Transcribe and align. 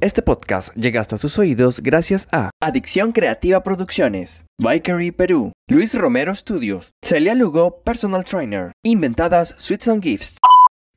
Este 0.00 0.22
podcast 0.22 0.72
llega 0.76 1.00
hasta 1.00 1.18
sus 1.18 1.38
oídos 1.40 1.80
gracias 1.80 2.28
a 2.30 2.50
Adicción 2.60 3.10
Creativa 3.10 3.64
Producciones, 3.64 4.46
Bikery 4.56 5.10
Perú, 5.10 5.50
Luis 5.68 5.92
Romero 5.98 6.32
Studios, 6.36 6.92
Celia 7.04 7.34
Lugo 7.34 7.80
Personal 7.82 8.24
Trainer, 8.24 8.70
Inventadas 8.84 9.56
Sweets 9.58 9.88
and 9.88 10.00
Gifts. 10.00 10.38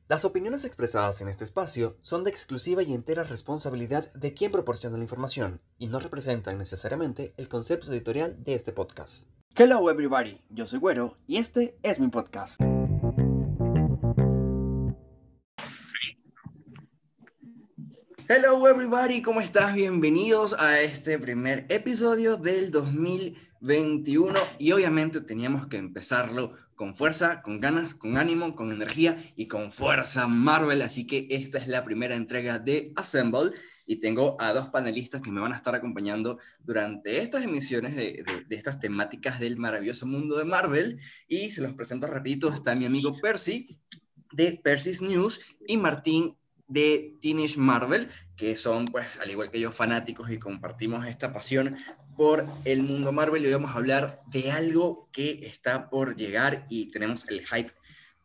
Las 0.08 0.24
opiniones 0.24 0.64
expresadas 0.64 1.20
en 1.20 1.26
este 1.26 1.42
espacio 1.42 1.96
son 2.00 2.22
de 2.22 2.30
exclusiva 2.30 2.84
y 2.84 2.94
entera 2.94 3.24
responsabilidad 3.24 4.12
de 4.12 4.34
quien 4.34 4.52
proporciona 4.52 4.96
la 4.96 5.02
información 5.02 5.60
y 5.78 5.88
no 5.88 5.98
representan 5.98 6.56
necesariamente 6.56 7.34
el 7.36 7.48
concepto 7.48 7.90
editorial 7.90 8.36
de 8.44 8.54
este 8.54 8.70
podcast. 8.70 9.26
Hello 9.56 9.90
everybody, 9.90 10.40
yo 10.48 10.64
soy 10.64 10.78
Güero 10.78 11.16
y 11.26 11.38
este 11.38 11.76
es 11.82 11.98
mi 11.98 12.06
podcast. 12.06 12.60
Hello 18.28 18.68
everybody, 18.68 19.20
¿cómo 19.20 19.40
estás? 19.40 19.74
Bienvenidos 19.74 20.54
a 20.56 20.80
este 20.80 21.18
primer 21.18 21.66
episodio 21.68 22.36
del 22.36 22.70
2021 22.70 24.38
y 24.60 24.70
obviamente 24.70 25.20
teníamos 25.20 25.66
que 25.66 25.76
empezarlo 25.76 26.52
con 26.76 26.94
fuerza, 26.94 27.42
con 27.42 27.58
ganas, 27.60 27.94
con 27.94 28.16
ánimo, 28.16 28.54
con 28.54 28.70
energía 28.70 29.18
y 29.34 29.48
con 29.48 29.72
fuerza 29.72 30.28
Marvel, 30.28 30.82
así 30.82 31.04
que 31.04 31.26
esta 31.30 31.58
es 31.58 31.66
la 31.66 31.84
primera 31.84 32.14
entrega 32.14 32.60
de 32.60 32.92
Assemble 32.94 33.50
y 33.86 33.96
tengo 33.96 34.36
a 34.40 34.52
dos 34.52 34.68
panelistas 34.68 35.20
que 35.20 35.32
me 35.32 35.40
van 35.40 35.52
a 35.52 35.56
estar 35.56 35.74
acompañando 35.74 36.38
durante 36.60 37.18
estas 37.18 37.42
emisiones 37.42 37.96
de, 37.96 38.24
estas 38.50 38.78
temáticas 38.78 39.40
del 39.40 39.56
maravilloso 39.56 40.06
mundo 40.06 40.38
de 40.38 40.44
Marvel 40.44 41.00
y 41.26 41.50
se 41.50 41.60
los 41.60 41.72
presento 41.72 42.06
rapidito, 42.06 42.52
está 42.52 42.76
mi 42.76 42.86
amigo 42.86 43.16
Percy 43.20 43.80
de 44.32 44.60
Percy's 44.62 45.02
News 45.02 45.40
y 45.66 45.76
Martín 45.76 46.36
de 46.72 47.18
Teenage 47.20 47.58
Marvel, 47.58 48.08
que 48.36 48.56
son, 48.56 48.86
pues, 48.86 49.20
al 49.20 49.30
igual 49.30 49.50
que 49.50 49.60
yo, 49.60 49.70
fanáticos 49.70 50.30
y 50.30 50.38
compartimos 50.38 51.06
esta 51.06 51.32
pasión 51.32 51.76
por 52.16 52.46
el 52.64 52.82
mundo 52.82 53.12
Marvel. 53.12 53.42
Y 53.42 53.46
hoy 53.46 53.52
vamos 53.52 53.72
a 53.72 53.76
hablar 53.76 54.18
de 54.26 54.50
algo 54.50 55.08
que 55.12 55.46
está 55.46 55.90
por 55.90 56.16
llegar 56.16 56.66
y 56.70 56.90
tenemos 56.90 57.28
el 57.28 57.46
hype 57.46 57.72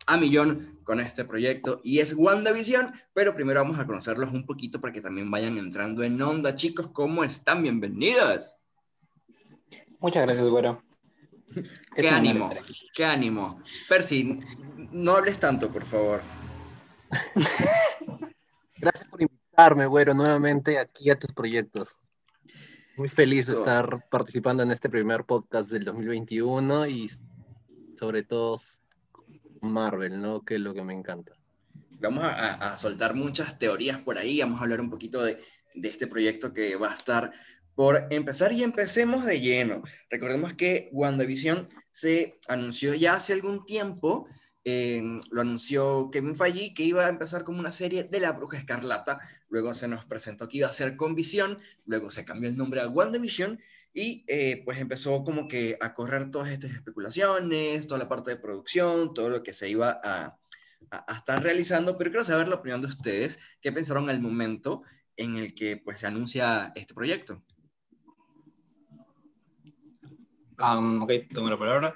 a 0.07 0.15
millón 0.15 0.79
con 0.83 1.01
este 1.01 1.25
proyecto 1.25 1.81
y 1.83 1.99
es 1.99 2.13
WandaVision, 2.15 2.93
pero 3.13 3.35
primero 3.35 3.61
vamos 3.61 3.77
a 3.77 3.85
conocerlos 3.85 4.33
un 4.33 4.45
poquito 4.45 4.79
para 4.79 4.93
que 4.93 5.01
también 5.01 5.29
vayan 5.29 5.57
entrando 5.57 6.01
en 6.03 6.21
onda. 6.21 6.55
Chicos, 6.55 6.89
¿cómo 6.93 7.25
están? 7.25 7.61
Bienvenidos. 7.61 8.55
Muchas 9.99 10.23
gracias, 10.23 10.47
güero. 10.47 10.81
qué 11.95 12.09
ánimo, 12.09 12.49
qué 12.93 13.05
ánimo. 13.05 13.61
Percy, 13.89 14.39
no 14.91 15.11
hables 15.13 15.37
tanto, 15.39 15.69
por 15.71 15.83
favor. 15.83 16.21
Gracias 18.79 19.07
por 19.09 19.21
invitarme, 19.21 19.87
güero, 19.87 20.13
nuevamente 20.13 20.77
aquí 20.77 21.09
a 21.09 21.17
tus 21.17 21.33
proyectos. 21.33 21.97
Muy 22.95 23.07
feliz 23.09 23.47
de 23.47 23.53
estar 23.53 24.07
participando 24.09 24.63
en 24.63 24.71
este 24.71 24.89
primer 24.89 25.23
podcast 25.23 25.69
del 25.69 25.83
2021 25.83 26.87
y 26.87 27.11
sobre 27.97 28.23
todo 28.23 28.61
Marvel, 29.61 30.21
¿no? 30.21 30.43
Que 30.43 30.55
es 30.55 30.61
lo 30.61 30.73
que 30.73 30.83
me 30.83 30.93
encanta. 30.93 31.33
Vamos 31.99 32.23
a, 32.25 32.75
soltar 32.77 33.15
muchas 33.15 33.57
teorías 33.57 33.99
por 33.99 34.19
ahí, 34.19 34.39
vamos 34.39 34.59
a 34.59 34.63
hablar 34.63 34.81
un 34.81 34.91
poquito 34.91 35.23
de, 35.23 35.39
de 35.73 35.89
este 35.89 36.05
proyecto 36.05 36.53
que 36.53 36.75
va 36.75 36.91
a 36.91 36.95
estar 36.95 37.31
por 37.73 38.07
empezar 38.11 38.51
y 38.51 38.63
empecemos 38.63 39.25
de 39.25 39.41
lleno. 39.41 39.81
Recordemos 40.09 40.53
que 40.53 40.89
WandaVision 40.91 41.67
se 41.91 42.39
anunció 42.47 42.93
ya 42.93 43.15
hace 43.15 43.33
algún 43.33 43.65
tiempo, 43.65 44.27
lo 45.31 45.41
anunció 45.41 46.09
Kevin 46.11 46.35
Feige 46.35 46.73
que 46.73 46.83
iba 46.83 47.05
a 47.05 47.09
empezar 47.09 47.45
como 47.45 47.59
una 47.59 47.71
serie 47.71 48.03
de 48.03 48.19
La 48.19 48.33
Bruja 48.33 48.57
Escarlata, 48.57 49.19
luego 49.49 49.73
se 49.73 49.87
nos 49.87 50.03
presentó 50.05 50.49
que 50.49 50.57
iba 50.57 50.67
a 50.67 50.73
ser 50.73 50.97
con 50.97 51.15
Visión, 51.15 51.59
luego 51.85 52.11
se 52.11 52.25
cambió 52.25 52.49
el 52.49 52.57
nombre 52.57 52.81
a 52.81 52.89
WandaVision 52.89 53.61
y 53.93 54.25
eh, 54.27 54.63
pues 54.65 54.79
empezó 54.79 55.23
como 55.23 55.47
que 55.47 55.77
a 55.79 55.93
correr 55.93 56.31
todas 56.31 56.49
estas 56.49 56.71
especulaciones, 56.71 57.87
toda 57.87 57.99
la 57.99 58.09
parte 58.09 58.31
de 58.31 58.37
producción, 58.37 59.13
todo 59.13 59.29
lo 59.29 59.41
que 59.41 59.53
se 59.53 59.69
iba 59.69 60.01
a, 60.03 60.37
a, 60.91 61.15
estar 61.15 61.41
realizando, 61.41 61.97
pero 61.97 62.11
quiero 62.11 62.25
saber 62.25 62.49
la 62.49 62.55
opinión 62.55 62.81
de 62.81 62.87
ustedes, 62.87 63.39
qué 63.61 63.71
pensaron 63.71 64.09
al 64.09 64.19
momento 64.19 64.83
en 65.15 65.37
el 65.37 65.55
que 65.55 65.77
pues 65.77 65.99
se 65.99 66.07
anuncia 66.07 66.73
este 66.75 66.93
proyecto. 66.93 67.41
Um, 70.59 71.03
ok, 71.03 71.11
tomo 71.33 71.49
la 71.49 71.57
palabra 71.57 71.95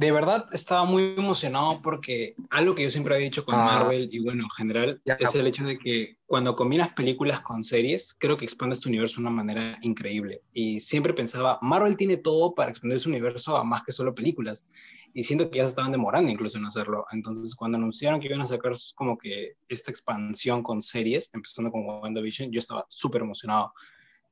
de 0.00 0.12
verdad 0.12 0.46
estaba 0.52 0.86
muy 0.86 1.14
emocionado 1.18 1.82
porque 1.82 2.34
algo 2.48 2.74
que 2.74 2.84
yo 2.84 2.90
siempre 2.90 3.16
he 3.16 3.18
dicho 3.18 3.44
con 3.44 3.54
ah. 3.54 3.66
Marvel 3.66 4.08
y 4.10 4.18
bueno, 4.20 4.44
en 4.44 4.50
general, 4.50 5.02
es 5.04 5.34
el 5.34 5.46
hecho 5.46 5.64
de 5.64 5.78
que 5.78 6.16
cuando 6.24 6.56
combinas 6.56 6.94
películas 6.94 7.42
con 7.42 7.62
series, 7.62 8.14
creo 8.18 8.38
que 8.38 8.46
expandes 8.46 8.80
tu 8.80 8.88
universo 8.88 9.16
de 9.16 9.26
una 9.26 9.30
manera 9.30 9.78
increíble. 9.82 10.40
Y 10.54 10.80
siempre 10.80 11.12
pensaba, 11.12 11.58
Marvel 11.60 11.98
tiene 11.98 12.16
todo 12.16 12.54
para 12.54 12.70
expandir 12.70 12.98
su 12.98 13.10
universo 13.10 13.58
a 13.58 13.62
más 13.62 13.82
que 13.82 13.92
solo 13.92 14.14
películas. 14.14 14.64
Y 15.12 15.24
siento 15.24 15.50
que 15.50 15.58
ya 15.58 15.64
se 15.64 15.70
estaban 15.70 15.92
demorando 15.92 16.30
incluso 16.30 16.56
en 16.56 16.64
hacerlo. 16.64 17.04
Entonces, 17.12 17.54
cuando 17.54 17.76
anunciaron 17.76 18.20
que 18.20 18.28
iban 18.28 18.40
a 18.40 18.46
sacar 18.46 18.72
como 18.94 19.18
que 19.18 19.56
esta 19.68 19.90
expansión 19.90 20.62
con 20.62 20.80
series, 20.80 21.28
empezando 21.34 21.70
con 21.70 21.84
WandaVision, 21.84 22.50
yo 22.50 22.58
estaba 22.58 22.86
súper 22.88 23.20
emocionado. 23.20 23.74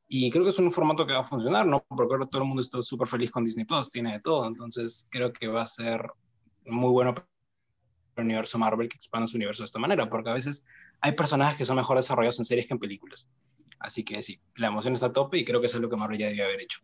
Y 0.09 0.31
creo 0.31 0.43
que 0.43 0.51
es 0.51 0.59
un 0.59 0.73
formato 0.73 1.07
que 1.07 1.13
va 1.13 1.21
a 1.21 1.25
funcionar, 1.25 1.67
¿no? 1.67 1.85
Porque 1.87 2.15
ahora 2.15 2.27
todo 2.27 2.43
el 2.43 2.49
mundo 2.49 2.63
está 2.63 2.81
súper 2.81 3.07
feliz 3.07 3.31
con 3.31 3.45
Disney 3.45 3.67
Plus, 3.67 3.91
tiene 3.91 4.13
de 4.13 4.21
todo. 4.21 4.47
Entonces 4.47 5.07
creo 5.11 5.33
que 5.33 5.47
va 5.49 5.63
a 5.63 5.67
ser 5.67 6.11
muy 6.65 6.91
bueno 6.91 7.15
para 7.15 7.27
el 8.17 8.25
universo 8.25 8.59
Marvel 8.59 8.89
que 8.89 8.97
expanda 8.97 9.27
su 9.27 9.37
universo 9.37 9.63
de 9.63 9.67
esta 9.67 9.79
manera, 9.79 10.09
porque 10.09 10.31
a 10.31 10.35
veces 10.35 10.65
hay 11.01 11.13
personajes 11.13 11.57
que 11.57 11.65
son 11.67 11.77
mejor 11.77 11.97
desarrollados 11.97 12.39
en 12.39 12.47
series 12.47 12.67
que 12.67 12.73
en 12.73 12.81
películas. 12.81 13.31
Así 13.79 14.03
que 14.03 14.23
sí, 14.23 14.41
la 14.57 14.69
emoción 14.69 14.95
está 14.95 15.07
a 15.07 15.13
tope 15.13 15.39
y 15.39 15.45
creo 15.45 15.61
que 15.61 15.67
es 15.67 15.75
lo 15.75 15.89
que 15.89 15.97
Marvel 15.97 16.19
ya 16.19 16.29
debe 16.29 16.43
haber 16.43 16.63
hecho. 16.63 16.81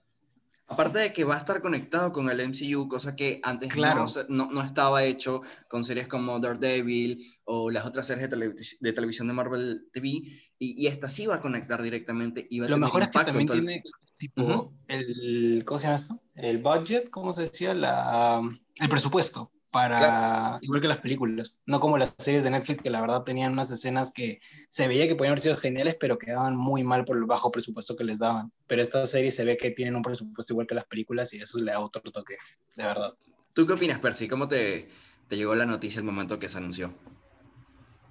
Aparte 0.67 0.99
de 0.99 1.13
que 1.13 1.25
va 1.25 1.35
a 1.35 1.39
estar 1.39 1.61
conectado 1.61 2.11
con 2.11 2.31
el 2.31 2.41
MCU, 2.41 2.89
cosa 2.89 3.15
que 3.15 3.39
antes 3.43 3.71
claro. 3.71 4.07
no, 4.29 4.49
no, 4.51 4.63
estaba 4.63 5.05
hecho 5.05 5.43
con 5.69 5.85
series 5.85 6.09
como 6.09 6.41
Daredevil 6.41 7.23
o 7.45 7.71
las 7.71 7.85
otras 7.85 8.07
series 8.07 8.31
de, 8.31 8.93
televisión 8.93 9.29
de 9.29 9.35
Marvel 9.35 9.89
TV, 9.93 10.09
y, 10.09 10.31
y, 10.59 10.87
esta 10.87 11.11
sí 11.11 11.27
va 11.27 11.37
a 11.37 11.41
conectar 11.41 11.83
directamente 11.83 12.47
y 12.49 12.61
va 12.61 12.67
a 12.67 12.71
Lo 12.71 12.79
mejor 12.79 13.03
es 13.03 13.09
que 13.09 13.25
también 13.25 13.47
tiene 13.47 13.83
tipo 14.17 14.73
el, 14.89 15.65
¿cómo 15.67 15.79
se 15.79 15.87
llama 15.87 15.97
esto? 15.97 16.23
El 16.35 16.63
budget, 16.63 17.11
¿cómo 17.11 17.33
se 17.35 17.43
decía? 17.43 17.75
La, 17.75 18.41
el 18.77 18.89
presupuesto 18.89 19.53
para, 19.75 20.61
igual 20.61 20.81
que 20.81 20.87
las 20.87 20.99
películas, 20.99 21.61
no 21.67 21.81
como 21.81 21.99
las 21.99 22.15
series 22.19 22.45
de 22.45 22.51
Netflix 22.51 22.81
que 22.81 22.91
la 22.91 23.01
verdad 23.01 23.25
tenían 23.25 23.55
unas 23.55 23.73
escenas 23.73 24.12
que 24.12 24.39
se 24.69 24.87
veía 24.87 25.09
que 25.09 25.17
podían 25.17 25.33
haber 25.33 25.41
sido 25.41 25.57
geniales, 25.57 25.97
pero 25.99 26.17
quedaban 26.17 26.55
muy 26.55 26.85
mal 26.85 27.05
por 27.05 27.17
el 27.17 27.25
bajo 27.25 27.51
presupuesto 27.51 27.97
que 27.97 28.05
les 28.05 28.21
daban. 28.21 28.53
Pero 28.69 28.83
esta 28.83 29.05
serie 29.05 29.33
se 29.33 29.45
ve 29.45 29.57
que 29.57 29.73
tienen 29.73 29.97
un 29.97 30.03
presupuesto 30.03 30.53
igual 30.53 30.69
que 30.69 30.77
las 30.77 30.84
películas 30.84 31.34
y 31.34 31.39
eso 31.39 31.59
le 31.59 31.73
da 31.73 31.81
otro 31.81 32.01
toque, 32.13 32.37
de 32.77 32.84
verdad. 32.84 33.15
¿Tú 33.53 33.67
qué 33.67 33.73
opinas, 33.73 33.99
Percy? 33.99 34.29
¿Cómo 34.29 34.47
te, 34.47 34.89
te 35.27 35.37
llegó 35.37 35.57
la 35.57 35.67
noticia 35.67 35.99
el 35.99 36.05
momento 36.05 36.39
que 36.39 36.49
se 36.49 36.59
anunció? 36.59 36.95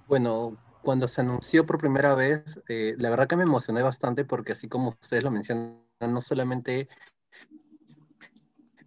Bueno, 0.06 0.58
cuando 0.82 1.08
se 1.08 1.22
anunció 1.22 1.64
por 1.64 1.78
primera 1.78 2.14
vez, 2.14 2.60
eh, 2.68 2.94
la 2.98 3.08
verdad 3.08 3.26
que 3.26 3.36
me 3.36 3.44
emocioné 3.44 3.80
bastante 3.80 4.26
porque 4.26 4.52
así 4.52 4.68
como 4.68 4.90
ustedes 4.90 5.24
lo 5.24 5.30
mencionan, 5.30 5.80
no 5.98 6.20
solamente 6.20 6.90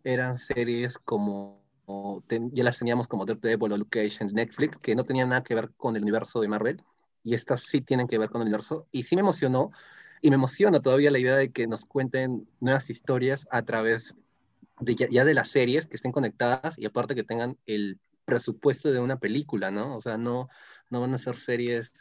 eran 0.03 0.37
series 0.37 0.99
como 0.99 1.66
ya 2.51 2.63
las 2.63 2.79
teníamos 2.79 3.07
como 3.07 3.25
Daredevil 3.25 3.71
o 3.71 3.77
Luke 3.77 4.09
Netflix, 4.31 4.77
que 4.79 4.95
no 4.95 5.03
tenían 5.03 5.29
nada 5.29 5.43
que 5.43 5.55
ver 5.55 5.71
con 5.77 5.95
el 5.95 6.03
universo 6.03 6.41
de 6.41 6.47
Marvel, 6.47 6.81
y 7.23 7.33
estas 7.33 7.61
sí 7.61 7.81
tienen 7.81 8.07
que 8.07 8.17
ver 8.17 8.29
con 8.29 8.41
el 8.41 8.47
universo, 8.47 8.87
y 8.91 9.03
sí 9.03 9.15
me 9.15 9.21
emocionó, 9.21 9.71
y 10.21 10.29
me 10.29 10.35
emociona 10.35 10.81
todavía 10.81 11.11
la 11.11 11.19
idea 11.19 11.35
de 11.35 11.51
que 11.51 11.67
nos 11.67 11.85
cuenten 11.85 12.47
nuevas 12.59 12.89
historias 12.89 13.47
a 13.51 13.61
través 13.63 14.15
de 14.79 14.95
ya, 14.95 15.25
de 15.25 15.33
las 15.33 15.49
series 15.49 15.87
que 15.87 15.95
estén 15.95 16.11
conectadas 16.11 16.77
y 16.77 16.85
aparte 16.85 17.15
que 17.15 17.23
tengan 17.23 17.57
el 17.65 17.99
presupuesto 18.25 18.91
de 18.91 18.99
una 18.99 19.17
película, 19.17 19.71
¿no? 19.71 19.95
O 19.95 20.01
sea, 20.01 20.17
no, 20.17 20.49
no 20.89 21.01
van 21.01 21.13
a 21.13 21.17
ser 21.17 21.37
series 21.37 21.93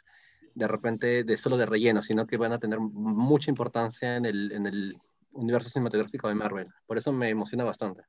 de 0.55 0.67
repente 0.67 1.23
de 1.23 1.37
solo 1.37 1.57
de 1.57 1.65
relleno, 1.65 2.01
sino 2.01 2.25
que 2.25 2.37
van 2.37 2.51
a 2.51 2.59
tener 2.59 2.79
mucha 2.79 3.51
importancia 3.51 4.15
en 4.15 4.25
el, 4.25 4.51
en 4.51 4.65
el 4.65 4.97
universo 5.31 5.69
cinematográfico 5.69 6.27
de 6.27 6.35
Marvel. 6.35 6.67
Por 6.85 6.97
eso 6.97 7.13
me 7.13 7.29
emociona 7.29 7.63
bastante. 7.63 8.03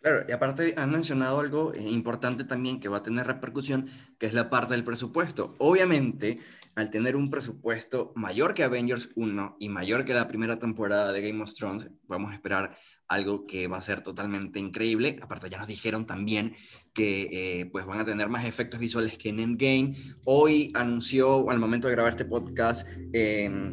Claro, 0.00 0.24
y 0.26 0.32
aparte 0.32 0.74
han 0.78 0.90
mencionado 0.90 1.40
algo 1.40 1.74
eh, 1.74 1.82
importante 1.82 2.44
también 2.44 2.80
que 2.80 2.88
va 2.88 2.98
a 2.98 3.02
tener 3.02 3.26
repercusión, 3.26 3.86
que 4.18 4.24
es 4.24 4.32
la 4.32 4.48
parte 4.48 4.72
del 4.72 4.82
presupuesto. 4.82 5.54
Obviamente, 5.58 6.38
al 6.74 6.88
tener 6.88 7.16
un 7.16 7.28
presupuesto 7.28 8.10
mayor 8.16 8.54
que 8.54 8.64
Avengers 8.64 9.10
1 9.16 9.56
y 9.60 9.68
mayor 9.68 10.06
que 10.06 10.14
la 10.14 10.26
primera 10.26 10.58
temporada 10.58 11.12
de 11.12 11.20
Game 11.20 11.42
of 11.42 11.52
Thrones, 11.52 11.90
podemos 12.06 12.32
esperar 12.32 12.74
algo 13.08 13.46
que 13.46 13.68
va 13.68 13.76
a 13.76 13.82
ser 13.82 14.00
totalmente 14.00 14.58
increíble. 14.58 15.18
Aparte, 15.20 15.50
ya 15.50 15.58
nos 15.58 15.66
dijeron 15.66 16.06
también 16.06 16.54
que 16.94 17.28
eh, 17.60 17.66
pues 17.66 17.84
van 17.84 18.00
a 18.00 18.04
tener 18.06 18.30
más 18.30 18.46
efectos 18.46 18.80
visuales 18.80 19.18
que 19.18 19.28
en 19.28 19.40
Endgame. 19.40 19.94
Hoy 20.24 20.72
anunció, 20.74 21.50
al 21.50 21.58
momento 21.58 21.88
de 21.88 21.94
grabar 21.94 22.12
este 22.12 22.24
podcast, 22.24 22.88
eh, 23.12 23.70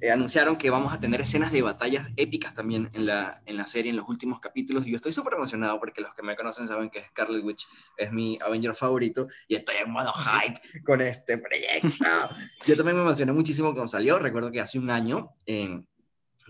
eh, 0.00 0.10
anunciaron 0.10 0.56
que 0.56 0.70
vamos 0.70 0.92
a 0.92 1.00
tener 1.00 1.20
escenas 1.20 1.52
de 1.52 1.62
batallas 1.62 2.08
épicas 2.16 2.54
también 2.54 2.90
en 2.92 3.06
la, 3.06 3.42
en 3.46 3.56
la 3.56 3.66
serie, 3.66 3.90
en 3.90 3.96
los 3.96 4.08
últimos 4.08 4.40
capítulos. 4.40 4.86
Y 4.86 4.90
yo 4.90 4.96
estoy 4.96 5.12
súper 5.12 5.34
emocionado 5.34 5.78
porque 5.78 6.00
los 6.00 6.14
que 6.14 6.22
me 6.22 6.36
conocen 6.36 6.66
saben 6.66 6.90
que 6.90 7.02
Scarlet 7.02 7.44
Witch 7.44 7.66
es 7.96 8.12
mi 8.12 8.38
Avenger 8.40 8.74
favorito 8.74 9.26
y 9.48 9.56
estoy 9.56 9.76
en 9.84 9.90
modo 9.90 10.12
hype 10.12 10.82
con 10.82 11.00
este 11.00 11.38
proyecto. 11.38 11.88
yo 12.66 12.76
también 12.76 12.96
me 12.96 13.02
emocioné 13.02 13.32
muchísimo 13.32 13.72
cuando 13.72 13.88
salió. 13.88 14.18
Recuerdo 14.18 14.50
que 14.50 14.60
hace 14.60 14.78
un 14.78 14.90
año 14.90 15.34
eh, 15.46 15.80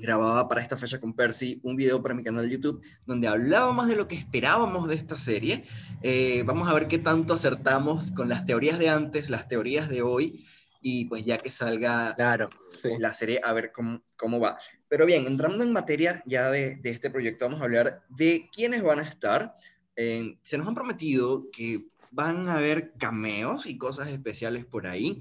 grababa 0.01 0.49
para 0.49 0.63
esta 0.63 0.77
fecha 0.77 0.99
con 0.99 1.15
Percy 1.15 1.61
un 1.63 1.77
video 1.77 2.03
para 2.03 2.15
mi 2.15 2.23
canal 2.23 2.45
de 2.45 2.51
YouTube 2.51 2.85
donde 3.07 3.29
hablábamos 3.29 3.87
de 3.89 3.97
lo 3.97 4.09
que 4.09 4.17
esperábamos 4.17 4.89
de 4.89 4.95
esta 4.95 5.19
serie. 5.19 5.65
Eh, 6.03 6.43
vamos 6.47 6.69
a 6.69 6.75
ver 6.75 6.89
qué 6.89 6.99
tanto 6.99 7.35
acertamos 7.35 8.11
con 8.13 8.29
las 8.29 8.47
teorías 8.47 8.79
de 8.79 8.89
antes, 8.89 9.31
las 9.31 9.49
teorías 9.49 9.89
de 9.89 10.03
hoy 10.03 10.47
y 10.81 11.05
pues 11.07 11.25
ya 11.25 11.39
que 11.39 11.51
salga 11.51 12.15
claro, 12.15 12.49
la 12.99 13.13
serie 13.13 13.41
a 13.43 13.53
ver 13.53 13.73
cómo, 13.73 14.03
cómo 14.17 14.41
va. 14.41 14.59
Pero 14.89 15.07
bien, 15.07 15.27
entrando 15.27 15.63
en 15.63 15.73
materia 15.73 16.23
ya 16.27 16.51
de, 16.51 16.77
de 16.77 16.91
este 16.91 17.11
proyecto, 17.11 17.47
vamos 17.47 17.61
a 17.61 17.65
hablar 17.65 18.03
de 18.09 18.49
quiénes 18.53 18.83
van 18.83 19.01
a 19.01 19.03
estar. 19.03 19.57
se 19.95 20.59
nos 20.59 20.69
han 20.69 20.75
prometido 20.75 21.51
que 21.51 21.91
van 22.11 22.49
a 22.49 22.55
haber 22.55 22.93
cameos 22.99 23.67
y 23.67 23.79
cosas 23.79 24.09
especiales 24.09 24.65
por 24.65 24.87
ahí. 24.87 25.21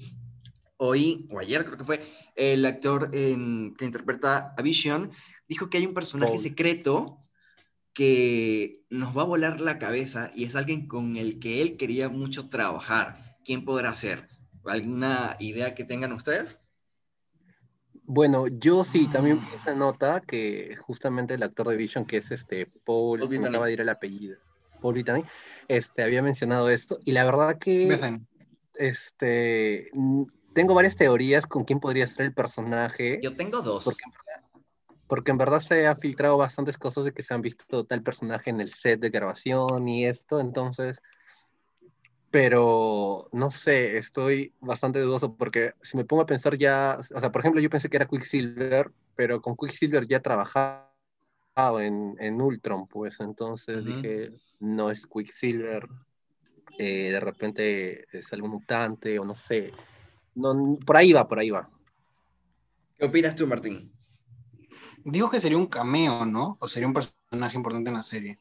Hoy, 0.77 1.27
o 1.29 1.39
ayer 1.39 1.65
creo 1.65 1.77
que 1.77 1.83
fue, 1.83 2.01
el 2.35 2.65
actor 2.65 3.11
que 3.11 3.85
interpreta 3.85 4.53
a 4.57 4.61
Vision 4.61 5.11
dijo 5.47 5.69
que 5.69 5.77
hay 5.77 5.85
un 5.85 5.93
personaje 5.93 6.37
secreto 6.37 7.17
que 7.93 8.85
nos 8.89 9.15
va 9.17 9.23
a 9.23 9.25
volar 9.25 9.59
la 9.59 9.77
cabeza 9.77 10.31
y 10.33 10.45
es 10.45 10.55
alguien 10.55 10.87
con 10.87 11.17
el 11.17 11.39
que 11.39 11.61
él 11.61 11.75
quería 11.75 12.07
mucho 12.07 12.49
trabajar. 12.49 13.37
¿Quién 13.43 13.65
podrá 13.65 13.93
ser? 13.95 14.29
¿Alguna 14.65 15.35
idea 15.39 15.75
que 15.75 15.83
tengan 15.83 16.13
ustedes? 16.13 16.63
Bueno, 18.11 18.47
yo 18.47 18.83
sí, 18.83 19.07
también 19.07 19.39
vi 19.39 19.53
esa 19.53 19.75
nota 19.75 20.19
que 20.19 20.75
justamente 20.81 21.35
el 21.35 21.43
actor 21.43 21.67
de 21.67 21.77
Vision, 21.77 22.05
que 22.05 22.17
es 22.17 22.31
este 22.31 22.65
Paul, 22.65 23.19
Paul 23.19 23.29
me 23.29 23.47
acaba 23.47 23.67
de 23.67 23.73
ir 23.73 23.81
el 23.81 23.89
apellido, 23.89 24.39
Paul 24.81 24.95
Brittany, 24.95 25.23
este, 25.67 26.01
había 26.01 26.23
mencionado 26.23 26.71
esto, 26.71 26.97
y 27.05 27.11
la 27.11 27.23
verdad 27.23 27.59
que 27.59 28.19
este, 28.73 29.91
tengo 30.55 30.73
varias 30.73 30.95
teorías 30.95 31.45
con 31.45 31.65
quién 31.65 31.79
podría 31.79 32.07
ser 32.07 32.25
el 32.25 32.33
personaje. 32.33 33.19
Yo 33.21 33.35
tengo 33.35 33.61
dos. 33.61 33.83
Porque 33.83 34.01
en, 34.03 34.11
verdad, 34.11 34.49
porque 35.05 35.31
en 35.31 35.37
verdad 35.37 35.59
se 35.59 35.85
han 35.85 35.99
filtrado 35.99 36.35
bastantes 36.35 36.79
cosas 36.79 37.03
de 37.03 37.11
que 37.11 37.21
se 37.21 37.35
han 37.35 37.43
visto 37.43 37.85
tal 37.85 38.01
personaje 38.01 38.49
en 38.49 38.59
el 38.59 38.73
set 38.73 38.99
de 38.99 39.11
grabación 39.11 39.87
y 39.87 40.07
esto, 40.07 40.39
entonces 40.39 40.99
pero 42.31 43.27
no 43.31 43.51
sé, 43.51 43.97
estoy 43.97 44.53
bastante 44.59 44.99
dudoso 44.99 45.35
porque 45.35 45.73
si 45.81 45.97
me 45.97 46.05
pongo 46.05 46.23
a 46.23 46.27
pensar 46.27 46.57
ya, 46.57 46.97
o 46.99 47.03
sea, 47.03 47.31
por 47.31 47.41
ejemplo, 47.41 47.61
yo 47.61 47.69
pensé 47.69 47.89
que 47.89 47.97
era 47.97 48.07
Quicksilver, 48.07 48.91
pero 49.15 49.41
con 49.41 49.55
Quicksilver 49.55 50.07
ya 50.07 50.17
he 50.17 50.21
trabajado 50.21 50.89
en, 51.79 52.15
en 52.19 52.41
Ultron, 52.41 52.87
pues 52.87 53.19
entonces 53.19 53.83
dije, 53.83 54.31
no 54.59 54.91
es 54.91 55.07
Quicksilver, 55.07 55.87
eh, 56.77 57.11
de 57.11 57.19
repente 57.19 58.05
es 58.15 58.31
algún 58.31 58.51
mutante 58.51 59.17
o 59.17 59.25
no 59.25 59.33
sé, 59.33 59.73
no, 60.35 60.77
por 60.85 60.97
ahí 60.97 61.11
va, 61.11 61.27
por 61.27 61.39
ahí 61.39 61.49
va. 61.49 61.69
¿Qué 62.97 63.05
opinas 63.05 63.35
tú, 63.35 63.47
Martín? 63.47 63.91
Digo 65.03 65.29
que 65.29 65.39
sería 65.39 65.57
un 65.57 65.67
cameo, 65.67 66.25
¿no? 66.25 66.57
O 66.59 66.67
sería 66.67 66.87
un 66.87 66.93
personaje 66.93 67.57
importante 67.57 67.89
en 67.89 67.95
la 67.95 68.03
serie. 68.03 68.39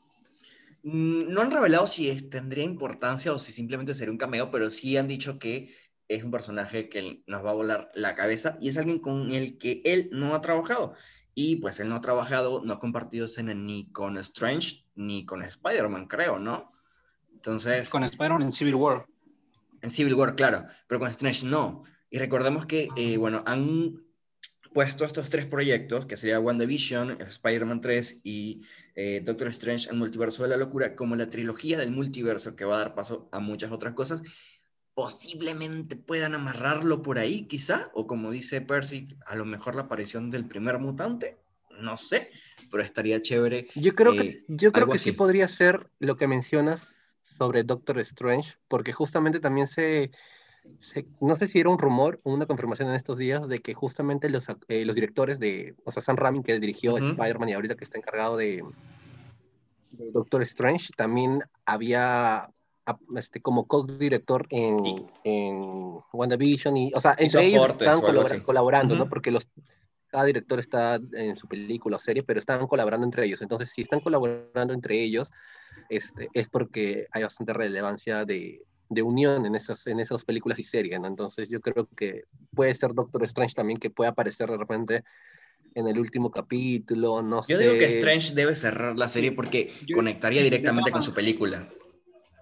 Mm, 0.83 1.33
no 1.33 1.41
han 1.41 1.51
revelado 1.51 1.87
si 1.87 2.11
tendría 2.29 2.65
importancia 2.65 3.33
o 3.33 3.39
si 3.39 3.53
simplemente 3.53 3.95
sería 3.95 4.13
un 4.13 4.19
cameo, 4.19 4.51
pero 4.51 4.71
sí 4.71 4.97
han 4.97 5.09
dicho 5.09 5.39
que 5.39 5.75
es 6.09 6.25
un 6.25 6.31
personaje 6.31 6.89
que 6.89 7.23
nos 7.27 7.45
va 7.45 7.51
a 7.51 7.55
volar 7.55 7.91
la 7.95 8.15
cabeza 8.15 8.57
y 8.61 8.69
es 8.69 8.79
alguien 8.79 8.99
con 8.99 9.31
el 9.31 9.59
que 9.59 9.83
él 9.85 10.09
no 10.13 10.35
ha 10.35 10.41
trabajado. 10.41 10.95
Y 11.35 11.57
pues 11.57 11.79
él 11.81 11.89
no 11.89 11.97
ha 11.97 12.01
trabajado, 12.01 12.63
no 12.65 12.73
ha 12.73 12.79
compartido 12.79 13.27
escena 13.27 13.55
ni 13.55 13.91
con 13.93 14.17
Strange 14.19 14.87
ni 14.95 15.25
con 15.25 15.43
Spider-Man, 15.43 16.07
creo, 16.07 16.39
¿no? 16.39 16.73
Entonces... 17.33 17.91
Con 17.91 18.03
Spider-Man 18.03 18.43
en 18.43 18.53
Civil 18.53 18.75
War. 18.75 19.07
En 19.83 19.91
Civil 19.91 20.15
War, 20.15 20.35
claro, 20.35 20.65
pero 20.89 20.99
con 20.99 21.09
Strange 21.11 21.47
no. 21.47 21.85
Y 22.11 22.19
recordemos 22.19 22.67
que, 22.67 22.89
eh, 22.97 23.17
bueno, 23.17 23.45
han 23.47 24.08
puesto 24.73 25.05
estos 25.05 25.31
tres 25.31 25.47
proyectos, 25.47 26.07
que 26.07 26.17
sería 26.17 26.41
WandaVision, 26.41 27.21
Spider-Man 27.21 27.81
3 27.81 28.21
y 28.25 28.63
eh, 28.95 29.23
Doctor 29.25 29.49
Strange, 29.49 29.91
el 29.91 29.97
multiverso 29.97 30.43
de 30.43 30.51
la 30.51 30.57
locura, 30.57 30.95
como 30.95 31.17
la 31.17 31.31
trilogía 31.31 31.79
del 31.79 31.91
multiverso 31.91 32.57
que 32.57 32.65
va 32.65 32.77
a 32.77 32.79
dar 32.79 32.95
paso 32.95 33.29
a 33.33 33.41
muchas 33.41 33.73
otras 33.73 33.95
cosas, 33.95 34.23
posiblemente 34.95 35.97
puedan 35.97 36.35
amarrarlo 36.35 37.03
por 37.03 37.19
ahí, 37.19 37.47
quizá, 37.47 37.91
o 37.95 38.07
como 38.07 38.31
dice 38.31 38.61
Percy, 38.61 39.09
a 39.27 39.37
lo 39.37 39.45
mejor 39.45 39.77
la 39.77 39.83
aparición 39.83 40.31
del 40.31 40.47
primer 40.47 40.79
mutante, 40.79 41.39
no 41.81 41.97
sé, 41.97 42.31
pero 42.71 42.83
estaría 42.83 43.23
chévere. 43.23 43.69
Yo 43.75 43.95
creo 43.95 44.13
que, 44.13 44.21
eh, 44.21 44.45
yo 44.49 44.73
creo 44.73 44.89
que 44.89 44.99
sí 44.99 45.13
podría 45.13 45.47
ser 45.49 45.89
lo 46.01 46.17
que 46.17 46.27
mencionas 46.27 46.89
sobre 47.37 47.63
Doctor 47.63 48.01
Strange, 48.01 48.55
porque 48.67 48.93
justamente 48.93 49.39
también 49.39 49.69
se 49.69 50.11
no 51.21 51.37
sé 51.37 51.49
si 51.49 51.61
era 51.61 51.71
un 51.71 51.79
rumor 51.79 52.19
o 52.25 52.33
una 52.33 52.47
confirmación 52.47 52.89
en 52.89 52.95
estos 52.95 53.19
días 53.19 53.47
de 53.49 53.61
que 53.61 53.75
justamente 53.75 54.29
los, 54.29 54.47
eh, 54.69 54.85
los 54.85 54.95
directores 54.95 55.39
de, 55.39 55.75
o 55.85 55.91
sea, 55.91 56.03
Sam 56.03 56.17
Raimi, 56.17 56.43
que 56.43 56.59
dirigió 56.59 56.97
Spider-Man 56.97 57.49
y 57.49 57.53
ahorita 57.53 57.75
que 57.75 57.85
está 57.85 57.99
encargado 57.99 58.37
de, 58.37 58.65
Doctor 59.91 60.43
Strange, 60.43 60.91
también 60.97 61.43
había 61.65 62.51
este, 63.17 63.41
como 63.41 63.67
co-director 63.67 64.47
en, 64.51 65.09
en 65.25 65.69
WandaVision, 66.13 66.77
y, 66.77 66.93
o 66.95 67.01
sea, 67.01 67.15
entre 67.19 67.47
ellos 67.47 67.69
están 67.69 68.41
colaborando, 68.43 68.95
¿no? 68.95 69.09
Porque 69.09 69.31
los, 69.31 69.49
cada 70.09 70.25
director 70.25 70.59
está 70.59 71.01
en 71.13 71.37
su 71.37 71.49
película 71.49 71.97
o 71.97 72.01
serie, 72.01 72.23
pero 72.23 72.41
están 72.41 72.67
colaborando 72.67 73.05
entre 73.05 73.25
ellos. 73.25 73.43
Entonces, 73.43 73.71
si 73.71 73.83
están 73.83 74.01
colaborando 74.01 74.73
entre 74.73 75.01
ellos, 75.03 75.31
este, 75.89 76.29
es 76.33 76.49
porque 76.49 77.07
hay 77.13 77.23
bastante 77.23 77.53
relevancia 77.53 78.25
de, 78.25 78.63
de 78.89 79.03
unión 79.03 79.47
en 79.47 79.55
esas, 79.55 79.87
en 79.87 80.01
esas 80.01 80.25
películas 80.25 80.59
y 80.59 80.65
series, 80.65 81.01
¿no? 81.01 81.07
Entonces 81.07 81.49
yo 81.49 81.61
creo 81.61 81.89
que 81.97 82.25
puede 82.55 82.75
ser 82.75 82.95
Doctor 82.95 83.25
Strange 83.25 83.55
también 83.55 83.79
que 83.79 83.91
pueda 83.91 84.11
aparecer 84.11 84.51
de 84.51 84.57
repente 84.57 85.05
en 85.75 85.87
el 85.87 85.99
último 85.99 86.31
capítulo, 86.31 87.23
no 87.23 87.43
sé. 87.43 87.53
Yo 87.53 87.59
digo 87.59 87.73
que 87.75 87.85
Strange 87.85 88.35
debe 88.35 88.55
cerrar 88.55 88.97
la 88.97 89.09
serie 89.09 89.33
porque 89.33 89.71
conectaría 89.95 90.43
directamente 90.43 90.91
con 90.91 91.03
su 91.03 91.13
película. 91.13 91.69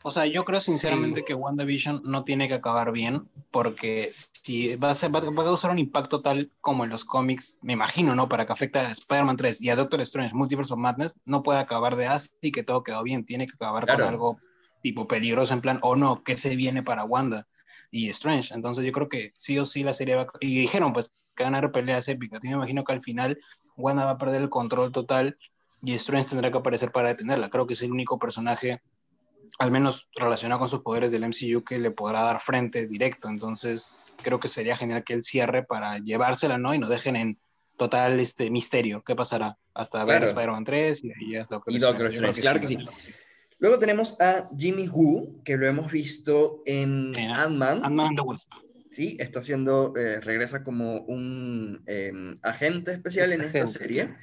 O 0.03 0.13
sea, 0.13 0.25
yo 0.25 0.45
creo 0.45 0.61
sinceramente 0.61 1.25
que 1.25 1.35
WandaVision 1.35 2.03
no 2.05 2.23
tiene 2.23 2.47
que 2.47 2.55
acabar 2.55 2.93
bien, 2.93 3.29
porque 3.51 4.11
si 4.13 4.77
va 4.77 4.91
a, 4.91 4.95
ser, 4.95 5.13
va 5.13 5.19
a 5.19 5.45
causar 5.45 5.73
un 5.73 5.81
impacto 5.81 6.23
tal 6.23 6.53
como 6.61 6.85
en 6.85 6.91
los 6.91 7.05
cómics, 7.05 7.59
me 7.61 7.73
imagino, 7.73 8.15
¿no? 8.15 8.29
Para 8.29 8.47
que 8.47 8.53
afecte 8.53 8.79
a 8.79 8.93
Spider-Man 8.93 9.37
3 9.37 9.61
y 9.63 9.71
a 9.71 9.75
Doctor 9.75 10.01
Strange 10.03 10.33
Multiverse 10.33 10.73
of 10.73 10.79
Madness, 10.79 11.17
no 11.25 11.43
puede 11.43 11.59
acabar 11.59 11.97
de 11.97 12.07
así 12.07 12.53
que 12.53 12.63
todo 12.63 12.85
quedó 12.85 13.03
bien, 13.03 13.27
tiene 13.27 13.49
que 13.49 13.55
acabar 13.55 13.85
con 13.85 14.01
algo 14.01 14.39
tipo 14.87 15.09
peligroso 15.09 15.53
en 15.53 15.61
plan, 15.61 15.81
o 15.83 15.97
no, 15.97 16.23
¿qué 16.23 16.37
se 16.37 16.55
viene 16.55 16.81
para 16.85 17.03
Wanda 17.03 17.49
y 17.91 18.09
Strange? 18.11 18.55
Entonces 18.55 18.87
yo 18.87 18.93
creo 18.93 19.09
que 19.09 19.33
sí 19.35 19.59
o 19.59 19.67
sí 19.67 19.83
la 19.83 19.93
serie 19.93 20.15
va 20.15 20.29
Y 20.39 20.61
dijeron, 20.61 20.93
pues, 20.93 21.13
que 21.35 21.43
van 21.43 21.57
a 21.57 21.59
haber 21.59 21.73
peleas 21.73 22.07
épicas. 22.07 22.39
Yo 22.41 22.51
me 22.51 22.57
imagino 22.57 22.85
que 22.85 22.93
al 22.93 23.03
final 23.03 23.37
Wanda 23.77 24.05
va 24.05 24.13
a 24.13 24.19
perder 24.19 24.43
el 24.43 24.49
control 24.49 24.93
total 24.93 25.37
y 25.83 25.93
Strange 25.95 26.29
tendrá 26.29 26.53
que 26.53 26.59
aparecer 26.59 26.93
para 26.93 27.09
detenerla. 27.09 27.51
Creo 27.51 27.67
que 27.67 27.75
es 27.75 27.83
el 27.83 27.91
único 27.91 28.17
personaje, 28.21 28.81
al 29.59 29.73
menos 29.73 30.09
relacionado 30.15 30.61
con 30.61 30.69
sus 30.69 30.83
poderes 30.83 31.11
del 31.11 31.25
MCU, 31.25 31.65
que 31.65 31.79
le 31.79 31.91
podrá 31.91 32.23
dar 32.23 32.41
frente 32.41 32.87
directo. 32.87 33.29
Entonces 33.29 34.05
creo 34.23 34.39
que 34.39 34.47
sería 34.47 34.77
genial 34.77 35.03
que 35.03 35.15
él 35.15 35.25
cierre 35.25 35.65
para 35.65 35.99
llevársela, 35.99 36.59
¿no? 36.59 36.75
Y 36.75 36.79
nos 36.79 36.91
dejen 36.91 37.17
en 37.17 37.41
total 37.77 38.21
este 38.21 38.51
misterio. 38.51 39.03
¿Qué 39.03 39.17
pasará? 39.17 39.59
Hasta 39.75 40.05
ver 40.05 40.23
Spider-Man 40.23 40.63
3 40.63 41.05
y, 41.05 41.33
ya 41.33 41.43
Doctor 41.43 41.75
y 41.75 41.79
Doctor 41.79 42.07
Strange. 42.07 42.41
Claro 42.41 42.61
que 42.61 42.69
sí. 42.69 42.79
Luego 43.59 43.79
tenemos 43.79 44.17
a 44.21 44.49
Jimmy 44.57 44.89
Woo, 44.89 45.43
que 45.45 45.57
lo 45.57 45.67
hemos 45.67 45.91
visto 45.91 46.63
en 46.67 47.13
Ant-Man. 47.17 47.85
Ant-Man 47.85 48.17
the 48.17 48.23
Wasp. 48.23 48.51
Sí, 48.91 49.17
está 49.19 49.41
haciendo, 49.41 49.95
eh, 49.97 50.21
regresa 50.21 50.63
como 50.63 51.01
un 51.01 51.83
em, 51.87 52.39
agente 52.43 52.93
especial 52.93 53.33
en 53.33 53.43
esta 53.43 53.67
serie. 53.67 54.15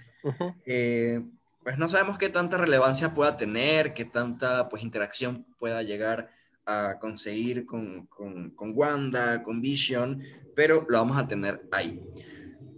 Eh, 0.66 1.22
pues 1.64 1.78
no 1.78 1.90
sabemos 1.90 2.18
qué 2.18 2.30
tanta 2.30 2.58
relevancia 2.58 3.14
pueda 3.14 3.38
tener, 3.38 3.94
qué 3.94 4.06
tanta 4.06 4.70
pues, 4.70 4.84
interacción 4.84 5.46
pueda 5.60 5.82
llegar 5.82 6.30
a 6.66 6.98
conseguir 7.00 7.66
con, 7.66 8.06
con, 8.08 8.52
con 8.52 8.72
Wanda, 8.76 9.44
con 9.44 9.62
Vision, 9.62 10.24
pero 10.56 10.86
lo 10.88 10.98
vamos 10.98 11.18
a 11.18 11.28
tener 11.28 11.68
ahí. 11.72 12.02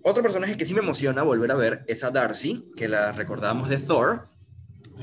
Otro 0.02 0.22
personaje 0.22 0.58
que 0.58 0.66
sí 0.66 0.74
me 0.74 0.82
emociona 0.82 1.24
volver 1.24 1.52
a 1.52 1.56
ver 1.56 1.84
es 1.88 2.04
a 2.04 2.12
Darcy, 2.12 2.64
que 2.76 2.88
la 2.88 3.12
recordábamos 3.12 3.70
de 3.70 3.78
Thor, 3.78 4.30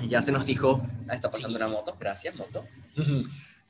ya 0.08 0.22
se 0.22 0.32
nos 0.32 0.46
dijo, 0.46 0.82
ah, 1.08 1.14
está 1.14 1.30
pasando 1.30 1.56
una 1.56 1.68
moto, 1.68 1.96
gracias, 1.98 2.34
moto. 2.36 2.64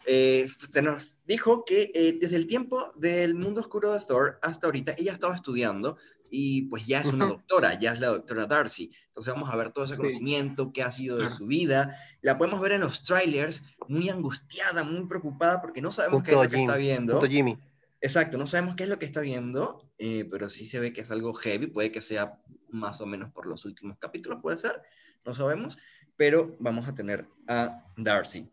Eh, 0.05 0.49
se 0.69 0.83
nos 0.83 1.19
dijo 1.27 1.65
que 1.65 1.93
eh, 1.95 2.19
desde 2.21 2.35
el 2.35 2.49
tiempo 2.49 2.93
del 2.97 3.37
mundo 3.37 3.61
oscuro 3.61 3.93
de 3.93 4.01
Thor 4.01 4.39
hasta 4.43 4.67
ahorita 4.67 4.97
ella 4.99 5.13
estaba 5.13 5.33
estudiando 5.35 5.97
y 6.29 6.63
pues 6.63 6.87
ya 6.87 7.01
es 7.01 7.13
una 7.13 7.27
doctora, 7.27 7.79
ya 7.79 7.93
es 7.93 8.01
la 8.01 8.09
doctora 8.09 8.47
Darcy. 8.47 8.91
Entonces 9.07 9.33
vamos 9.33 9.51
a 9.51 9.57
ver 9.57 9.71
todo 9.71 9.85
ese 9.85 9.97
conocimiento, 9.97 10.73
qué 10.73 10.83
ha 10.83 10.91
sido 10.91 11.19
de 11.19 11.29
su 11.29 11.47
vida. 11.47 11.95
La 12.23 12.39
podemos 12.39 12.61
ver 12.61 12.73
en 12.73 12.81
los 12.81 13.03
trailers, 13.03 13.63
muy 13.87 14.09
angustiada, 14.09 14.83
muy 14.83 15.07
preocupada 15.07 15.61
porque 15.61 15.83
no 15.83 15.93
sabemos 15.93 16.23
qué 16.23 16.31
es 16.33 16.37
lo 16.37 16.49
que 16.49 16.61
está 16.61 16.77
viendo. 16.77 17.21
Jimmy. 17.21 17.59
Exacto, 18.01 18.37
no 18.37 18.49
sabemos 18.49 18.75
qué 18.75 18.83
es 18.83 18.89
lo 18.89 18.99
que 18.99 19.07
está 19.07 19.21
viendo, 19.21 19.89
eh, 19.99 20.27
pero 20.29 20.49
sí 20.49 20.67
se 20.67 20.81
ve 20.81 20.93
que 20.93 21.03
es 21.03 21.11
algo 21.13 21.33
heavy, 21.35 21.69
puede 21.69 21.93
que 21.93 22.03
sea 22.03 22.43
más 22.71 23.01
o 23.01 23.07
menos 23.07 23.31
por 23.31 23.47
los 23.47 23.65
últimos 23.65 23.97
capítulos, 23.99 24.41
puede 24.43 24.59
ser, 24.59 24.83
no 25.25 25.35
sabemos, 25.35 25.79
pero 26.17 26.57
vamos 26.61 26.89
a 26.89 26.95
tener 26.95 27.27
a 27.49 27.85
Darcy. 27.97 28.49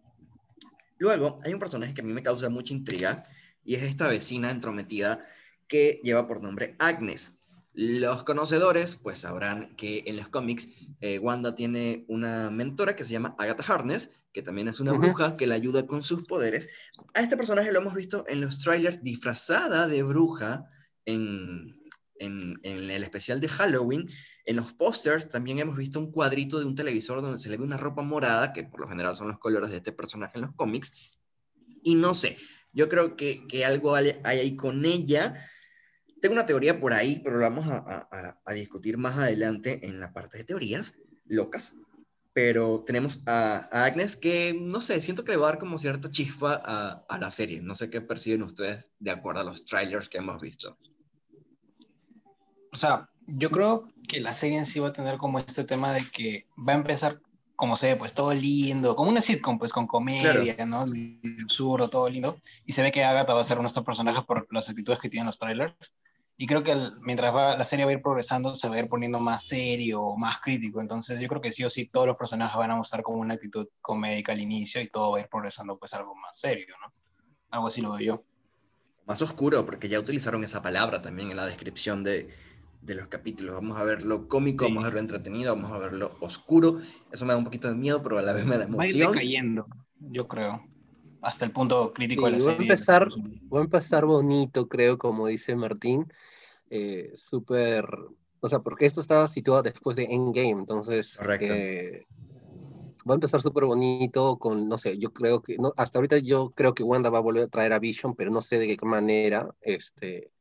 Luego, 0.98 1.40
hay 1.44 1.54
un 1.54 1.60
personaje 1.60 1.94
que 1.94 2.02
a 2.02 2.04
mí 2.04 2.14
me 2.14 2.24
causa 2.24 2.50
mucha 2.50 2.74
intriga, 2.74 3.24
y 3.64 3.76
es 3.76 3.84
esta 3.84 4.08
vecina 4.08 4.52
entrometida 4.52 5.22
que 5.68 6.02
lleva 6.04 6.28
por 6.28 6.42
nombre 6.42 6.76
Agnes. 6.80 7.38
Los 7.74 8.24
conocedores 8.24 8.96
pues 8.96 9.20
sabrán 9.20 9.76
que 9.76 10.04
en 10.08 10.18
los 10.18 10.28
cómics 10.28 10.68
eh, 11.02 11.20
Wanda 11.20 11.56
tiene 11.56 12.04
una 12.08 12.50
mentora 12.50 12.96
que 12.96 13.04
se 13.04 13.12
llama 13.12 13.36
Agatha 13.38 13.64
Harkness, 13.72 14.10
que 14.34 14.42
también 14.42 14.68
es 14.68 14.80
una 14.80 14.94
bruja 14.94 15.38
que 15.38 15.48
la 15.48 15.56
ayuda 15.56 15.88
con 15.88 16.04
sus 16.04 16.26
poderes. 16.26 16.70
A 17.14 17.22
este 17.22 17.38
personaje 17.38 17.72
lo 17.72 17.80
hemos 17.80 17.94
visto 17.94 18.26
en 18.28 18.42
los 18.42 18.60
trailers 18.60 19.02
disfrazada 19.02 19.88
de 19.88 20.04
bruja 20.04 20.70
en, 21.06 21.79
en, 22.20 22.60
en 22.64 22.90
el 22.90 23.04
especial 23.04 23.40
de 23.40 23.50
Halloween. 23.50 24.08
En 24.46 24.56
los 24.56 24.74
pósters 24.74 25.30
también 25.30 25.60
hemos 25.60 25.78
visto 25.78 26.00
un 26.00 26.12
cuadrito 26.12 26.60
de 26.60 26.66
un 26.66 26.76
televisor 26.76 27.22
donde 27.22 27.40
se 27.40 27.50
le 27.50 27.58
ve 27.58 27.64
una 27.64 27.78
ropa 27.78 28.02
morada, 28.02 28.54
que 28.54 28.64
por 28.64 28.82
lo 28.82 28.88
general 28.88 29.16
son 29.16 29.30
los 29.30 29.40
colores 29.40 29.72
de 29.72 29.78
este 29.78 29.92
personaje 29.92 30.34
en 30.36 30.42
los 30.42 30.56
cómics. 30.56 31.20
Y 31.84 31.96
no 31.96 32.14
sé, 32.14 32.38
yo 32.74 32.90
creo 32.90 33.16
que, 33.16 33.48
que 33.48 33.66
algo 33.66 33.96
hay 33.96 34.20
ahí 34.24 34.56
con 34.56 34.86
ella 34.86 35.36
tengo 36.20 36.34
una 36.34 36.46
teoría 36.46 36.80
por 36.80 36.94
ahí, 36.94 37.22
pero 37.24 37.38
lo 37.38 37.42
vamos 37.42 37.66
a, 37.68 38.54
discutir 38.54 38.98
más 38.98 39.18
adelante 39.18 39.88
en 39.88 40.00
la 40.00 40.14
parte 40.14 40.38
de 40.38 40.44
teorías 40.44 40.94
locas. 41.26 41.74
Pero 42.34 42.84
tenemos 42.86 43.22
a, 43.26 43.86
Agnes 43.86 44.16
que, 44.16 44.58
no 44.60 44.82
sé, 44.82 45.02
siento 45.02 45.24
que 45.24 45.32
le 45.32 45.38
va 45.38 45.48
a 45.48 45.52
dar 45.52 45.60
como 45.60 45.78
cierta 45.78 46.12
chispa 46.12 46.54
a, 46.54 47.18
la 47.20 47.32
serie. 47.32 47.62
No 47.62 47.76
sé 47.76 47.90
qué 47.90 48.02
perciben 48.02 48.44
ustedes 48.44 48.92
de 49.00 49.12
acuerdo 49.12 49.42
a 49.42 49.46
los 49.46 49.66
trailers 49.66 50.10
que 50.10 50.20
hemos 50.20 50.42
visto. 50.42 50.78
O 52.72 52.76
sea, 52.76 53.10
yo 53.28 53.50
creo 53.50 53.88
que 54.08 54.20
la 54.20 54.34
serie 54.34 54.58
en 54.58 54.66
sí 54.66 54.80
va 54.80 54.90
a 54.90 54.94
tener 54.94 55.18
como 55.18 55.40
este 55.40 55.64
tema 55.64 55.94
de 55.94 56.04
que 56.12 56.48
va 56.58 56.74
a 56.74 56.78
empezar, 56.78 57.20
como 57.56 57.76
se 57.76 57.88
ve, 57.88 57.96
pues 57.96 58.14
todo 58.14 58.34
lindo, 58.34 58.96
como 58.96 59.10
una 59.10 59.22
sitcom, 59.22 59.60
pues 59.60 59.74
con 59.74 59.88
comedia, 59.88 60.66
¿no? 60.66 60.86
Absurdo, 61.44 61.90
todo 61.90 62.10
lindo. 62.10 62.38
Y 62.66 62.72
se 62.72 62.82
ve 62.82 62.92
que 62.92 63.04
Agatha 63.04 63.34
va 63.34 63.42
a 63.42 63.44
ser 63.44 63.60
nuestro 63.60 63.84
personaje 63.84 64.22
por 64.24 64.48
las 64.52 64.70
actitudes 64.70 65.00
que 65.00 65.10
tienen 65.10 65.28
los 65.28 65.38
trailers 65.38 65.94
y 66.42 66.48
creo 66.48 66.64
que 66.64 66.74
mientras 67.02 67.36
va, 67.36 67.58
la 67.58 67.66
serie 67.66 67.84
va 67.84 67.92
a 67.92 67.96
ir 67.96 68.02
progresando, 68.02 68.56
se 68.56 68.70
va 68.70 68.76
a 68.76 68.80
ir 68.80 68.88
poniendo 68.88 69.20
más 69.20 69.44
serio, 69.44 70.16
más 70.16 70.40
crítico. 70.40 70.80
Entonces 70.80 71.20
yo 71.20 71.28
creo 71.28 71.42
que 71.42 71.52
sí 71.52 71.66
o 71.66 71.70
sí 71.70 71.88
todos 71.88 72.08
los 72.08 72.16
personajes 72.16 72.56
van 72.56 72.72
a 72.72 72.78
mostrar 72.78 73.04
como 73.04 73.18
una 73.18 73.34
actitud 73.34 73.68
comédica 73.82 74.32
al 74.32 74.40
inicio 74.40 74.80
y 74.80 74.88
todo 74.88 75.12
va 75.12 75.18
a 75.18 75.22
ir 75.22 75.28
progresando 75.28 75.78
pues 75.78 75.94
algo 75.96 76.16
más 76.16 76.40
serio, 76.40 76.76
¿no? 76.82 76.94
Algo 77.50 77.68
así 77.68 77.82
lo 77.82 77.92
veo 77.92 78.00
yo. 78.00 78.24
Más 79.06 79.22
oscuro, 79.22 79.66
porque 79.66 79.90
ya 79.90 80.00
utilizaron 80.00 80.42
esa 80.46 80.62
palabra 80.62 81.02
también 81.02 81.30
en 81.30 81.36
la 81.36 81.46
descripción 81.46 82.06
de, 82.06 82.30
de 82.82 82.96
los 82.96 83.08
capítulos. 83.08 83.56
Vamos 83.56 83.78
a 83.78 83.84
ver 83.84 84.04
lo 84.04 84.28
cómico, 84.28 84.66
vamos 84.66 84.84
a 84.84 84.88
ver 84.88 84.94
lo 84.96 85.00
entretenido, 85.00 85.56
vamos 85.56 85.72
a 85.72 85.78
ver 85.78 85.94
lo 85.94 86.16
oscuro. 86.20 86.76
Eso 87.12 87.26
me 87.26 87.34
da 87.34 87.38
un 87.38 87.46
poquito 87.46 87.68
de 87.68 87.76
miedo, 87.76 88.02
pero 88.02 88.18
a 88.18 88.22
la 88.22 88.34
vez 88.34 88.46
me 88.46 88.58
da 88.58 88.66
emoción. 88.66 89.08
Va 89.08 89.12
a 89.12 89.16
ir 89.16 89.20
cayendo, 89.20 89.68
yo 90.00 90.28
creo. 90.28 90.64
Hasta 91.22 91.46
el 91.46 91.52
punto 91.52 91.94
crítico 91.94 92.26
de 92.26 92.32
la 92.32 92.40
serie. 92.40 92.56
Va 92.56 92.60
a, 92.60 92.64
empezar, 92.64 93.10
va 93.54 93.60
a 93.60 93.64
empezar 93.64 94.06
bonito, 94.06 94.68
creo, 94.68 94.98
como 94.98 95.28
dice 95.28 95.56
Martín 95.56 96.08
eh, 96.70 97.12
súper, 97.16 97.86
o 98.40 98.48
sea, 98.48 98.60
porque 98.60 98.86
esto 98.86 99.02
estaba 99.02 99.28
situado 99.28 99.64
después 99.64 99.96
de 99.96 100.06
Endgame, 100.06 100.52
entonces 100.52 101.18
eh, 101.42 102.06
va 103.10 103.14
a 103.14 103.16
empezar 103.16 103.42
súper 103.42 103.66
bonito 103.66 104.38
con, 104.38 104.68
no 104.68 104.78
sé, 104.78 104.98
yo 104.98 105.12
creo 105.12 105.42
que, 105.42 105.58
no, 105.58 105.74
hasta 105.78 105.98
ahorita 105.98 106.20
yo 106.20 106.52
creo 106.52 106.74
que 106.74 106.84
Wanda 106.84 107.10
va 107.10 107.18
a 107.18 107.22
volver 107.22 107.44
a 107.44 107.48
traer 107.48 107.74
a 107.74 107.80
Vision, 107.80 108.16
pero 108.16 108.30
no 108.32 108.42
sé 108.42 108.60
de 108.60 108.78
qué 108.78 108.86
manera, 108.86 109.50
este, 109.62 110.32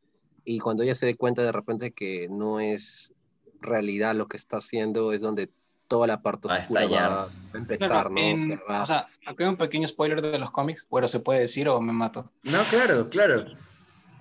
y 0.48 0.60
cuando 0.60 0.82
ella 0.82 0.94
se 0.94 1.06
dé 1.06 1.16
cuenta 1.16 1.42
de 1.42 1.52
repente 1.52 1.92
que 1.92 2.28
no 2.30 2.60
es 2.60 3.12
realidad 3.60 4.14
lo 4.14 4.28
que 4.28 4.36
está 4.36 4.58
haciendo, 4.58 5.12
es 5.12 5.20
donde 5.20 5.50
toda 5.88 6.06
la 6.06 6.22
parte 6.22 6.48
oscura 6.48 6.86
va 6.86 7.22
a 7.24 7.56
empezar, 7.56 8.10
¿no? 8.10 8.20
o, 8.20 8.86
sea, 8.86 9.08
aquí 9.26 9.42
hay 9.42 9.48
un 9.48 9.56
pequeño 9.56 9.86
spoiler 9.86 10.22
de 10.22 10.38
los 10.38 10.50
cómics, 10.50 10.86
bueno, 10.88 11.08
¿se 11.08 11.20
puede 11.20 11.40
decir 11.40 11.68
o 11.68 11.80
me 11.80 11.92
mato? 11.92 12.30
No, 12.44 12.58
claro, 12.70 13.08
claro 13.08 13.46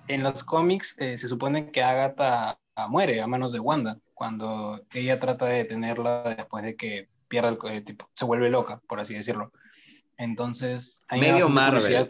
en 0.08 0.22
los 0.22 0.42
cómics 0.42 0.98
eh, 0.98 1.16
se 1.16 1.28
supone 1.28 1.70
que 1.70 1.82
Agatha 1.82 2.58
muere 2.88 3.20
a 3.20 3.26
manos 3.26 3.52
de 3.52 3.60
Wanda 3.60 3.98
cuando 4.14 4.80
ella 4.92 5.20
trata 5.20 5.46
de 5.46 5.58
detenerla 5.58 6.34
después 6.36 6.64
de 6.64 6.76
que 6.76 7.08
pierde 7.28 7.50
el 7.50 7.58
eh, 7.70 7.80
tipo, 7.82 8.08
se 8.14 8.24
vuelve 8.24 8.48
loca, 8.48 8.80
por 8.88 9.00
así 9.00 9.14
decirlo. 9.14 9.52
Entonces, 10.16 11.04
medio 11.10 11.48
Marvel. 11.48 12.08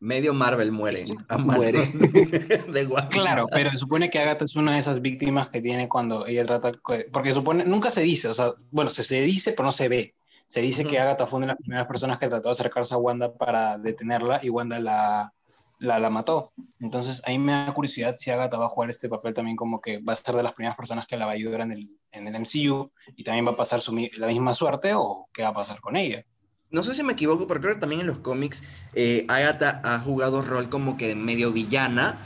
Medio 0.00 0.34
Marvel 0.34 0.72
muere. 0.72 1.06
muere. 1.38 1.86
de 1.92 2.88
claro, 3.10 3.46
pero 3.50 3.70
se 3.70 3.78
supone 3.78 4.10
que 4.10 4.18
Agatha 4.18 4.44
es 4.44 4.56
una 4.56 4.74
de 4.74 4.78
esas 4.78 5.00
víctimas 5.00 5.48
que 5.48 5.62
tiene 5.62 5.88
cuando 5.88 6.26
ella 6.26 6.44
trata. 6.44 6.72
Porque 7.12 7.32
supone, 7.32 7.64
nunca 7.64 7.90
se 7.90 8.02
dice, 8.02 8.28
o 8.28 8.34
sea, 8.34 8.52
bueno, 8.70 8.90
se, 8.90 9.02
se 9.02 9.22
dice, 9.22 9.52
pero 9.52 9.64
no 9.64 9.72
se 9.72 9.88
ve. 9.88 10.14
Se 10.46 10.60
dice 10.60 10.84
que 10.84 11.00
Agatha 11.00 11.26
fue 11.26 11.38
una 11.38 11.46
de 11.46 11.52
las 11.52 11.58
primeras 11.58 11.86
personas 11.86 12.18
que 12.18 12.28
trató 12.28 12.50
de 12.50 12.52
acercarse 12.52 12.94
a 12.94 12.98
Wanda 12.98 13.32
para 13.32 13.78
detenerla 13.78 14.38
y 14.42 14.48
Wanda 14.48 14.78
la, 14.78 15.32
la, 15.78 15.98
la 15.98 16.10
mató. 16.10 16.52
Entonces, 16.78 17.22
ahí 17.26 17.38
me 17.38 17.52
da 17.52 17.74
curiosidad 17.74 18.14
si 18.18 18.30
Agatha 18.30 18.56
va 18.56 18.66
a 18.66 18.68
jugar 18.68 18.90
este 18.90 19.08
papel 19.08 19.34
también 19.34 19.56
como 19.56 19.80
que 19.80 19.98
va 19.98 20.12
a 20.12 20.16
ser 20.16 20.36
de 20.36 20.42
las 20.42 20.52
primeras 20.52 20.76
personas 20.76 21.06
que 21.06 21.16
la 21.16 21.26
va 21.26 21.32
a 21.32 21.34
ayudar 21.34 21.62
en 21.62 21.72
el, 21.72 21.90
en 22.12 22.28
el 22.28 22.40
MCU 22.40 22.92
y 23.16 23.24
también 23.24 23.46
va 23.46 23.52
a 23.52 23.56
pasar 23.56 23.80
su, 23.80 23.96
la 24.16 24.26
misma 24.26 24.54
suerte 24.54 24.94
o 24.94 25.28
qué 25.32 25.42
va 25.42 25.48
a 25.48 25.54
pasar 25.54 25.80
con 25.80 25.96
ella. 25.96 26.24
No 26.70 26.82
sé 26.82 26.94
si 26.94 27.02
me 27.02 27.12
equivoco, 27.12 27.46
pero 27.46 27.60
creo 27.60 27.74
que 27.74 27.80
también 27.80 28.00
en 28.00 28.06
los 28.08 28.18
cómics 28.18 28.64
eh, 28.94 29.24
Agatha 29.28 29.80
ha 29.84 29.98
jugado 30.00 30.42
rol 30.42 30.68
como 30.68 30.96
que 30.96 31.14
medio 31.14 31.52
villana 31.52 32.18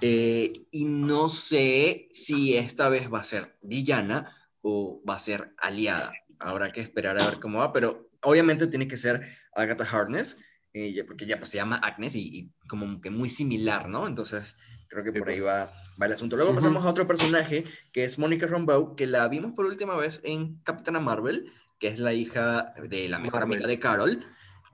eh, 0.00 0.52
y 0.70 0.84
no 0.84 1.28
sé 1.28 2.08
si 2.10 2.56
esta 2.56 2.88
vez 2.88 3.12
va 3.12 3.20
a 3.20 3.24
ser 3.24 3.54
villana 3.62 4.28
o 4.60 5.02
va 5.08 5.16
a 5.16 5.20
ser 5.20 5.54
aliada. 5.58 6.12
Habrá 6.38 6.72
que 6.72 6.80
esperar 6.80 7.18
a 7.18 7.26
ver 7.26 7.40
cómo 7.40 7.58
va, 7.58 7.72
pero 7.72 8.08
obviamente 8.22 8.66
tiene 8.66 8.88
que 8.88 8.96
ser 8.96 9.20
Agatha 9.54 9.84
Harness 9.84 10.38
eh, 10.74 11.04
porque 11.06 11.26
ya 11.26 11.38
pues, 11.38 11.50
se 11.50 11.58
llama 11.58 11.76
Agnes 11.76 12.16
y, 12.16 12.50
como 12.66 13.00
que 13.00 13.10
muy 13.10 13.28
similar, 13.28 13.88
¿no? 13.88 14.06
Entonces 14.06 14.56
creo 14.88 15.04
que 15.04 15.12
por 15.12 15.28
ahí 15.28 15.40
va, 15.40 15.72
va 16.00 16.06
el 16.06 16.12
asunto. 16.12 16.36
Luego 16.36 16.54
pasamos 16.54 16.84
a 16.84 16.88
otro 16.88 17.06
personaje 17.06 17.64
que 17.92 18.04
es 18.04 18.18
Mónica 18.18 18.46
Rambeau, 18.46 18.96
que 18.96 19.06
la 19.06 19.28
vimos 19.28 19.52
por 19.52 19.66
última 19.66 19.96
vez 19.96 20.20
en 20.24 20.56
Capitana 20.62 21.00
Marvel, 21.00 21.52
que 21.82 21.88
es 21.88 21.98
la 21.98 22.14
hija 22.14 22.72
de 22.88 23.08
la 23.08 23.18
mejor 23.18 23.42
amiga 23.42 23.66
de 23.66 23.80
Carol. 23.80 24.24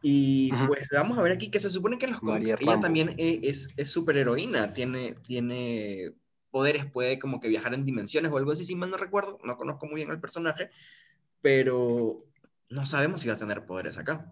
Y 0.02 0.52
pues 0.66 0.90
vamos 0.92 1.16
a 1.16 1.22
ver 1.22 1.32
aquí 1.32 1.50
que 1.50 1.58
se 1.58 1.70
supone 1.70 1.96
que 1.96 2.04
en 2.04 2.12
los 2.12 2.20
cómics 2.20 2.54
ella 2.60 2.78
también 2.80 3.14
e, 3.16 3.40
es, 3.44 3.72
es 3.78 3.90
superheroína, 3.90 4.72
tiene, 4.72 5.14
tiene 5.26 6.12
poderes, 6.50 6.84
puede 6.84 7.18
como 7.18 7.40
que 7.40 7.48
viajar 7.48 7.72
en 7.72 7.86
dimensiones 7.86 8.30
o 8.30 8.36
algo 8.36 8.52
así, 8.52 8.66
si 8.66 8.76
mal 8.76 8.90
no 8.90 8.98
recuerdo, 8.98 9.38
no 9.42 9.56
conozco 9.56 9.86
muy 9.86 9.96
bien 9.96 10.10
al 10.10 10.20
personaje, 10.20 10.68
pero 11.40 12.26
no 12.68 12.84
sabemos 12.84 13.22
si 13.22 13.28
va 13.28 13.34
a 13.34 13.38
tener 13.38 13.64
poderes 13.64 13.96
acá. 13.96 14.30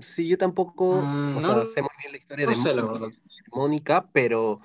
Sí, 0.00 0.26
yo 0.26 0.38
tampoco 0.38 1.00
mm, 1.02 1.40
no, 1.40 1.66
sé 1.66 1.82
muy 1.82 1.90
bien 2.00 2.10
la 2.10 2.18
historia 2.18 2.46
de 2.48 3.12
Mónica, 3.52 4.10
pero 4.12 4.60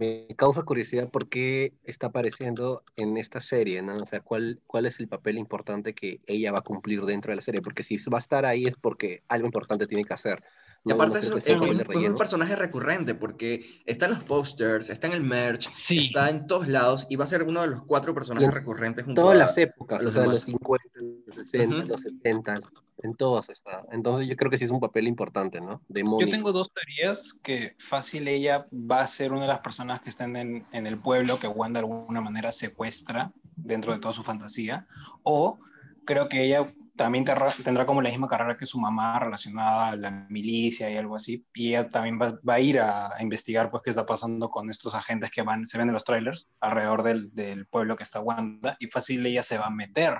me 0.00 0.34
causa 0.34 0.62
curiosidad 0.62 1.10
por 1.10 1.28
qué 1.28 1.74
está 1.84 2.06
apareciendo 2.06 2.82
en 2.96 3.18
esta 3.18 3.40
serie, 3.42 3.82
¿no? 3.82 3.96
O 3.98 4.06
sea, 4.06 4.20
¿cuál, 4.20 4.62
cuál 4.66 4.86
es 4.86 4.98
el 4.98 5.08
papel 5.08 5.36
importante 5.36 5.94
que 5.94 6.20
ella 6.26 6.52
va 6.52 6.60
a 6.60 6.62
cumplir 6.62 7.02
dentro 7.02 7.30
de 7.32 7.36
la 7.36 7.42
serie, 7.42 7.60
porque 7.60 7.82
si 7.82 7.98
va 8.10 8.16
a 8.16 8.20
estar 8.20 8.46
ahí 8.46 8.64
es 8.64 8.76
porque 8.76 9.22
algo 9.28 9.46
importante 9.46 9.86
tiene 9.86 10.04
que 10.06 10.14
hacer. 10.14 10.42
Y 10.84 10.92
aparte 10.92 11.18
es, 11.18 11.30
un, 11.30 12.16
personaje 12.16 12.56
recurrente 12.56 13.14
porque 13.14 13.62
está 13.84 14.06
en 14.06 14.12
los 14.12 14.24
posters, 14.24 14.88
está 14.88 15.08
en 15.08 15.12
el 15.12 15.22
merch, 15.22 15.68
está 15.90 16.30
en 16.30 16.46
todos 16.46 16.68
lados 16.68 17.06
y 17.10 17.16
va 17.16 17.24
a 17.24 17.26
ser 17.26 17.42
uno 17.42 17.60
de 17.60 17.66
los 17.66 17.82
cuatro 17.84 18.14
personajes 18.14 18.50
recurrentes 18.50 19.04
junto 19.04 19.20
todas 19.20 19.36
las 19.36 19.58
épocas, 19.58 20.02
los, 20.02 20.14
los 20.14 20.40
50, 20.40 20.84
los 21.26 21.34
60, 21.34 21.84
los 21.84 22.00
70, 22.00 22.60
en 23.02 23.14
todas 23.14 23.50
está. 23.50 23.84
Entonces 23.92 24.26
yo 24.26 24.36
creo 24.36 24.50
que 24.50 24.56
sí 24.56 24.64
es 24.64 24.70
un 24.70 24.80
papel 24.80 25.06
importante, 25.06 25.60
¿no? 25.60 25.82
De 25.88 26.02
yo 26.02 26.30
tengo 26.30 26.50
dos 26.50 26.72
teorías 26.72 27.34
que 27.42 27.74
fácil 27.78 28.26
ella 28.28 28.66
va 28.72 29.00
a 29.00 29.06
ser 29.06 29.32
una 29.32 29.42
de 29.42 29.48
las 29.48 29.60
personas 29.60 30.00
que 30.00 30.08
estén 30.08 30.34
en, 30.36 30.66
en 30.72 30.86
el 30.86 30.98
pueblo 30.98 31.38
que 31.38 31.46
Wanda 31.46 31.80
de 31.80 31.86
alguna 31.86 32.22
manera 32.22 32.52
secuestra 32.52 33.32
dentro 33.54 33.92
de 33.92 33.98
toda 33.98 34.14
su 34.14 34.22
fantasía 34.22 34.86
o 35.22 35.58
creo 36.06 36.28
que 36.28 36.44
ella 36.44 36.66
también 37.00 37.24
tendrá 37.24 37.86
como 37.86 38.02
la 38.02 38.10
misma 38.10 38.28
carrera 38.28 38.58
que 38.58 38.66
su 38.66 38.78
mamá 38.78 39.18
relacionada 39.18 39.88
a 39.88 39.96
la 39.96 40.10
milicia 40.28 40.90
y 40.90 40.98
algo 40.98 41.16
así, 41.16 41.46
y 41.54 41.68
ella 41.68 41.88
también 41.88 42.20
va, 42.20 42.54
a 42.54 42.60
ir 42.60 42.78
a, 42.78 43.14
investigar 43.20 43.70
pues 43.70 43.82
qué 43.82 43.88
está 43.88 44.04
pasando 44.04 44.50
con 44.50 44.68
estos 44.68 44.94
agentes 44.94 45.30
que 45.30 45.40
van, 45.40 45.64
se 45.64 45.78
ven 45.78 45.88
en 45.88 45.94
los 45.94 46.04
trailers 46.04 46.46
alrededor 46.60 47.02
del, 47.02 47.34
del 47.34 47.66
pueblo 47.66 47.96
que 47.96 48.02
está 48.02 48.20
Wanda, 48.20 48.76
y 48.78 48.88
fácil 48.88 49.24
ella 49.24 49.42
se 49.42 49.56
va 49.56 49.68
a 49.68 49.70
meter 49.70 50.18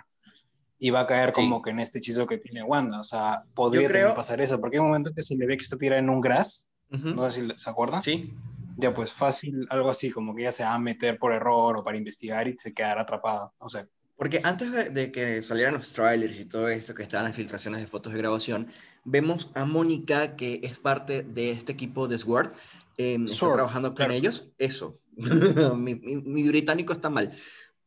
y 0.79 0.89
va 0.89 1.01
a 1.01 1.07
caer 1.07 1.33
como 1.33 1.61
que 1.61 1.69
en 1.69 1.81
este 1.81 1.99
hechizo 1.99 2.27
que 2.27 2.39
tiene 2.39 2.63
Wanda, 2.63 3.01
o 3.01 3.05
sea, 3.05 3.43
podría 3.53 4.15
pasar 4.15 4.41
eso, 4.41 4.59
porque 4.59 4.79
hay 4.79 4.81
un 4.81 4.87
momento 4.87 5.13
que 5.15 5.21
se 5.21 5.37
le 5.37 5.45
ve 5.45 5.59
que 5.59 5.63
está 5.63 5.77
tirada 5.77 6.01
en 6.01 6.09
un 6.09 6.23
gras, 6.23 6.71
no 6.89 7.29
sé 7.29 7.43
si 7.43 7.59
se 7.59 7.69
acuerdan. 7.69 8.01
Sí. 8.01 8.33
Ya 8.79 8.95
pues 8.95 9.13
fácil, 9.13 9.67
algo 9.69 9.91
así, 9.91 10.11
como 10.11 10.35
que 10.35 10.41
ella 10.41 10.53
se 10.53 10.65
va 10.65 10.73
a 10.73 10.79
meter 10.79 11.19
por 11.19 11.35
error 11.35 11.77
o 11.77 11.85
para 11.85 11.99
investigar 11.99 12.49
y 12.49 12.57
se 12.57 12.73
quedará 12.73 13.03
atrapada, 13.03 13.53
no 13.61 13.69
sé 13.69 13.87
Porque 14.21 14.43
antes 14.45 14.93
de, 14.93 15.11
que 15.11 15.41
salieran 15.41 15.73
los 15.73 15.95
trailers 15.95 16.39
y 16.39 16.45
todo 16.45 16.69
esto, 16.69 16.95
que 16.95 17.03
estaban 17.03 17.25
las 17.25 17.35
filtraciones 17.35 17.81
de 17.81 17.87
fotos 17.87 18.13
de 18.13 18.19
grabación, 18.19 18.67
vemos 19.03 19.51
a 19.55 19.65
Mónica, 19.65 20.37
que 20.37 20.61
es 20.63 20.79
parte 20.79 21.23
de 21.23 21.53
este 21.53 21.73
equipo 21.73 22.07
de 22.07 22.19
Sword, 22.19 22.53
eh, 22.99 23.17
está 23.25 23.51
trabajando 23.51 23.95
con 23.95 24.11
ellos. 24.11 24.51
Eso, 24.59 25.01
mi, 25.17 25.95
mi, 25.95 26.47
británico 26.47 26.93
está 26.93 27.09
mal. 27.09 27.33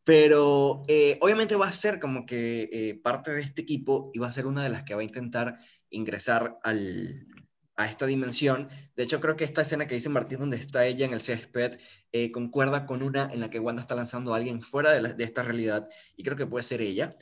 Pero 0.04 0.82
eh, 0.88 1.20
obviamente 1.22 1.56
va 1.56 1.68
a 1.68 1.72
ser 1.72 2.00
como 2.00 2.26
que 2.26 2.68
eh, 2.74 2.96
parte 2.96 3.32
de 3.32 3.42
este 3.42 3.62
equipo 3.62 4.10
y 4.12 4.18
va 4.18 4.28
a 4.28 4.32
ser 4.32 4.48
una 4.48 4.64
de 4.64 4.70
las 4.70 4.82
que 4.86 4.96
va 4.96 5.02
a 5.02 5.04
intentar 5.04 5.58
ingresar 5.92 6.58
al, 6.64 7.28
a 7.76 7.88
esta 7.88 8.06
dimensión. 8.06 8.70
De 8.96 9.04
hecho, 9.04 9.20
creo 9.20 9.36
que 9.36 9.44
esta 9.44 9.62
escena 9.62 9.88
que 9.88 9.96
dice 9.96 10.10
Martín, 10.10 10.40
donde 10.40 10.58
está 10.58 10.86
ella 10.86 11.06
en 11.06 11.14
el 11.14 11.22
césped, 11.22 11.80
eh, 12.12 12.32
concuerda 12.32 12.86
con 12.86 13.02
una 13.02 13.30
en 13.32 13.40
la 13.40 13.50
que 13.50 13.60
Wanda 13.60 13.82
está 13.82 13.96
lanzando 13.96 14.34
a 14.34 14.38
alguien 14.38 14.62
fuera 14.62 14.92
de, 14.92 15.24
esta 15.24 15.44
realidad, 15.44 15.90
y 16.16 16.24
creo 16.24 16.38
que 16.38 16.46
puede 16.46 16.64
ser 16.64 16.82
ella. 16.82 17.18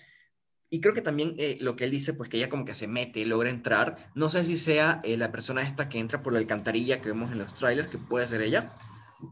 Y 0.70 0.80
creo 0.80 0.94
que 0.94 1.02
también 1.02 1.36
eh, 1.38 1.58
lo 1.60 1.76
que 1.76 1.84
él 1.86 1.92
dice, 1.92 2.14
pues 2.14 2.30
que 2.30 2.38
ella 2.38 2.50
como 2.50 2.64
que 2.64 2.76
se 2.76 2.88
mete, 2.88 3.26
logra 3.26 3.50
entrar. 3.50 3.96
No 4.16 4.30
sé 4.30 4.46
si 4.46 4.56
sea 4.58 5.02
eh, 5.04 5.18
la 5.18 5.32
persona 5.32 5.62
esta 5.62 5.90
que 5.90 6.00
entra 6.00 6.24
por 6.24 6.32
la 6.34 6.40
alcantarilla 6.40 7.02
que 7.02 7.10
vemos 7.10 7.32
en 7.32 7.40
los 7.40 7.54
trailers, 7.54 7.90
que 7.90 7.98
puede 7.98 8.26
ser 8.26 8.42
ella. 8.42 8.74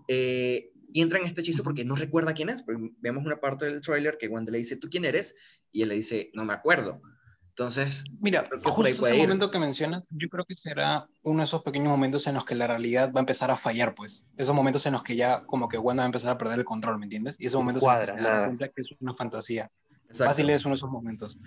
y 0.08 1.02
entra 1.02 1.20
en 1.20 1.26
este 1.26 1.42
hechizo 1.42 1.64
porque 1.64 1.86
no 1.86 1.96
recuerda 1.96 2.34
quién 2.34 2.50
es. 2.50 2.66
vemos 3.00 3.26
una 3.26 3.40
parte 3.40 3.66
del 3.66 3.82
trailer 3.82 4.18
que 4.18 4.28
Wanda 4.28 4.52
le 4.52 4.58
dice, 4.58 4.76
¿tú 4.76 4.90
quién 4.90 5.06
eres? 5.06 5.36
Y 5.72 5.84
él 5.84 5.90
le 5.90 5.96
dice, 5.96 6.32
no 6.34 6.46
me 6.46 6.54
acuerdo. 6.54 7.02
Entonces, 7.60 8.06
mira, 8.22 8.48
justo 8.64 9.06
ese 9.06 9.18
momento 9.18 9.52
que 9.52 9.60
mencionas, 9.60 10.08
yo 10.12 10.30
creo 10.30 10.46
que 10.46 10.56
será 10.56 11.10
uno 11.24 11.40
de 11.40 11.44
esos 11.44 11.62
pequeños 11.62 11.90
momentos 11.90 12.26
en 12.28 12.36
los 12.36 12.46
que 12.46 12.56
la 12.56 12.68
realidad 12.68 13.12
va 13.12 13.20
a 13.20 13.24
empezar 13.24 13.52
a 13.52 13.58
fallar, 13.58 13.96
pues. 13.96 14.26
Esos 14.38 14.56
momentos 14.56 14.86
en 14.86 14.94
los 14.94 15.04
que 15.04 15.18
ya 15.18 15.44
como 15.46 15.68
que 15.68 15.78
Wanda 15.78 16.04
va 16.04 16.06
a 16.06 16.08
empezar 16.08 16.32
a 16.32 16.38
perder 16.38 16.60
el 16.60 16.64
control, 16.64 17.00
¿me 17.00 17.08
entiendes? 17.08 17.36
Y 17.38 17.48
esos 17.48 17.60
momentos 17.60 17.84
en 17.84 17.90
los 17.90 18.00
que 18.00 18.12
se 18.12 18.22
da 18.22 18.46
cuenta 18.46 18.70
que 18.70 18.82
es 18.82 18.88
una 19.02 19.14
fantasía. 19.14 19.70
Fácil 20.10 20.50
es 20.52 20.64
uno 20.64 20.72
de 20.72 20.78
esos 20.78 20.90
momentos. 20.90 21.38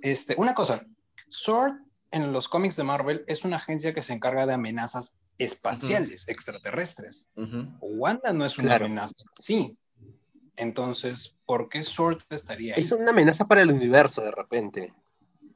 Este, 0.00 0.34
una 0.38 0.54
cosa, 0.54 0.80
Sword 1.28 1.74
en 2.12 2.32
los 2.32 2.48
cómics 2.48 2.76
de 2.76 2.84
Marvel 2.84 3.22
es 3.26 3.44
una 3.44 3.56
agencia 3.56 3.92
que 3.92 4.00
se 4.00 4.14
encarga 4.14 4.46
de 4.46 4.54
amenazas 4.54 5.18
espaciales, 5.36 6.28
extraterrestres. 6.28 7.30
Wanda 7.82 8.32
no 8.32 8.46
es 8.46 8.56
una 8.56 8.76
amenaza, 8.76 9.22
sí. 9.38 9.76
Entonces, 10.56 11.36
¿por 11.44 11.68
qué 11.68 11.82
Sword 11.82 12.22
estaría 12.30 12.74
ahí? 12.74 12.80
Es 12.80 12.90
una 12.92 13.10
amenaza 13.10 13.46
para 13.46 13.60
el 13.60 13.70
universo 13.70 14.22
de 14.22 14.30
repente. 14.30 14.94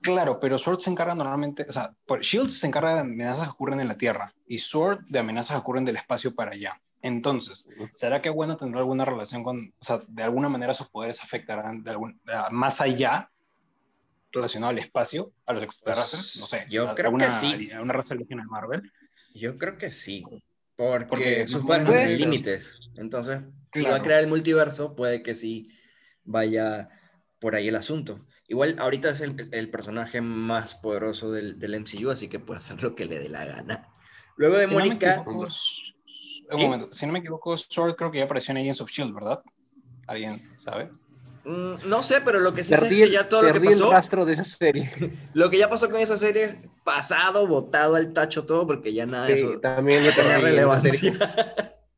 Claro, 0.06 0.38
pero 0.38 0.56
Sword 0.56 0.78
se 0.78 0.90
encarga 0.90 1.16
normalmente, 1.16 1.66
o 1.68 1.72
sea, 1.72 1.92
Shield 2.20 2.50
se 2.50 2.68
encarga 2.68 2.94
de 2.94 3.00
amenazas 3.00 3.48
que 3.48 3.50
ocurren 3.50 3.80
en 3.80 3.88
la 3.88 3.98
Tierra 3.98 4.32
y 4.46 4.58
Sword 4.58 5.00
de 5.08 5.18
amenazas 5.18 5.56
que 5.56 5.60
ocurren 5.60 5.84
del 5.84 5.96
espacio 5.96 6.32
para 6.32 6.52
allá. 6.52 6.80
Entonces, 7.02 7.68
¿será 7.94 8.22
que 8.22 8.30
Wanda 8.30 8.56
tendrá 8.56 8.78
alguna 8.78 9.04
relación 9.04 9.42
con, 9.42 9.74
o 9.76 9.84
sea, 9.84 10.00
de 10.06 10.22
alguna 10.22 10.48
manera 10.48 10.74
sus 10.74 10.88
poderes 10.88 11.20
afectarán 11.24 11.82
de 11.82 11.90
algún, 11.90 12.20
más 12.52 12.80
allá 12.80 13.32
relacionado 14.30 14.70
al 14.70 14.78
espacio, 14.78 15.32
a 15.44 15.52
los 15.52 15.64
extraterrestres? 15.64 16.38
Pues, 16.38 16.40
no 16.40 16.46
sé. 16.46 16.66
Yo 16.68 16.94
creo 16.94 17.16
que 17.16 17.30
sí. 17.32 17.68
¿Una 17.80 17.92
raza 17.92 18.14
de 18.14 18.24
Marvel? 18.48 18.92
Yo 19.34 19.58
creo 19.58 19.76
que 19.76 19.90
sí. 19.90 20.24
Porque, 20.76 21.48
sus 21.48 21.62
poderes 21.62 21.88
no 21.88 21.92
tienen 21.94 22.18
límites. 22.18 22.78
Entonces, 22.94 23.40
si 23.72 23.82
va 23.82 23.96
a 23.96 24.02
crear 24.02 24.20
el 24.20 24.28
multiverso, 24.28 24.94
puede 24.94 25.22
que 25.24 25.34
sí 25.34 25.68
vaya 26.22 26.90
por 27.46 27.54
ahí 27.54 27.68
el 27.68 27.76
asunto. 27.76 28.18
Igual 28.48 28.74
ahorita 28.76 29.10
es 29.10 29.20
el, 29.20 29.70
personaje 29.70 30.20
más 30.20 30.74
poderoso 30.74 31.30
del, 31.30 31.60
del, 31.60 31.80
MCU, 31.80 32.10
así 32.10 32.26
que 32.26 32.40
puede 32.40 32.58
hacer 32.58 32.82
lo 32.82 32.96
que 32.96 33.04
le 33.04 33.20
dé 33.20 33.28
la 33.28 33.44
gana. 33.44 33.88
Luego 34.34 34.56
de 34.56 34.66
Mónica... 34.66 35.22
un 35.24 36.60
momento, 36.60 36.92
si 36.92 37.06
no 37.06 37.12
me 37.12 37.20
equivoco, 37.20 37.56
Sword 37.56 37.94
creo 37.94 38.10
que 38.10 38.18
ya 38.18 38.24
apareció 38.24 38.50
en 38.50 38.58
Agents 38.58 38.80
of 38.80 38.90
S.H.I.E.L.D., 38.90 39.14
¿verdad? 39.14 39.42
¿Alguien 40.08 40.50
sabe? 40.56 40.90
Mm, 41.44 41.88
no 41.88 42.02
sé, 42.02 42.20
pero 42.20 42.40
lo 42.40 42.52
que 42.52 42.64
sí 42.64 42.74
sé 42.74 42.84
es 42.84 42.90
que 42.90 43.10
ya 43.12 43.28
todo 43.28 43.42
lo 43.42 43.52
que 43.52 43.60
pasó... 43.60 43.86
el 43.86 43.92
rastro 43.92 44.24
de 44.24 44.32
esa 44.32 44.44
serie. 44.44 44.90
Lo 45.32 45.48
que 45.48 45.58
ya 45.58 45.70
pasó 45.70 45.88
con 45.88 46.00
esa 46.00 46.16
serie, 46.16 46.68
pasado, 46.82 47.46
botado 47.46 47.94
al 47.94 48.12
tacho 48.12 48.44
todo, 48.44 48.66
porque 48.66 48.92
ya 48.92 49.06
nada 49.06 49.26
de 49.26 49.34
eso 49.34 49.60
también 49.60 50.04
no 50.04 50.10
tenía 50.10 50.38
relevancia. 50.38 51.14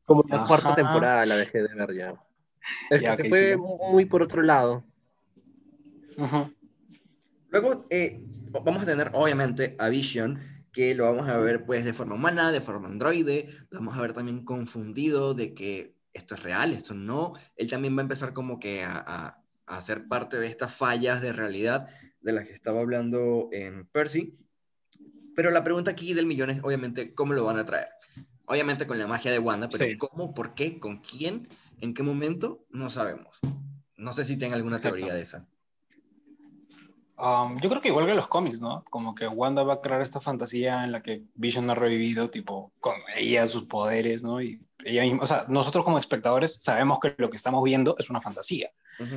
Como 0.05 0.23
la 0.29 0.45
cuarta 0.45 0.75
temporada 0.75 1.25
la 1.25 1.37
dejé 1.37 1.63
de 1.63 1.73
ver 1.73 1.95
ya. 1.95 2.13
Es 2.91 3.01
que 3.01 3.23
se 3.23 3.29
fue 3.29 3.57
muy 3.57 4.05
por 4.05 4.21
otro 4.21 4.43
lado. 4.43 4.83
Luego 7.49 7.85
eh, 7.89 8.21
vamos 8.63 8.83
a 8.83 8.85
tener 8.85 9.11
obviamente 9.13 9.75
a 9.79 9.89
Vision, 9.89 10.39
que 10.71 10.93
lo 10.93 11.05
vamos 11.05 11.27
a 11.27 11.37
ver 11.37 11.65
pues 11.65 11.85
de 11.85 11.93
forma 11.93 12.15
humana, 12.15 12.51
de 12.51 12.61
forma 12.61 12.87
androide, 12.87 13.47
lo 13.69 13.79
vamos 13.79 13.97
a 13.97 14.01
ver 14.01 14.13
también 14.13 14.45
confundido 14.45 15.33
de 15.33 15.53
que 15.53 15.95
esto 16.13 16.35
es 16.35 16.43
real, 16.43 16.73
esto 16.73 16.93
no. 16.93 17.33
Él 17.55 17.69
también 17.69 17.95
va 17.95 18.01
a 18.01 18.03
empezar 18.03 18.33
como 18.33 18.59
que 18.59 18.83
a, 18.83 19.03
a, 19.05 19.43
a 19.65 19.81
ser 19.81 20.07
parte 20.07 20.37
de 20.37 20.47
estas 20.47 20.73
fallas 20.73 21.21
de 21.21 21.33
realidad 21.33 21.87
de 22.21 22.33
las 22.33 22.45
que 22.45 22.53
estaba 22.53 22.81
hablando 22.81 23.49
en 23.51 23.87
Percy. 23.87 24.37
Pero 25.35 25.51
la 25.51 25.63
pregunta 25.63 25.91
aquí 25.91 26.13
del 26.13 26.25
millón 26.25 26.49
es 26.49 26.63
obviamente 26.63 27.13
cómo 27.13 27.33
lo 27.33 27.45
van 27.45 27.57
a 27.57 27.65
traer. 27.65 27.87
Obviamente 28.45 28.87
con 28.87 28.97
la 28.97 29.07
magia 29.07 29.31
de 29.31 29.39
Wanda, 29.39 29.69
pero 29.69 29.85
¿cómo? 29.99 30.33
¿Por 30.33 30.55
qué? 30.55 30.79
¿Con 30.79 30.97
quién? 30.97 31.47
¿En 31.81 31.93
qué 31.93 32.03
momento? 32.03 32.65
No 32.71 32.89
sabemos. 32.89 33.39
No 33.95 34.11
sé 34.11 34.25
si 34.25 34.37
tienen 34.37 34.55
alguna 34.55 34.79
teoría 34.79 35.13
de 35.13 35.21
esa. 35.21 35.47
Um, 37.19 37.59
yo 37.59 37.69
creo 37.69 37.81
que 37.81 37.89
igual 37.89 38.05
que 38.05 38.13
los 38.13 38.27
cómics, 38.27 38.61
¿no? 38.61 38.83
Como 38.89 39.13
que 39.13 39.27
Wanda 39.27 39.63
va 39.63 39.75
a 39.75 39.81
crear 39.81 40.01
esta 40.01 40.21
fantasía 40.21 40.85
en 40.85 40.93
la 40.93 41.03
que 41.03 41.23
Vision 41.35 41.69
ha 41.69 41.75
revivido, 41.75 42.29
tipo, 42.29 42.71
con 42.79 42.95
ella, 43.17 43.45
sus 43.47 43.65
poderes, 43.65 44.23
¿no? 44.23 44.41
Y 44.41 44.61
ella 44.85 45.03
o 45.21 45.27
sea, 45.27 45.45
nosotros 45.49 45.83
como 45.83 45.99
espectadores 45.99 46.59
sabemos 46.61 46.99
que 46.99 47.13
lo 47.17 47.29
que 47.29 47.35
estamos 47.35 47.61
viendo 47.63 47.95
es 47.99 48.09
una 48.09 48.21
fantasía, 48.21 48.71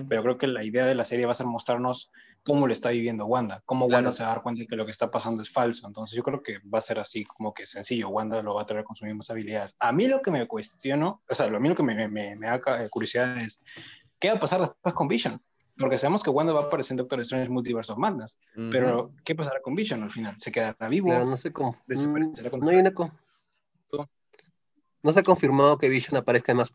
pero 0.08 0.22
creo 0.22 0.38
que 0.38 0.48
la 0.48 0.64
idea 0.64 0.84
de 0.84 0.96
la 0.96 1.04
serie 1.04 1.26
va 1.26 1.32
a 1.32 1.36
ser 1.36 1.46
mostrarnos 1.46 2.10
cómo 2.42 2.66
lo 2.66 2.72
está 2.72 2.90
viviendo 2.90 3.26
Wanda, 3.26 3.62
cómo 3.64 3.86
Wanda 3.86 4.10
se 4.10 4.24
va 4.24 4.30
a 4.30 4.34
dar 4.34 4.42
cuenta 4.42 4.60
de 4.60 4.66
que 4.66 4.74
lo 4.74 4.84
que 4.84 4.90
está 4.90 5.10
pasando 5.10 5.42
es 5.42 5.50
falso. 5.50 5.86
Entonces 5.86 6.16
yo 6.16 6.24
creo 6.24 6.42
que 6.42 6.58
va 6.60 6.78
a 6.78 6.80
ser 6.80 6.98
así 6.98 7.22
como 7.22 7.54
que 7.54 7.66
sencillo, 7.66 8.08
Wanda 8.08 8.42
lo 8.42 8.54
va 8.54 8.62
a 8.62 8.66
traer 8.66 8.84
con 8.84 8.96
sus 8.96 9.06
mismas 9.06 9.30
habilidades. 9.30 9.76
A 9.78 9.92
mí 9.92 10.08
lo 10.08 10.20
que 10.20 10.32
me 10.32 10.46
cuestiono, 10.48 11.22
o 11.28 11.34
sea, 11.34 11.46
a 11.46 11.60
mí 11.60 11.68
lo 11.68 11.76
que 11.76 11.84
me, 11.84 12.08
me, 12.08 12.34
me 12.34 12.46
da 12.48 12.60
curiosidad 12.90 13.38
es, 13.38 13.62
¿qué 14.18 14.28
va 14.30 14.36
a 14.36 14.40
pasar 14.40 14.60
después 14.60 14.94
con 14.94 15.06
Vision? 15.06 15.40
Porque 15.82 15.98
sabemos 15.98 16.22
que 16.22 16.30
Wanda 16.30 16.52
va 16.52 16.60
a 16.60 16.64
aparecer 16.66 16.92
en 16.94 16.98
Doctor 16.98 17.20
Strange 17.20 17.50
Multiverse 17.50 17.90
of 17.90 17.98
Madness. 17.98 18.38
Pero, 18.70 19.12
¿qué 19.24 19.34
pasará 19.34 19.60
con 19.60 19.74
Vision 19.74 20.00
al 20.04 20.12
final? 20.12 20.38
¿Se 20.38 20.52
quedará 20.52 20.88
vivo? 20.88 21.12
no 21.24 21.36
sé 21.36 21.52
cómo. 21.52 21.76
No, 21.88 22.70
hay 22.70 22.76
una 22.76 22.92
no 25.02 25.12
se 25.12 25.18
ha 25.18 25.24
confirmado 25.24 25.78
que 25.78 25.88
Vision 25.88 26.16
aparezca 26.16 26.52
en 26.52 26.58
más 26.58 26.72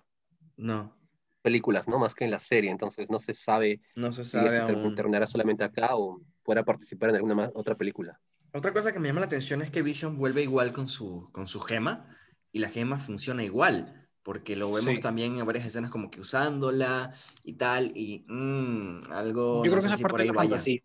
no. 0.57 0.93
películas, 1.41 1.87
¿no? 1.87 1.97
Más 1.99 2.13
que 2.13 2.25
en 2.25 2.31
la 2.31 2.41
serie. 2.41 2.69
Entonces, 2.69 3.09
no 3.09 3.21
se 3.21 3.33
sabe, 3.33 3.79
no 3.95 4.11
se 4.11 4.25
sabe 4.25 4.67
si 4.67 4.95
terminará 4.95 5.25
solamente 5.25 5.63
acá 5.63 5.95
o 5.95 6.21
podrá 6.43 6.65
participar 6.65 7.11
en 7.11 7.15
alguna 7.15 7.49
otra 7.53 7.75
película. 7.75 8.19
Otra 8.53 8.73
cosa 8.73 8.91
que 8.91 8.99
me 8.99 9.07
llama 9.07 9.21
la 9.21 9.27
atención 9.27 9.61
es 9.61 9.71
que 9.71 9.81
Vision 9.81 10.17
vuelve 10.17 10.43
igual 10.43 10.73
con 10.73 10.89
su, 10.89 11.29
con 11.31 11.47
su 11.47 11.61
gema 11.61 12.05
y 12.51 12.59
la 12.59 12.69
gema 12.69 12.99
funciona 12.99 13.43
igual 13.43 14.06
porque 14.27 14.57
lo 14.57 14.69
vemos 14.69 14.99
también 14.99 15.37
en 15.37 15.45
varias 15.45 15.65
escenas 15.65 15.89
como 15.89 16.11
que 16.11 16.19
usándola 16.19 17.11
y 17.45 17.53
tal, 17.53 17.93
y 17.95 18.25
mmm, 18.27 19.09
algo... 19.09 19.63
Yo 19.63 19.71
creo 19.71 19.81
que 19.81 19.87
esa 19.87 19.97
parte 19.97 20.09
por 20.09 20.19
ahí 20.19 20.29
vaya. 20.31 20.57
Sí. 20.57 20.81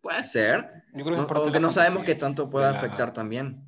Puede 0.00 0.22
ser, 0.22 0.84
Yo 0.94 1.04
creo 1.04 1.26
que 1.26 1.34
aunque 1.34 1.58
no 1.58 1.72
sabemos 1.72 2.04
qué 2.04 2.14
tanto 2.14 2.48
puede 2.48 2.68
afectar 2.68 3.12
también. 3.12 3.60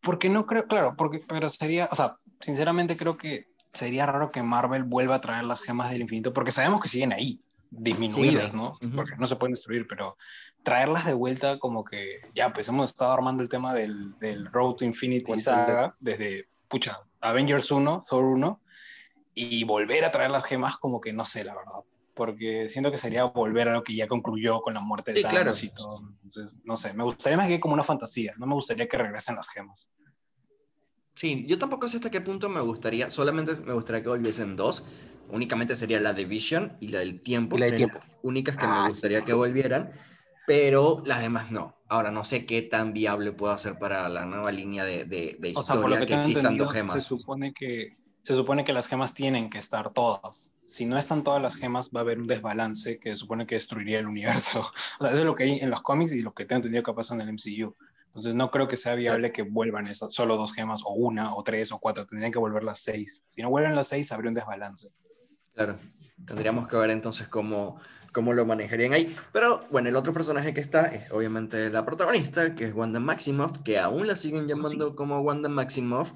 Porque 0.00 0.28
no 0.28 0.46
creo, 0.46 0.68
claro, 0.68 0.94
porque, 0.96 1.24
pero 1.26 1.48
sería, 1.48 1.88
o 1.90 1.96
sea, 1.96 2.18
sinceramente 2.38 2.96
creo 2.96 3.16
que 3.16 3.48
sería 3.72 4.06
raro 4.06 4.30
que 4.30 4.44
Marvel 4.44 4.84
vuelva 4.84 5.16
a 5.16 5.20
traer 5.20 5.42
las 5.42 5.62
gemas 5.62 5.90
del 5.90 6.02
infinito, 6.02 6.32
porque 6.32 6.52
sabemos 6.52 6.80
que 6.80 6.88
siguen 6.88 7.12
ahí, 7.12 7.42
disminuidas, 7.68 8.54
¿no? 8.54 8.78
Porque 8.94 9.16
no 9.18 9.26
se 9.26 9.34
pueden 9.34 9.54
destruir, 9.54 9.88
pero 9.88 10.16
traerlas 10.62 11.04
de 11.04 11.14
vuelta 11.14 11.58
como 11.58 11.84
que 11.84 12.20
ya, 12.32 12.52
pues 12.52 12.68
hemos 12.68 12.90
estado 12.90 13.10
armando 13.10 13.42
el 13.42 13.48
tema 13.48 13.74
del, 13.74 14.16
del 14.20 14.46
Road 14.46 14.76
to 14.76 14.84
Infinity 14.84 15.36
saga 15.40 15.96
desde, 15.98 16.48
pucha, 16.70 17.00
Avengers 17.20 17.70
1, 17.70 18.04
Thor 18.08 18.24
1, 18.24 18.62
y 19.34 19.64
volver 19.64 20.04
a 20.04 20.10
traer 20.10 20.30
las 20.30 20.46
gemas 20.46 20.78
como 20.78 21.00
que 21.00 21.12
no 21.12 21.26
sé, 21.26 21.44
la 21.44 21.54
verdad. 21.54 21.80
Porque 22.14 22.68
siento 22.68 22.90
que 22.90 22.96
sería 22.96 23.24
volver 23.24 23.68
a 23.68 23.72
lo 23.72 23.82
que 23.82 23.94
ya 23.94 24.06
concluyó 24.06 24.60
con 24.60 24.74
la 24.74 24.80
muerte 24.80 25.12
de 25.12 25.22
Thanos 25.22 25.62
y 25.64 25.72
todo. 25.72 26.00
Entonces, 26.22 26.60
no 26.64 26.76
sé, 26.76 26.92
me 26.92 27.04
gustaría 27.04 27.36
más 27.36 27.48
que 27.48 27.60
como 27.60 27.74
una 27.74 27.82
fantasía. 27.82 28.34
No 28.36 28.46
me 28.46 28.54
gustaría 28.54 28.88
que 28.88 28.96
regresen 28.96 29.36
las 29.36 29.48
gemas. 29.48 29.90
Sí, 31.14 31.44
yo 31.46 31.58
tampoco 31.58 31.88
sé 31.88 31.96
hasta 31.96 32.10
qué 32.10 32.20
punto 32.20 32.48
me 32.48 32.60
gustaría. 32.60 33.10
Solamente 33.10 33.54
me 33.56 33.72
gustaría 33.72 34.02
que 34.02 34.08
volviesen 34.08 34.56
dos. 34.56 34.84
Únicamente 35.28 35.76
sería 35.76 36.00
la 36.00 36.12
de 36.12 36.24
Vision 36.24 36.76
y 36.80 36.88
la 36.88 37.00
del 37.00 37.20
tiempo. 37.20 37.56
las 37.56 37.72
únicas 38.22 38.56
que 38.56 38.66
me 38.66 38.72
ah, 38.72 38.86
gustaría 38.88 39.22
que 39.22 39.32
volvieran. 39.32 39.90
Pero 40.46 41.02
las 41.06 41.22
demás 41.22 41.50
no. 41.50 41.79
Ahora, 41.90 42.12
no 42.12 42.22
sé 42.22 42.46
qué 42.46 42.62
tan 42.62 42.92
viable 42.92 43.32
puedo 43.32 43.52
hacer 43.52 43.76
para 43.76 44.08
la 44.08 44.24
nueva 44.24 44.52
línea 44.52 44.84
de, 44.84 45.04
de, 45.04 45.36
de 45.40 45.48
historia 45.48 46.06
que, 46.06 46.14
existan 46.14 46.56
dos 46.56 46.70
gemas. 46.72 46.94
Se 46.94 47.00
supone, 47.00 47.52
que, 47.52 47.96
se 48.22 48.32
supone 48.34 48.64
que 48.64 48.72
las 48.72 48.86
gemas 48.86 49.12
tienen 49.12 49.50
que 49.50 49.58
estar 49.58 49.92
todas. 49.92 50.52
Si 50.64 50.86
no 50.86 50.96
están 50.96 51.24
todas 51.24 51.42
las 51.42 51.56
gemas, 51.56 51.90
va 51.90 51.98
a 51.98 52.02
haber 52.02 52.20
un 52.20 52.28
desbalance 52.28 53.00
que 53.00 53.10
se 53.10 53.16
supone 53.16 53.44
que 53.44 53.56
destruiría 53.56 53.98
el 53.98 54.06
universo. 54.06 54.60
O 55.00 55.02
sea, 55.02 55.08
eso 55.08 55.18
es 55.18 55.24
lo 55.24 55.34
que 55.34 55.42
hay 55.42 55.58
en 55.58 55.68
los 55.68 55.80
cómics 55.80 56.12
y 56.12 56.20
lo 56.20 56.32
que 56.32 56.44
tengo 56.44 56.58
entendido 56.58 56.84
que 56.84 56.92
pasa 56.92 57.14
en 57.14 57.22
el 57.22 57.32
MCU. 57.32 57.74
Entonces 58.06 58.36
no 58.36 58.52
creo 58.52 58.68
que 58.68 58.76
sea 58.76 58.94
viable 58.94 59.32
que 59.32 59.42
vuelvan 59.42 59.88
esas, 59.88 60.14
solo 60.14 60.36
dos 60.36 60.52
gemas, 60.52 60.82
o 60.84 60.92
una, 60.92 61.34
o 61.34 61.42
tres, 61.42 61.72
o 61.72 61.78
cuatro. 61.78 62.06
Tendrían 62.06 62.30
que 62.30 62.38
volver 62.38 62.62
las 62.62 62.78
seis. 62.78 63.24
Si 63.30 63.42
no 63.42 63.50
vuelven 63.50 63.74
las 63.74 63.88
seis, 63.88 64.12
habría 64.12 64.28
un 64.28 64.34
desbalance. 64.36 64.92
Claro, 65.54 65.76
tendríamos 66.24 66.68
que 66.68 66.76
ver 66.76 66.90
entonces 66.90 67.26
cómo, 67.26 67.80
cómo 68.12 68.32
lo 68.32 68.44
manejarían 68.46 68.92
ahí. 68.92 69.14
Pero 69.32 69.66
bueno, 69.70 69.88
el 69.88 69.96
otro 69.96 70.12
personaje 70.12 70.54
que 70.54 70.60
está 70.60 70.86
es 70.86 71.10
obviamente 71.12 71.70
la 71.70 71.84
protagonista, 71.84 72.54
que 72.54 72.66
es 72.66 72.74
Wanda 72.74 73.00
Maximoff, 73.00 73.60
que 73.62 73.78
aún 73.78 74.06
la 74.06 74.16
siguen 74.16 74.46
llamando 74.46 74.94
como 74.96 75.20
Wanda 75.20 75.48
Maximoff 75.48 76.12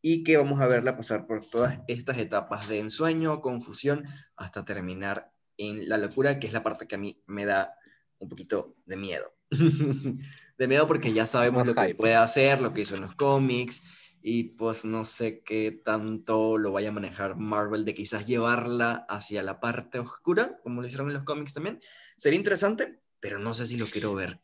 y 0.00 0.24
que 0.24 0.36
vamos 0.36 0.60
a 0.60 0.66
verla 0.66 0.96
pasar 0.96 1.26
por 1.26 1.44
todas 1.44 1.80
estas 1.88 2.18
etapas 2.18 2.68
de 2.68 2.80
ensueño, 2.80 3.40
confusión, 3.40 4.04
hasta 4.36 4.64
terminar 4.64 5.32
en 5.56 5.88
la 5.88 5.98
locura, 5.98 6.38
que 6.38 6.46
es 6.46 6.52
la 6.52 6.62
parte 6.62 6.86
que 6.86 6.94
a 6.94 6.98
mí 6.98 7.20
me 7.26 7.44
da 7.44 7.74
un 8.18 8.28
poquito 8.28 8.76
de 8.86 8.96
miedo. 8.96 9.30
de 9.50 10.68
miedo 10.68 10.86
porque 10.86 11.12
ya 11.12 11.26
sabemos 11.26 11.66
lo 11.66 11.74
que 11.74 11.94
puede 11.94 12.14
hacer, 12.14 12.60
lo 12.60 12.72
que 12.72 12.82
hizo 12.82 12.94
en 12.94 13.02
los 13.02 13.14
cómics, 13.14 14.07
y 14.22 14.44
pues 14.44 14.84
no 14.84 15.04
sé 15.04 15.40
qué 15.40 15.70
tanto 15.70 16.58
lo 16.58 16.72
vaya 16.72 16.88
a 16.88 16.92
manejar 16.92 17.36
Marvel 17.36 17.84
de 17.84 17.94
quizás 17.94 18.26
llevarla 18.26 19.06
hacia 19.08 19.42
la 19.42 19.60
parte 19.60 19.98
oscura, 19.98 20.58
como 20.62 20.80
lo 20.80 20.86
hicieron 20.86 21.08
en 21.08 21.14
los 21.14 21.24
cómics 21.24 21.54
también. 21.54 21.80
Sería 22.16 22.38
interesante, 22.38 23.00
pero 23.20 23.38
no 23.38 23.54
sé 23.54 23.66
si 23.66 23.76
lo 23.76 23.86
quiero 23.86 24.14
ver. 24.14 24.40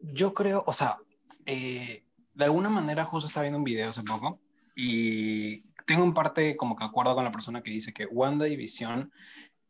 Yo 0.00 0.34
creo, 0.34 0.64
o 0.66 0.72
sea, 0.72 0.98
eh, 1.46 2.04
de 2.34 2.44
alguna 2.44 2.68
manera 2.68 3.04
justo 3.04 3.26
estaba 3.26 3.44
viendo 3.44 3.58
un 3.58 3.64
video 3.64 3.90
hace 3.90 4.02
poco 4.02 4.40
y 4.74 5.62
tengo 5.86 6.04
un 6.04 6.14
parte 6.14 6.56
como 6.56 6.76
que 6.76 6.84
acuerdo 6.84 7.14
con 7.14 7.24
la 7.24 7.32
persona 7.32 7.62
que 7.62 7.70
dice 7.70 7.92
que 7.92 8.06
Wanda 8.06 8.48
y 8.48 8.56
Visión 8.56 9.12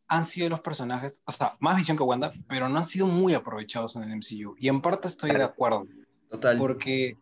han 0.09 0.27
sido 0.27 0.51
los 0.51 0.61
personajes, 0.61 1.23
o 1.25 1.33
sea, 1.33 1.57
más 1.59 1.77
Visión 1.77 1.97
que 1.97 2.03
Wanda, 2.03 2.33
pero 2.47 2.69
no 2.69 2.79
han 2.79 2.85
sido 2.85 3.07
muy 3.07 3.35
aprovechados 3.35 3.97
en 3.97 4.03
el 4.03 4.17
MCU. 4.17 4.55
Y 4.59 4.69
en 4.69 4.83
parte 4.83 5.09
estoy 5.09 5.31
de 5.31 5.43
acuerdo. 5.43 5.87
Total. 6.29 6.59
Porque, 6.59 7.17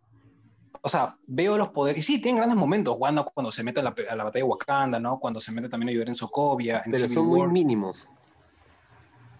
o 0.82 0.88
sea, 0.88 1.16
veo 1.26 1.58
los 1.58 1.68
poderes, 1.68 2.02
y 2.02 2.06
sí, 2.06 2.22
tienen 2.22 2.38
grandes 2.38 2.58
momentos. 2.58 2.96
Wanda 2.98 3.22
cuando 3.24 3.50
se 3.50 3.62
mete 3.62 3.80
a 3.80 3.82
la, 3.82 3.94
a 4.10 4.16
la 4.16 4.24
batalla 4.24 4.44
de 4.44 4.50
Wakanda, 4.50 4.98
¿no? 4.98 5.18
Cuando 5.18 5.40
se 5.40 5.52
mete 5.52 5.68
también 5.68 5.88
a 5.88 5.90
ayudar 5.90 6.08
en 6.08 6.14
Sokovia, 6.14 6.82
en 6.84 6.92
pero 6.92 7.08
son 7.08 7.26
muy 7.26 7.48
mínimos. 7.48 8.08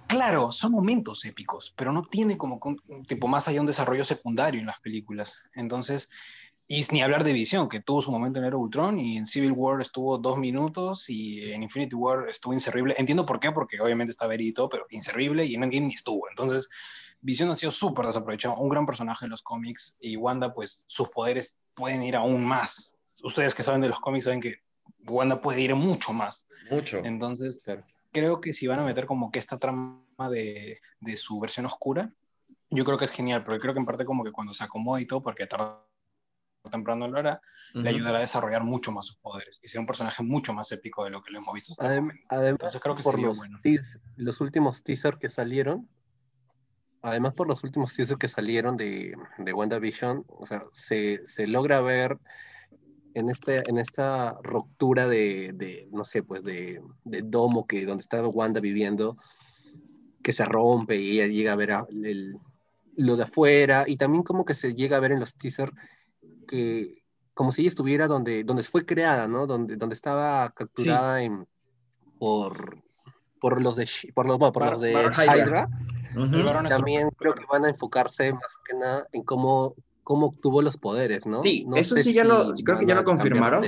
Claro, 0.07 0.51
son 0.51 0.73
momentos 0.73 1.25
épicos, 1.25 1.73
pero 1.77 1.93
no 1.93 2.03
tiene 2.03 2.37
como 2.37 2.59
tipo 3.07 3.29
más 3.29 3.47
allá 3.47 3.61
un 3.61 3.67
desarrollo 3.67 4.03
secundario 4.03 4.61
en 4.61 4.67
las 4.67 4.81
películas. 4.81 5.37
Entonces, 5.55 6.11
y 6.67 6.85
ni 6.91 7.03
hablar 7.03 7.25
de 7.25 7.33
Visión, 7.33 7.69
que 7.69 7.81
tuvo 7.81 8.01
su 8.01 8.13
momento 8.13 8.39
en 8.39 8.45
Era 8.45 8.57
Ultron 8.57 8.99
y 8.99 9.17
en 9.17 9.27
Civil 9.27 9.53
War 9.53 9.81
estuvo 9.81 10.19
dos 10.19 10.37
minutos 10.37 11.09
y 11.11 11.53
en 11.53 11.63
Infinity 11.63 11.95
War 11.95 12.29
estuvo 12.29 12.53
inservible. 12.53 12.95
Entiendo 12.99 13.25
por 13.25 13.41
qué, 13.41 13.53
porque 13.53 13.81
obviamente 13.81 14.11
está 14.11 14.27
verito, 14.27 14.69
pero 14.69 14.85
inservible 14.91 15.47
y 15.47 15.55
en 15.55 15.65
Endgame 15.65 15.89
ni 15.89 15.95
estuvo. 15.95 16.29
Entonces, 16.29 16.69
Visión 17.21 17.51
ha 17.51 17.55
sido 17.55 17.71
súper 17.71 18.07
desaprovechado, 18.07 18.57
un 18.57 18.69
gran 18.69 18.87
personaje 18.87 19.27
en 19.27 19.31
los 19.31 19.43
cómics 19.43 19.97
y 20.01 20.17
Wanda, 20.17 20.55
pues 20.55 20.85
sus 20.87 21.11
poderes 21.11 21.59
pueden 21.75 22.03
ir 22.03 22.17
aún 22.17 22.45
más. 22.45 22.97
Ustedes 23.23 23.55
que 23.55 23.63
saben 23.63 23.81
de 23.81 23.89
los 23.89 24.01
cómics 24.01 24.25
saben 24.25 24.41
que 24.41 24.57
Wanda 25.07 25.41
puede 25.41 25.61
ir 25.61 25.75
mucho 25.75 26.13
más. 26.13 26.47
Mucho. 26.71 26.99
Entonces, 27.05 27.61
creo 28.13 28.41
que 28.41 28.53
si 28.53 28.67
van 28.67 28.81
a 28.81 28.85
meter 28.85 29.07
como 29.07 29.31
que 29.31 29.39
esta 29.39 29.59
trama 29.59 30.31
de, 30.31 30.81
de 31.01 31.17
su 31.17 31.39
versión 31.41 31.67
oscura, 31.67 32.13
yo 32.71 32.85
creo 32.85 32.97
que 32.97 33.05
es 33.05 33.11
genial, 33.11 33.45
pero 33.45 33.59
creo 33.59 33.75
que 33.75 33.81
en 33.81 33.87
parte 33.87 34.05
como 34.05 34.25
que 34.25 34.33
cuando 34.33 34.55
se 34.55 34.65
acomoda 34.65 35.01
y 35.01 35.07
todo, 35.07 35.23
porque 35.23 35.47
tarda 35.47 35.85
temprano 36.71 37.09
lo 37.09 37.19
hará, 37.19 37.41
le 37.73 37.89
ayudará 37.89 38.19
a 38.19 38.21
desarrollar 38.21 38.65
mucho 38.65 38.93
más 38.93 39.07
sus 39.07 39.17
poderes 39.17 39.61
y 39.63 39.69
ser 39.69 39.81
un 39.81 39.87
personaje 39.87 40.23
mucho 40.23 40.53
más 40.53 40.71
épico 40.73 41.05
de 41.05 41.11
lo 41.11 41.23
que 41.23 41.31
lo 41.31 41.39
hemos 41.39 41.55
visto 41.55 41.73
hasta 41.73 41.87
Adem 41.87 42.11
Además, 42.29 42.51
Entonces 42.53 42.81
creo 42.81 42.95
que 42.95 43.03
por 43.03 43.19
los, 43.19 43.37
bueno. 43.37 43.59
los 44.17 44.41
últimos 44.41 44.83
teasers 44.83 45.19
que 45.19 45.29
salieron, 45.29 45.89
además 47.03 47.35
por 47.35 47.49
los 47.49 47.63
últimos 47.65 47.95
teasers 47.95 48.19
que 48.19 48.29
salieron 48.29 48.77
de, 48.77 49.15
de 49.39 49.53
WandaVision, 49.53 50.25
o 50.29 50.47
sea, 50.47 50.65
se, 50.75 51.27
se 51.27 51.47
logra 51.47 51.81
ver 51.81 52.19
en, 53.15 53.31
este, 53.31 53.69
en 53.69 53.79
esta 53.79 54.39
ruptura 54.43 55.07
de, 55.07 55.53
de 55.55 55.89
no 55.93 56.05
sé, 56.05 56.23
pues 56.23 56.43
de, 56.45 56.81
de, 57.05 57.23
domo 57.23 57.67
que 57.67 57.85
donde 57.85 58.03
estaba 58.03 58.29
Wanda 58.29 58.61
viviendo, 58.61 59.17
que 60.23 60.33
se 60.33 60.45
rompe 60.45 60.97
y 60.97 61.21
ella 61.21 61.27
llega 61.27 61.53
a 61.53 61.57
ver 61.57 61.73
a, 61.73 61.87
el, 61.91 62.39
lo 62.97 63.17
de 63.17 63.25
afuera 63.25 63.85
y 63.87 63.97
también 63.97 64.23
como 64.23 64.45
que 64.45 64.55
se 64.55 64.75
llega 64.75 64.97
a 64.97 65.01
ver 65.01 65.13
en 65.13 65.21
los 65.21 65.35
teasers 65.35 65.73
que 66.47 67.03
como 67.35 67.53
si 67.53 67.63
ella 67.63 67.71
estuviera 67.71 68.07
donde, 68.07 68.45
donde 68.45 68.63
fue 68.63 68.85
creada, 68.85 69.27
¿no? 69.27 69.47
Donde, 69.47 69.77
donde 69.77 69.95
estaba 69.95 70.51
capturada 70.51 71.23
en, 71.23 71.47
por, 72.19 72.83
por 73.41 73.63
los 73.63 73.77
de, 73.77 73.89
por 74.15 74.27
los, 74.27 74.37
por 74.37 74.71
los 74.71 74.81
de 74.81 74.93
Hydra. 74.93 75.69
También 76.69 77.11
creo 77.17 77.35
que 77.35 77.45
van 77.51 77.65
a 77.65 77.71
enfocarse 77.71 78.33
más 78.33 78.59
que 78.67 78.77
nada 78.77 79.07
en 79.13 79.23
cómo, 79.23 79.75
cómo 80.03 80.27
obtuvo 80.27 80.63
los 80.63 80.77
poderes, 80.77 81.27
¿no? 81.27 81.43
Sí, 81.43 81.65
no 81.67 81.77
eso 81.77 81.97
sí 81.97 82.13
ya 82.13 82.25
lo, 82.25 82.55
creo 82.65 82.79
que 82.79 82.87
ya 82.87 82.95
lo 82.95 83.05
confirmaron. 83.05 83.65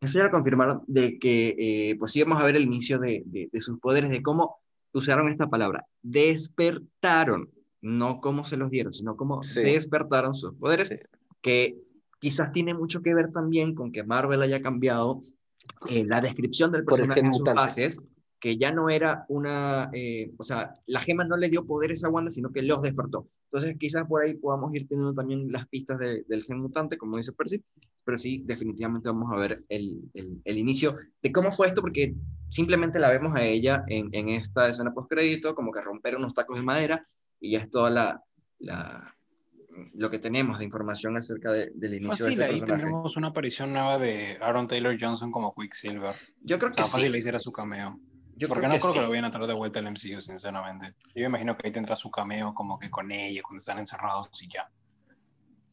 Eso 0.00 0.18
ya 0.18 0.24
lo 0.24 0.30
confirmaron, 0.30 0.82
de 0.86 1.18
que 1.18 1.56
eh, 1.58 1.96
pues 1.98 2.12
sí 2.12 2.22
vamos 2.22 2.40
a 2.40 2.44
ver 2.44 2.54
el 2.54 2.62
inicio 2.62 3.00
de, 3.00 3.22
de, 3.26 3.48
de, 3.52 3.60
sus 3.60 3.80
poderes, 3.80 4.10
de 4.10 4.22
cómo 4.22 4.58
usaron 4.92 5.28
esta 5.28 5.50
palabra, 5.50 5.86
despertaron, 6.02 7.50
no 7.80 8.20
cómo 8.20 8.44
se 8.44 8.56
los 8.56 8.70
dieron, 8.70 8.92
sino 8.92 9.16
cómo 9.16 9.42
sí. 9.42 9.60
despertaron 9.60 10.36
sus 10.36 10.54
poderes, 10.54 10.88
sí. 10.88 10.98
que 11.40 11.78
quizás 12.20 12.52
tiene 12.52 12.74
mucho 12.74 13.02
que 13.02 13.14
ver 13.14 13.32
también 13.32 13.74
con 13.74 13.90
que 13.90 14.04
Marvel 14.04 14.42
haya 14.42 14.62
cambiado 14.62 15.22
eh, 15.88 16.04
la 16.06 16.20
descripción 16.20 16.72
del 16.72 16.84
personaje 16.84 17.20
en 17.20 17.34
sus 17.34 17.44
fases, 17.44 18.00
que 18.40 18.56
ya 18.56 18.72
no 18.72 18.88
era 18.88 19.24
una, 19.28 19.90
eh, 19.92 20.32
o 20.38 20.42
sea, 20.42 20.74
la 20.86 21.00
gema 21.00 21.24
no 21.24 21.36
le 21.36 21.48
dio 21.48 21.66
poderes 21.66 22.04
a 22.04 22.08
Wanda, 22.08 22.30
sino 22.30 22.52
que 22.52 22.62
los 22.62 22.82
despertó. 22.82 23.26
Entonces 23.44 23.76
quizás 23.78 24.06
por 24.06 24.22
ahí 24.22 24.34
podamos 24.34 24.74
ir 24.74 24.86
teniendo 24.86 25.14
también 25.14 25.50
las 25.50 25.66
pistas 25.68 25.98
de, 25.98 26.24
del 26.28 26.44
gen 26.44 26.60
mutante, 26.60 26.96
como 26.96 27.16
dice 27.16 27.32
Percy, 27.32 27.64
pero 28.04 28.16
sí, 28.16 28.42
definitivamente 28.46 29.08
vamos 29.08 29.32
a 29.32 29.36
ver 29.36 29.64
el, 29.68 30.00
el, 30.14 30.40
el, 30.44 30.58
inicio 30.58 30.96
de 31.22 31.32
cómo 31.32 31.52
fue 31.52 31.66
esto, 31.66 31.80
porque 31.82 32.14
simplemente 32.48 32.98
la 32.98 33.10
vemos 33.10 33.34
a 33.34 33.44
ella 33.44 33.84
en, 33.86 34.08
en 34.12 34.30
esta 34.30 34.68
escena 34.68 34.94
post-crédito, 34.94 35.54
como 35.54 35.72
que 35.72 35.82
romper 35.82 36.16
unos 36.16 36.32
tacos 36.32 36.56
de 36.56 36.62
madera, 36.62 37.04
y 37.40 37.52
ya 37.52 37.58
es 37.58 37.70
toda 37.70 37.90
la, 37.90 38.22
la 38.60 39.14
lo 39.94 40.10
que 40.10 40.18
tenemos 40.18 40.58
de 40.58 40.64
información 40.64 41.16
acerca 41.16 41.52
de, 41.52 41.70
del 41.74 41.94
inicio 41.94 42.24
fácil, 42.24 42.26
de 42.26 42.30
este 42.32 42.44
ahí 42.44 42.60
personaje. 42.60 42.82
tenemos 42.84 43.16
una 43.16 43.28
aparición 43.28 43.72
nueva 43.72 43.98
de 43.98 44.38
Aaron 44.40 44.66
Taylor 44.66 44.96
Johnson 44.98 45.30
como 45.30 45.54
Quicksilver. 45.54 46.14
Yo 46.40 46.58
creo 46.58 46.72
que 46.72 46.80
Está 46.80 46.90
fácil 46.90 47.06
sí. 47.06 47.12
le 47.12 47.18
hiciera 47.18 47.38
su 47.38 47.52
cameo. 47.52 48.00
Yo 48.38 48.46
Porque 48.48 48.60
creo 48.60 48.68
no 48.70 48.74
que 48.76 48.80
creo 48.80 48.92
sí. 48.92 48.98
que 48.98 49.04
lo 49.04 49.10
vayan 49.10 49.24
a 49.24 49.30
traer 49.30 49.46
de 49.48 49.54
vuelta 49.54 49.78
al 49.80 49.86
MCU, 49.88 50.20
sinceramente. 50.20 50.94
Yo 51.08 51.22
me 51.22 51.26
imagino 51.26 51.56
que 51.56 51.66
ahí 51.66 51.72
tendrá 51.72 51.96
su 51.96 52.10
cameo 52.10 52.54
como 52.54 52.78
que 52.78 52.88
con 52.88 53.10
ella, 53.10 53.42
cuando 53.42 53.58
están 53.58 53.78
encerrados 53.78 54.28
y 54.42 54.48
ya. 54.52 54.70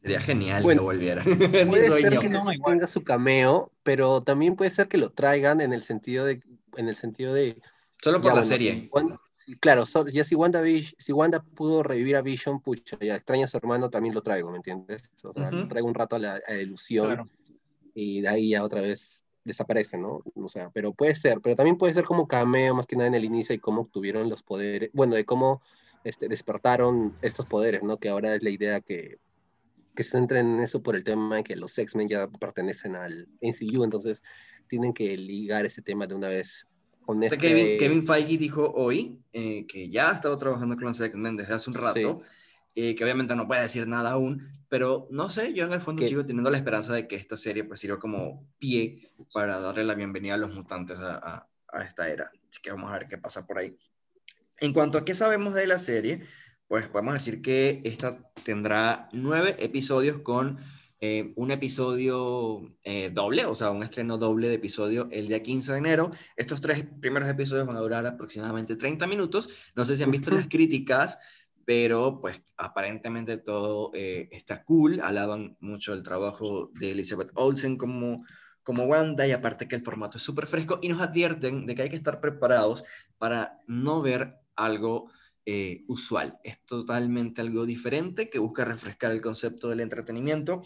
Sería 0.02 0.20
genial 0.20 0.62
Bueno, 0.62 0.82
que 0.82 0.84
volviera. 0.84 1.22
Puede 1.22 1.88
ser 2.02 2.18
que 2.18 2.28
No, 2.28 2.44
tenga 2.64 2.86
su 2.86 3.02
cameo, 3.02 3.72
pero 3.82 4.20
también 4.20 4.56
puede 4.56 4.70
ser 4.70 4.88
que 4.88 4.98
lo 4.98 5.10
traigan 5.10 5.60
en 5.60 5.72
el 5.72 5.82
sentido 5.82 6.24
de, 6.24 6.42
en 6.76 6.88
el 6.88 6.96
sentido 6.96 7.32
de 7.34 7.60
Solo 8.02 8.18
por 8.20 8.26
ya, 8.32 8.36
la 8.36 8.42
bueno, 8.42 8.44
serie. 8.44 8.74
si 8.82 8.88
Wanda- 8.92 9.20
si- 9.32 9.56
claro, 9.56 9.86
so- 9.86 10.06
ya 10.06 10.22
si 10.24 10.34
Wanda, 10.34 10.62
si 10.98 11.12
Wanda 11.12 11.42
pudo 11.42 11.82
revivir 11.82 12.16
a 12.16 12.22
Vision, 12.22 12.60
pucha, 12.60 12.96
ya 13.00 13.16
extraña 13.16 13.46
a 13.46 13.48
su 13.48 13.56
hermano, 13.56 13.90
también 13.90 14.14
lo 14.14 14.22
traigo, 14.22 14.50
¿me 14.50 14.58
entiendes? 14.58 15.02
O 15.24 15.32
sea, 15.32 15.48
Ujú. 15.48 15.56
lo 15.56 15.68
traigo 15.68 15.88
un 15.88 15.94
rato 15.94 16.16
a 16.16 16.18
la, 16.18 16.32
a 16.46 16.52
la 16.52 16.60
ilusión 16.60 17.06
Claro. 17.06 17.28
y 17.94 18.20
de 18.20 18.28
ahí 18.28 18.50
ya 18.50 18.62
otra 18.62 18.80
vez 18.82 19.24
desaparece, 19.46 19.96
¿no? 19.96 20.22
O 20.34 20.48
sea, 20.48 20.70
pero 20.70 20.92
puede 20.92 21.14
ser, 21.14 21.40
pero 21.40 21.56
también 21.56 21.78
puede 21.78 21.94
ser 21.94 22.04
como 22.04 22.28
cameo 22.28 22.74
más 22.74 22.86
que 22.86 22.96
nada 22.96 23.08
en 23.08 23.14
el 23.14 23.24
inicio 23.24 23.54
y 23.54 23.58
cómo 23.58 23.82
obtuvieron 23.82 24.28
los 24.28 24.42
poderes, 24.42 24.90
bueno, 24.92 25.14
de 25.14 25.24
cómo 25.24 25.62
este, 26.04 26.28
despertaron 26.28 27.16
estos 27.22 27.46
poderes, 27.46 27.82
¿no? 27.82 27.98
Que 27.98 28.08
ahora 28.08 28.34
es 28.34 28.42
la 28.42 28.50
idea 28.50 28.80
que, 28.80 29.18
que 29.94 30.02
se 30.02 30.10
centren 30.10 30.46
en 30.54 30.60
eso 30.60 30.82
por 30.82 30.94
el 30.96 31.04
tema 31.04 31.36
de 31.36 31.44
que 31.44 31.56
los 31.56 31.76
X-Men 31.76 32.08
ya 32.08 32.28
pertenecen 32.28 32.96
al 32.96 33.28
MCU, 33.40 33.84
entonces 33.84 34.22
tienen 34.68 34.92
que 34.92 35.16
ligar 35.16 35.64
ese 35.64 35.82
tema 35.82 36.06
de 36.06 36.14
una 36.14 36.28
vez 36.28 36.66
con 37.04 37.22
Este 37.22 37.36
este... 37.36 37.48
Kevin, 37.48 37.78
Kevin 37.78 38.06
Feige 38.06 38.36
dijo 38.36 38.72
hoy 38.74 39.18
eh, 39.32 39.66
que 39.66 39.88
ya 39.88 40.10
ha 40.10 40.14
estado 40.14 40.36
trabajando 40.38 40.76
con 40.76 40.84
los 40.84 41.00
X-Men 41.00 41.36
desde 41.36 41.54
hace 41.54 41.70
un 41.70 41.74
rato, 41.74 42.20
eh, 42.76 42.94
que 42.94 43.02
obviamente 43.02 43.34
no 43.34 43.48
puede 43.48 43.62
decir 43.62 43.88
nada 43.88 44.12
aún, 44.12 44.40
pero 44.68 45.08
no 45.10 45.28
sé, 45.30 45.52
yo 45.52 45.64
en 45.64 45.72
el 45.72 45.80
fondo 45.80 46.02
Que- 46.02 46.08
sigo 46.08 46.24
teniendo 46.24 46.50
la 46.50 46.56
esperanza 46.58 46.92
de 46.94 47.08
que 47.08 47.16
esta 47.16 47.36
serie 47.36 47.64
pues 47.64 47.80
sirva 47.80 47.98
como 47.98 48.46
pie 48.58 48.96
para 49.32 49.58
darle 49.58 49.82
la 49.84 49.94
bienvenida 49.94 50.34
a 50.34 50.38
los 50.38 50.54
mutantes 50.54 50.98
a, 50.98 51.16
a- 51.16 51.48
a 51.68 51.82
esta 51.82 52.08
era. 52.08 52.30
Así 52.48 52.60
que 52.62 52.70
vamos 52.70 52.90
a 52.90 52.94
ver 52.98 53.08
qué 53.08 53.18
pasa 53.18 53.44
por 53.46 53.58
ahí. 53.58 53.76
En 54.60 54.72
cuanto 54.72 54.98
a 54.98 55.04
qué 55.04 55.14
sabemos 55.14 55.54
de 55.54 55.66
la 55.66 55.78
serie, 55.78 56.20
pues 56.68 56.88
podemos 56.88 57.14
decir 57.14 57.42
que 57.42 57.80
esta 57.84 58.18
tendrá 58.44 59.08
nueve 59.12 59.56
episodios 59.58 60.20
con 60.22 60.56
eh, 61.00 61.32
un 61.36 61.50
episodio 61.50 62.74
eh, 62.82 63.10
doble, 63.12 63.44
o 63.46 63.54
sea, 63.54 63.70
un 63.70 63.82
estreno 63.82 64.16
doble 64.18 64.48
de 64.48 64.54
episodio 64.54 65.08
el 65.12 65.28
día 65.28 65.42
15 65.42 65.72
de 65.72 65.78
enero. 65.78 66.10
Estos 66.36 66.60
tres 66.60 66.84
primeros 67.00 67.28
episodios 67.28 67.66
van 67.66 67.76
a 67.76 67.80
durar 67.80 68.06
aproximadamente 68.06 68.76
30 68.76 69.06
minutos. 69.06 69.72
No 69.76 69.84
sé 69.84 69.96
si 69.96 70.02
han 70.02 70.10
visto 70.10 70.30
las 70.30 70.46
críticas, 70.48 71.18
pero 71.66 72.20
pues 72.20 72.42
aparentemente 72.56 73.36
todo 73.36 73.90
eh, 73.92 74.28
está 74.30 74.64
cool. 74.64 75.00
Alaban 75.00 75.56
mucho 75.60 75.92
el 75.92 76.04
trabajo 76.04 76.70
de 76.74 76.92
Elizabeth 76.92 77.32
Olsen 77.34 77.76
como, 77.76 78.24
como 78.62 78.84
Wanda 78.84 79.26
y 79.26 79.32
aparte 79.32 79.66
que 79.66 79.74
el 79.74 79.82
formato 79.82 80.16
es 80.16 80.22
súper 80.22 80.46
fresco 80.46 80.78
y 80.80 80.88
nos 80.88 81.00
advierten 81.02 81.66
de 81.66 81.74
que 81.74 81.82
hay 81.82 81.88
que 81.90 81.96
estar 81.96 82.20
preparados 82.20 82.84
para 83.18 83.58
no 83.66 84.00
ver 84.00 84.38
algo 84.54 85.10
eh, 85.44 85.84
usual. 85.88 86.38
Es 86.44 86.64
totalmente 86.64 87.40
algo 87.40 87.66
diferente 87.66 88.30
que 88.30 88.38
busca 88.38 88.64
refrescar 88.64 89.10
el 89.10 89.20
concepto 89.20 89.68
del 89.68 89.80
entretenimiento 89.80 90.62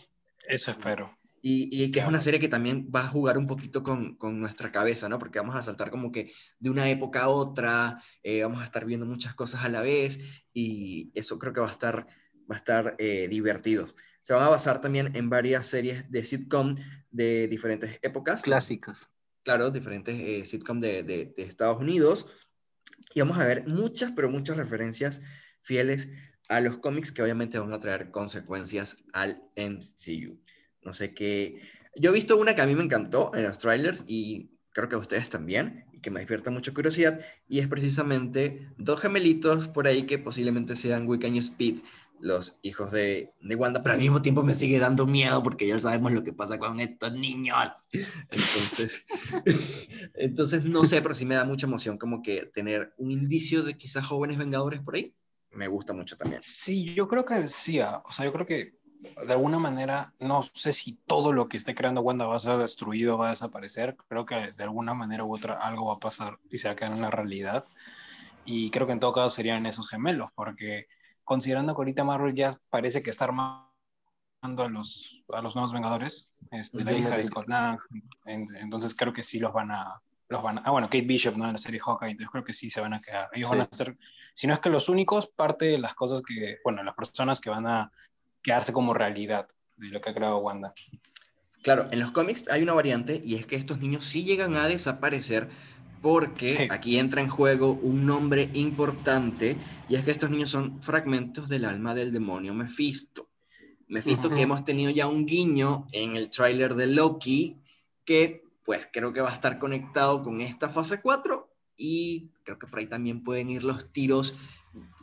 Eso 0.46 0.70
espero. 0.70 1.18
Y, 1.42 1.90
que 1.90 2.00
es 2.00 2.06
una 2.06 2.20
serie 2.20 2.38
que 2.38 2.48
también 2.48 2.90
va 2.94 3.00
a 3.00 3.08
jugar 3.08 3.38
un 3.38 3.46
poquito 3.46 3.82
con, 3.82 4.18
nuestra 4.40 4.70
cabeza, 4.70 5.08
¿no? 5.08 5.18
Porque 5.18 5.38
vamos 5.38 5.56
a 5.56 5.62
saltar 5.62 5.90
como 5.90 6.12
que 6.12 6.30
de 6.58 6.70
una 6.70 6.90
época 6.90 7.22
a 7.22 7.28
otra, 7.28 7.98
eh, 8.22 8.42
vamos 8.42 8.60
a 8.60 8.64
estar 8.64 8.84
viendo 8.84 9.06
muchas 9.06 9.34
cosas 9.34 9.64
a 9.64 9.70
la 9.70 9.80
vez 9.80 10.44
y 10.52 11.10
eso 11.14 11.38
creo 11.38 11.52
que 11.52 11.60
va 11.60 11.68
a 11.68 11.72
estar, 11.72 12.06
va 12.50 12.56
a 12.56 12.58
estar 12.58 12.94
eh, 12.98 13.26
divertido. 13.28 13.88
Se 14.20 14.34
van 14.34 14.44
a 14.44 14.50
basar 14.50 14.80
también 14.82 15.16
en 15.16 15.30
varias 15.30 15.66
series 15.66 16.10
de 16.10 16.24
sitcom 16.24 16.76
de 17.10 17.48
diferentes 17.48 17.98
épocas. 18.02 18.42
Clásicas. 18.42 18.98
Claro, 19.42 19.70
diferentes 19.70 20.14
eh, 20.14 20.44
sitcom 20.44 20.78
de, 20.78 21.02
de 21.02 21.34
Estados 21.38 21.80
Unidos. 21.80 22.26
Y 23.14 23.20
vamos 23.20 23.38
a 23.38 23.46
ver 23.46 23.66
muchas, 23.66 24.12
pero 24.12 24.28
muchas 24.28 24.58
referencias 24.58 25.22
fieles 25.62 26.08
a 26.50 26.60
los 26.60 26.78
cómics 26.78 27.12
que 27.12 27.22
obviamente 27.22 27.58
van 27.58 27.72
a 27.72 27.80
traer 27.80 28.10
consecuencias 28.10 29.04
al 29.12 29.42
MCU. 29.56 30.38
No 30.82 30.92
sé 30.94 31.14
qué. 31.14 31.60
Yo 31.96 32.10
he 32.10 32.14
visto 32.14 32.36
una 32.36 32.54
que 32.54 32.62
a 32.62 32.66
mí 32.66 32.74
me 32.74 32.84
encantó 32.84 33.32
en 33.34 33.44
los 33.44 33.58
trailers 33.58 34.04
y 34.06 34.50
creo 34.72 34.88
que 34.88 34.94
a 34.94 34.98
ustedes 34.98 35.28
también, 35.28 35.84
y 35.92 36.00
que 36.00 36.10
me 36.10 36.20
despierta 36.20 36.50
mucha 36.50 36.72
curiosidad, 36.72 37.20
y 37.48 37.58
es 37.58 37.68
precisamente 37.68 38.70
dos 38.78 39.00
gemelitos 39.00 39.68
por 39.68 39.86
ahí 39.86 40.04
que 40.04 40.18
posiblemente 40.18 40.76
sean 40.76 41.08
Wiccan 41.08 41.34
y 41.34 41.38
Speed, 41.38 41.80
los 42.20 42.58
hijos 42.62 42.92
de, 42.92 43.32
de, 43.40 43.54
Wanda, 43.56 43.82
pero 43.82 43.94
al 43.94 44.00
mismo 44.00 44.20
tiempo 44.20 44.42
me 44.42 44.54
sigue 44.54 44.78
dando 44.78 45.06
miedo 45.06 45.42
porque 45.42 45.66
ya 45.66 45.80
sabemos 45.80 46.12
lo 46.12 46.22
que 46.22 46.32
pasa 46.32 46.58
con 46.58 46.78
estos 46.78 47.12
niños. 47.14 47.56
Entonces, 48.30 49.06
entonces 50.14 50.64
no 50.64 50.84
sé, 50.84 51.00
pero 51.00 51.14
sí 51.14 51.24
me 51.24 51.34
da 51.34 51.44
mucha 51.44 51.66
emoción 51.66 51.96
como 51.96 52.22
que 52.22 52.46
tener 52.54 52.92
un 52.98 53.10
indicio 53.10 53.62
de 53.62 53.76
quizás 53.76 54.06
jóvenes 54.06 54.36
vengadores 54.36 54.80
por 54.80 54.96
ahí. 54.96 55.14
Me 55.52 55.66
gusta 55.66 55.92
mucho 55.92 56.16
también. 56.16 56.42
Sí, 56.44 56.94
yo 56.94 57.08
creo 57.08 57.24
que 57.24 57.48
sí, 57.48 57.80
ah, 57.80 58.02
o 58.06 58.12
sea, 58.12 58.24
yo 58.24 58.32
creo 58.32 58.46
que 58.46 58.79
de 59.00 59.32
alguna 59.32 59.58
manera, 59.58 60.12
no 60.18 60.42
sé 60.54 60.72
si 60.72 60.92
todo 61.06 61.32
lo 61.32 61.48
que 61.48 61.56
esté 61.56 61.74
creando 61.74 62.02
Wanda 62.02 62.26
va 62.26 62.36
a 62.36 62.40
ser 62.40 62.58
destruido, 62.58 63.18
va 63.18 63.28
a 63.28 63.30
desaparecer. 63.30 63.96
Creo 64.08 64.26
que 64.26 64.52
de 64.52 64.62
alguna 64.62 64.94
manera 64.94 65.24
u 65.24 65.34
otra 65.34 65.54
algo 65.54 65.86
va 65.86 65.94
a 65.94 66.00
pasar 66.00 66.38
y 66.50 66.58
se 66.58 66.68
va 66.68 66.72
a 66.72 66.76
quedar 66.76 66.92
en 66.92 67.00
la 67.00 67.10
realidad. 67.10 67.64
Y 68.44 68.70
creo 68.70 68.86
que 68.86 68.92
en 68.92 69.00
todo 69.00 69.12
caso 69.12 69.30
serían 69.30 69.66
esos 69.66 69.88
gemelos, 69.88 70.30
porque 70.34 70.86
considerando 71.24 71.74
que 71.74 71.80
ahorita 71.80 72.04
Marvel 72.04 72.34
ya 72.34 72.58
parece 72.70 73.02
que 73.02 73.10
está 73.10 73.26
armando 73.26 73.64
a 74.42 74.68
los, 74.68 75.22
a 75.32 75.40
los 75.40 75.54
nuevos 75.54 75.72
Vengadores, 75.72 76.32
este, 76.50 76.84
la 76.84 76.92
hija 76.92 77.16
de 77.16 77.24
Scott 77.24 77.48
Lang, 77.48 77.78
entonces 78.24 78.94
creo 78.96 79.12
que 79.12 79.22
sí 79.22 79.38
los 79.38 79.52
van 79.52 79.70
a, 79.70 80.00
los 80.28 80.42
van 80.42 80.60
ah 80.64 80.70
bueno, 80.70 80.88
Kate 80.88 81.02
Bishop, 81.02 81.36
¿no? 81.36 81.46
En 81.46 81.52
la 81.52 81.58
serie 81.58 81.80
Hawkeye, 81.80 82.12
entonces 82.12 82.30
creo 82.30 82.44
que 82.44 82.54
sí 82.54 82.70
se 82.70 82.80
van 82.80 82.94
a 82.94 83.00
quedar. 83.00 83.28
Ellos 83.32 83.50
van 83.50 83.60
a 83.60 83.68
ser, 83.70 83.96
si 84.34 84.46
no 84.46 84.54
es 84.54 84.60
que 84.60 84.70
los 84.70 84.88
únicos, 84.88 85.26
parte 85.28 85.66
de 85.66 85.78
las 85.78 85.94
cosas 85.94 86.22
que, 86.26 86.58
bueno, 86.64 86.82
las 86.82 86.94
personas 86.94 87.40
que 87.40 87.50
van 87.50 87.66
a 87.66 87.92
quedarse 88.42 88.72
como 88.72 88.94
realidad 88.94 89.48
de 89.76 89.88
lo 89.88 90.00
que 90.00 90.10
ha 90.10 90.14
creado 90.14 90.38
Wanda. 90.38 90.74
Claro, 91.62 91.88
en 91.90 92.00
los 92.00 92.10
cómics 92.10 92.48
hay 92.48 92.62
una 92.62 92.72
variante 92.72 93.20
y 93.24 93.34
es 93.34 93.46
que 93.46 93.56
estos 93.56 93.78
niños 93.78 94.04
sí 94.04 94.24
llegan 94.24 94.56
a 94.56 94.66
desaparecer 94.66 95.48
porque 96.00 96.68
aquí 96.70 96.98
entra 96.98 97.20
en 97.20 97.28
juego 97.28 97.72
un 97.72 98.06
nombre 98.06 98.50
importante 98.54 99.56
y 99.88 99.96
es 99.96 100.04
que 100.04 100.10
estos 100.10 100.30
niños 100.30 100.50
son 100.50 100.80
fragmentos 100.80 101.48
del 101.48 101.66
alma 101.66 101.94
del 101.94 102.12
demonio 102.12 102.54
Mephisto. 102.54 103.28
Mephisto 103.88 104.30
que 104.30 104.42
hemos 104.42 104.64
tenido 104.64 104.90
ya 104.90 105.08
un 105.08 105.26
guiño 105.26 105.88
en 105.92 106.16
el 106.16 106.30
tráiler 106.30 106.74
de 106.76 106.86
Loki 106.86 107.56
que 108.04 108.44
pues 108.64 108.88
creo 108.90 109.12
que 109.12 109.20
va 109.20 109.30
a 109.30 109.34
estar 109.34 109.58
conectado 109.58 110.22
con 110.22 110.40
esta 110.40 110.68
fase 110.68 111.00
4 111.02 111.50
y 111.76 112.30
creo 112.44 112.58
que 112.58 112.66
por 112.66 112.78
ahí 112.78 112.86
también 112.86 113.22
pueden 113.22 113.50
ir 113.50 113.64
los 113.64 113.92
tiros 113.92 114.34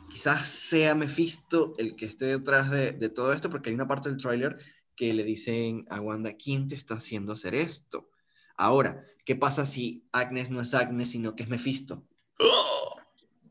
quizás 0.08 0.48
sea 0.48 0.94
Mephisto 0.94 1.74
el 1.78 1.96
que 1.96 2.06
esté 2.06 2.26
detrás 2.26 2.70
de, 2.70 2.92
todo 3.08 3.32
esto, 3.32 3.50
porque 3.50 3.70
hay 3.70 3.74
una 3.74 3.88
parte 3.88 4.08
del 4.08 4.18
tráiler 4.18 4.58
que 4.96 5.12
le 5.12 5.24
dicen 5.24 5.84
a 5.90 6.00
Wanda, 6.00 6.34
¿quién 6.34 6.68
te 6.68 6.74
está 6.74 6.94
haciendo 6.94 7.32
hacer 7.32 7.54
esto? 7.54 8.10
Ahora, 8.56 9.00
¿qué 9.24 9.36
pasa 9.36 9.66
si 9.66 10.08
Agnes 10.12 10.50
no 10.50 10.60
es 10.60 10.74
Agnes, 10.74 11.10
sino 11.10 11.36
que 11.36 11.44
es 11.44 11.48
Mephisto? 11.48 12.06
¡Oh! 12.40 12.96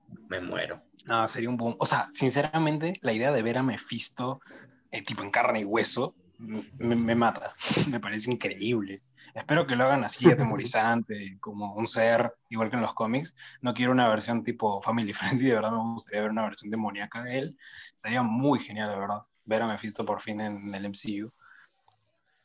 Me 0.30 0.42
muero. 0.42 0.84
No, 1.06 1.26
sería 1.28 1.50
un 1.50 1.56
boom. 1.56 1.78
O 1.80 1.86
sea, 1.86 2.10
sinceramente, 2.14 3.00
la 3.02 3.14
idea 3.14 3.32
de 3.32 3.42
ver 3.42 3.58
a 3.58 3.64
Mephisto, 3.64 4.42
eh, 4.92 5.02
tipo 5.04 5.24
en 5.24 5.32
carne 5.32 5.62
y 5.62 5.64
hueso, 5.64 6.16
me 6.40 7.16
mata. 7.16 7.54
me 7.92 8.00
parece 8.00 8.32
increíble. 8.32 9.02
Espero 9.38 9.68
que 9.68 9.76
lo 9.76 9.84
hagan 9.84 10.04
así, 10.04 10.30
atemorizante, 10.32 11.38
como 11.40 11.76
un 11.76 11.88
ser, 11.88 12.34
igual 12.50 12.70
que 12.70 12.76
en 12.76 12.82
los 12.82 12.96
cómics. 12.96 13.36
No 13.62 13.74
quiero 13.74 13.92
una 13.92 14.10
versión 14.10 14.44
tipo 14.44 14.82
Family 14.82 15.14
Friendly, 15.14 15.48
de 15.48 15.54
verdad 15.54 15.72
me 15.72 15.94
gustaría 15.94 16.22
ver 16.22 16.32
una 16.32 16.44
versión 16.44 16.72
demoníaca 16.72 17.24
de 17.24 17.38
él. 17.38 17.58
Estaría 17.96 18.24
muy 18.24 18.60
genial, 18.60 18.90
de 18.90 19.00
verdad, 19.00 19.22
ver 19.46 19.62
a 19.62 19.68
Mephisto 19.68 20.06
por 20.06 20.22
fin 20.22 20.42
en, 20.42 20.74
el 20.74 20.86
MCU. 20.86 21.32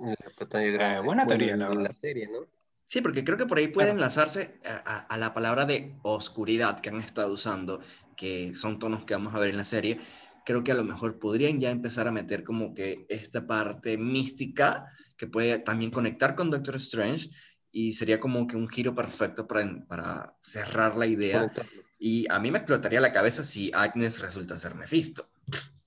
Eh, 0.00 1.00
buena 1.02 1.26
teoría, 1.26 1.56
la, 1.56 1.70
la 1.70 1.92
serie, 1.92 2.28
¿no? 2.28 2.46
Sí, 2.86 3.00
porque 3.00 3.24
creo 3.24 3.38
que 3.38 3.46
por 3.46 3.56
ahí 3.56 3.68
puede 3.68 3.90
enlazarse 3.90 4.60
a, 4.66 5.06
a, 5.06 5.16
la 5.16 5.32
palabra 5.32 5.64
de 5.64 5.94
oscuridad 6.02 6.80
que 6.80 6.90
han 6.90 6.96
estado 6.96 7.32
usando, 7.32 7.80
que 8.16 8.54
son 8.54 8.78
tonos 8.78 9.04
que 9.04 9.14
vamos 9.14 9.34
a 9.34 9.38
ver 9.38 9.48
en 9.48 9.56
la 9.56 9.64
serie, 9.64 9.98
creo 10.44 10.64
que 10.64 10.72
a 10.72 10.76
lo 10.76 10.84
mejor 10.84 11.18
podrían 11.18 11.60
ya 11.60 11.70
empezar 11.70 12.08
a 12.08 12.12
meter 12.12 12.44
como 12.44 12.74
que 12.74 13.06
esta 13.08 13.46
parte 13.46 13.98
mística 13.98 14.84
que 15.16 15.26
puede 15.26 15.58
también 15.58 15.90
conectar 15.90 16.34
con 16.34 16.50
Doctor 16.50 16.76
Strange 16.76 17.30
y 17.70 17.92
sería 17.92 18.20
como 18.20 18.46
que 18.46 18.56
un 18.56 18.68
giro 18.68 18.94
perfecto 18.94 19.46
para, 19.46 19.86
para 19.86 20.36
cerrar 20.42 20.96
la 20.96 21.06
idea. 21.06 21.50
Y 21.98 22.30
a 22.30 22.38
mí 22.38 22.50
me 22.50 22.58
explotaría 22.58 23.00
la 23.00 23.12
cabeza 23.12 23.44
si 23.44 23.70
Agnes 23.74 24.20
resulta 24.20 24.58
ser 24.58 24.74
Mephisto. 24.74 25.30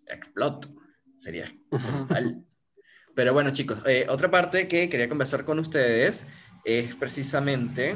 Exploto. 0.08 0.74
Sería 1.16 1.54
brutal. 1.70 2.44
Pero 3.14 3.34
bueno, 3.34 3.52
chicos, 3.52 3.82
eh, 3.86 4.06
otra 4.10 4.30
parte 4.30 4.68
que 4.68 4.90
quería 4.90 5.08
conversar 5.08 5.46
con 5.46 5.60
ustedes 5.60 6.26
es 6.66 6.96
precisamente 6.96 7.96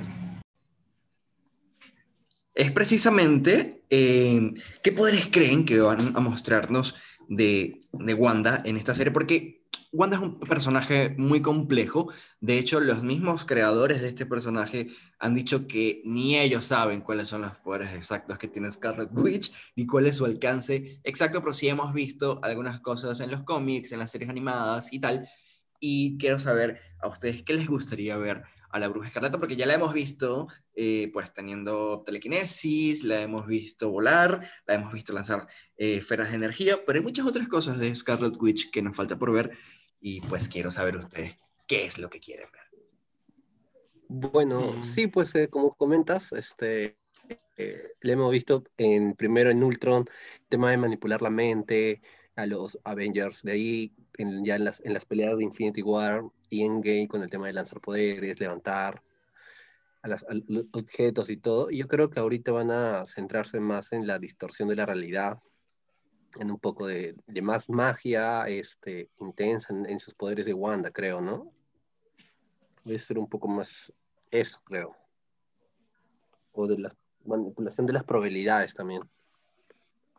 es 2.59 2.73
precisamente 2.73 3.85
eh, 3.89 4.51
qué 4.83 4.91
poderes 4.91 5.29
creen 5.31 5.63
que 5.63 5.79
van 5.79 6.17
a 6.17 6.19
mostrarnos 6.19 6.93
de, 7.29 7.79
de 7.93 8.13
Wanda 8.13 8.61
en 8.65 8.75
esta 8.75 8.93
serie, 8.93 9.13
porque 9.13 9.63
Wanda 9.93 10.17
es 10.17 10.21
un 10.21 10.41
personaje 10.41 11.15
muy 11.17 11.41
complejo. 11.41 12.11
De 12.41 12.59
hecho, 12.59 12.81
los 12.81 13.01
mismos 13.01 13.45
creadores 13.45 14.01
de 14.01 14.09
este 14.09 14.25
personaje 14.25 14.87
han 15.19 15.35
dicho 15.35 15.67
que 15.67 16.01
ni 16.03 16.37
ellos 16.37 16.65
saben 16.65 16.99
cuáles 16.99 17.29
son 17.29 17.43
los 17.43 17.55
poderes 17.59 17.93
exactos 17.93 18.37
que 18.37 18.49
tiene 18.49 18.69
Scarlet 18.69 19.09
Witch, 19.13 19.71
ni 19.77 19.87
cuál 19.87 20.07
es 20.07 20.17
su 20.17 20.25
alcance 20.25 20.99
exacto, 21.05 21.39
pero 21.39 21.53
sí 21.53 21.69
hemos 21.69 21.93
visto 21.93 22.41
algunas 22.43 22.81
cosas 22.81 23.21
en 23.21 23.31
los 23.31 23.43
cómics, 23.43 23.93
en 23.93 23.99
las 23.99 24.11
series 24.11 24.29
animadas 24.29 24.91
y 24.91 24.99
tal. 24.99 25.25
Y 25.79 26.17
quiero 26.17 26.39
saber 26.39 26.77
a 26.99 27.07
ustedes 27.07 27.41
qué 27.41 27.53
les 27.53 27.67
gustaría 27.67 28.17
ver 28.17 28.43
a 28.69 28.79
la 28.79 28.87
Bruja 28.87 29.07
Escarlata, 29.07 29.39
porque 29.39 29.55
ya 29.55 29.65
la 29.65 29.73
hemos 29.73 29.93
visto 29.93 30.47
eh, 30.73 31.09
pues 31.11 31.33
teniendo 31.33 32.03
telequinesis, 32.05 33.03
la 33.03 33.21
hemos 33.21 33.47
visto 33.47 33.89
volar, 33.89 34.45
la 34.65 34.75
hemos 34.75 34.93
visto 34.93 35.13
lanzar 35.13 35.47
eh, 35.77 35.97
esferas 35.97 36.29
de 36.29 36.35
energía, 36.35 36.85
pero 36.85 36.99
hay 36.99 37.03
muchas 37.03 37.25
otras 37.25 37.47
cosas 37.47 37.79
de 37.79 37.95
Scarlet 37.95 38.35
Witch 38.39 38.71
que 38.71 38.81
nos 38.81 38.95
falta 38.95 39.17
por 39.17 39.31
ver 39.31 39.51
y 39.99 40.21
pues 40.21 40.47
quiero 40.47 40.71
saber 40.71 40.97
ustedes 40.97 41.37
qué 41.67 41.85
es 41.85 41.97
lo 41.97 42.09
que 42.09 42.19
quieren 42.19 42.47
ver. 42.51 42.63
Bueno, 44.07 44.73
mm. 44.73 44.83
sí, 44.83 45.07
pues 45.07 45.33
eh, 45.35 45.49
como 45.49 45.75
comentas, 45.75 46.31
este, 46.31 46.97
le 47.57 48.11
hemos 48.13 48.31
visto 48.31 48.63
en, 48.77 49.15
primero 49.15 49.49
en 49.49 49.63
Ultron, 49.63 50.09
tema 50.47 50.71
de 50.71 50.77
manipular 50.77 51.21
la 51.21 51.29
mente, 51.29 52.01
a 52.41 52.45
los 52.45 52.79
Avengers, 52.83 53.43
de 53.43 53.51
ahí 53.51 53.93
ya 54.43 54.55
en 54.55 54.63
las, 54.65 54.81
en 54.83 54.93
las 54.93 55.05
peleas 55.05 55.37
de 55.37 55.43
Infinity 55.43 55.81
War, 55.81 56.23
y 56.49 56.63
en 56.63 56.73
Endgame 56.73 57.07
con 57.07 57.23
el 57.23 57.29
tema 57.29 57.47
de 57.47 57.53
lanzar 57.53 57.79
poderes, 57.79 58.39
levantar 58.39 59.03
a, 60.01 60.07
los 60.07 60.25
objetos 60.71 61.29
y 61.29 61.37
todo. 61.37 61.69
Y 61.69 61.77
yo 61.77 61.87
creo 61.87 62.09
que 62.09 62.19
ahorita 62.19 62.51
van 62.51 62.71
a 62.71 63.05
centrarse 63.07 63.59
más 63.59 63.91
en 63.93 64.07
la 64.07 64.19
distorsión 64.19 64.69
de 64.69 64.75
la 64.75 64.85
realidad, 64.85 65.39
en 66.39 66.51
un 66.51 66.59
poco 66.59 66.87
de, 66.87 67.15
más 67.41 67.69
magia 67.69 68.47
este, 68.47 69.09
intensa 69.19 69.73
en, 69.73 69.99
sus 69.99 70.13
poderes 70.13 70.45
de 70.45 70.53
Wanda, 70.53 70.91
creo, 70.91 71.21
¿no? 71.21 71.51
Debe 72.83 72.99
ser 72.99 73.17
un 73.17 73.27
poco 73.27 73.47
más 73.47 73.91
eso, 74.31 74.59
creo. 74.63 74.95
O 76.51 76.67
de 76.67 76.77
la 76.77 76.95
manipulación 77.25 77.85
de 77.85 77.93
las 77.93 78.03
probabilidades 78.03 78.73
también. 78.73 79.01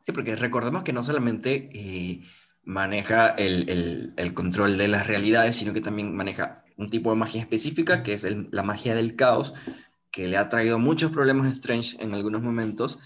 Sí, 0.05 0.13
porque 0.13 0.37
recordemos 0.37 0.83
que 0.83 0.93
no 0.93 1.03
solamente 1.03 1.69
eh, 1.73 2.23
maneja 2.65 3.29
el, 3.29 4.33
control 4.35 4.79
de 4.79 4.89
las 4.89 5.07
realidades, 5.07 5.57
sino 5.57 5.73
que 5.73 5.81
también 5.81 6.15
maneja 6.15 6.65
un 6.77 6.91
tipo 6.91 7.11
de 7.11 7.17
magia 7.17 7.41
específica, 7.41 8.03
que 8.03 8.15
es 8.15 8.27
la 8.51 8.63
magia 8.63 8.95
del 8.95 9.17
caos, 9.17 9.55
que 10.11 10.29
le 10.29 10.37
ha 10.37 10.49
traído 10.49 10.79
muchos 10.79 11.13
problemas 11.13 11.47
a 11.47 11.51
Strange 11.51 12.03
en 12.03 12.15
algunos 12.15 12.43
momentos, 12.43 12.99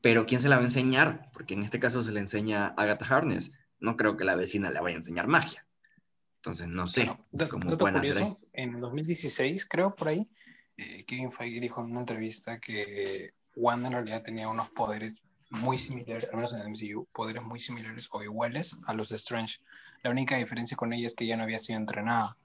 pero 0.00 0.26
¿quién 0.26 0.40
se 0.40 0.48
la 0.48 0.56
va 0.56 0.62
a 0.62 0.66
enseñar? 0.66 1.30
Porque 1.32 1.54
en 1.54 1.62
este 1.62 1.78
caso 1.78 2.02
se 2.02 2.12
le 2.12 2.20
enseña 2.20 2.66
a 2.66 2.68
Agatha 2.76 3.06
Harness. 3.06 3.52
No 3.78 3.96
creo 3.96 4.16
que 4.16 4.24
la 4.24 4.36
vecina 4.36 4.70
le 4.70 4.80
vaya 4.80 4.96
a 4.96 4.98
enseñar 4.98 5.26
magia. 5.26 5.66
Entonces, 6.36 6.66
no 6.66 6.86
sé 6.88 7.08
cómo 7.50 7.76
pueden 7.78 7.96
hacer 7.96 8.18
ahí. 8.18 8.34
En 8.52 8.80
2016, 8.80 9.64
creo, 9.66 9.94
por 9.94 10.08
ahí, 10.08 10.28
eh, 10.76 11.04
Kevin 11.04 11.30
Feige 11.30 11.60
dijo 11.60 11.80
en 11.80 11.92
una 11.92 12.00
entrevista 12.00 12.58
que 12.58 13.34
Wanda 13.54 13.88
en 13.88 13.94
realidad 13.94 14.22
tenía 14.22 14.48
unos 14.48 14.70
poderes 14.70 15.14
muy 15.52 15.78
similares, 15.78 16.28
al 16.30 16.36
menos 16.36 16.52
en 16.52 16.60
el 16.60 16.68
MCU, 16.68 17.06
poderes 17.12 17.42
muy 17.42 17.60
similares 17.60 18.08
o 18.10 18.22
iguales 18.22 18.76
a 18.86 18.94
los 18.94 19.08
de 19.10 19.16
Strange. 19.16 19.58
La 20.02 20.10
única 20.10 20.36
diferencia 20.36 20.76
con 20.76 20.92
ella 20.92 21.06
es 21.06 21.14
que 21.14 21.24
ella 21.24 21.36
no 21.36 21.44
había 21.44 21.58
sido 21.58 21.78
entrenada. 21.78 22.36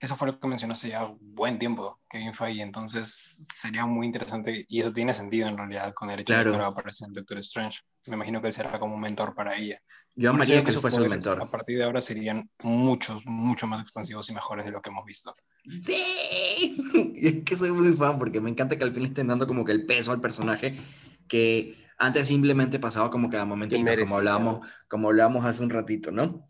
eso 0.00 0.16
fue 0.16 0.28
lo 0.28 0.40
que 0.40 0.48
mencionaste 0.48 0.88
ya 0.88 1.12
buen 1.20 1.58
tiempo, 1.58 2.00
Kevin 2.08 2.32
Feige, 2.32 2.62
entonces 2.62 3.46
sería 3.54 3.84
muy 3.84 4.06
interesante 4.06 4.64
y 4.66 4.80
eso 4.80 4.92
tiene 4.92 5.12
sentido 5.12 5.46
en 5.48 5.58
realidad 5.58 5.92
con 5.92 6.10
el 6.10 6.20
hecho 6.20 6.36
de 6.36 6.44
que 6.44 6.50
va 6.50 6.64
a 6.64 6.68
aparecer 6.68 7.08
en 7.08 7.12
Doctor 7.12 7.38
Strange. 7.38 7.80
Me 8.06 8.16
imagino 8.16 8.40
que 8.40 8.48
él 8.48 8.54
será 8.54 8.78
como 8.78 8.94
un 8.94 9.00
mentor 9.00 9.34
para 9.34 9.54
ella. 9.56 9.78
Yo 10.14 10.30
amaría 10.30 10.64
que 10.64 10.72
fuese 10.72 11.00
un 11.00 11.08
mentor. 11.10 11.42
A 11.42 11.46
partir 11.46 11.76
de 11.76 11.84
ahora 11.84 12.00
serían 12.00 12.48
muchos, 12.62 13.24
mucho 13.26 13.66
más 13.66 13.82
expansivos 13.82 14.28
y 14.30 14.34
mejores 14.34 14.64
de 14.64 14.72
lo 14.72 14.80
que 14.80 14.88
hemos 14.88 15.04
visto. 15.04 15.34
Sí, 15.82 16.82
es 17.16 17.44
que 17.44 17.56
soy 17.56 17.70
muy 17.70 17.92
fan 17.92 18.18
porque 18.18 18.40
me 18.40 18.48
encanta 18.48 18.78
que 18.78 18.84
al 18.84 18.92
fin 18.92 19.02
le 19.02 19.08
estén 19.08 19.28
dando 19.28 19.46
como 19.46 19.66
que 19.66 19.72
el 19.72 19.84
peso 19.84 20.12
al 20.12 20.20
personaje 20.22 20.74
que 21.28 21.76
antes 22.00 22.28
simplemente 22.28 22.80
pasaba 22.80 23.10
como 23.10 23.28
cada 23.28 23.44
momentito, 23.44 23.92
como 24.00 24.16
hablábamos, 24.16 24.66
como 24.88 25.08
hablábamos 25.08 25.44
hace 25.44 25.62
un 25.62 25.70
ratito, 25.70 26.10
¿no? 26.10 26.46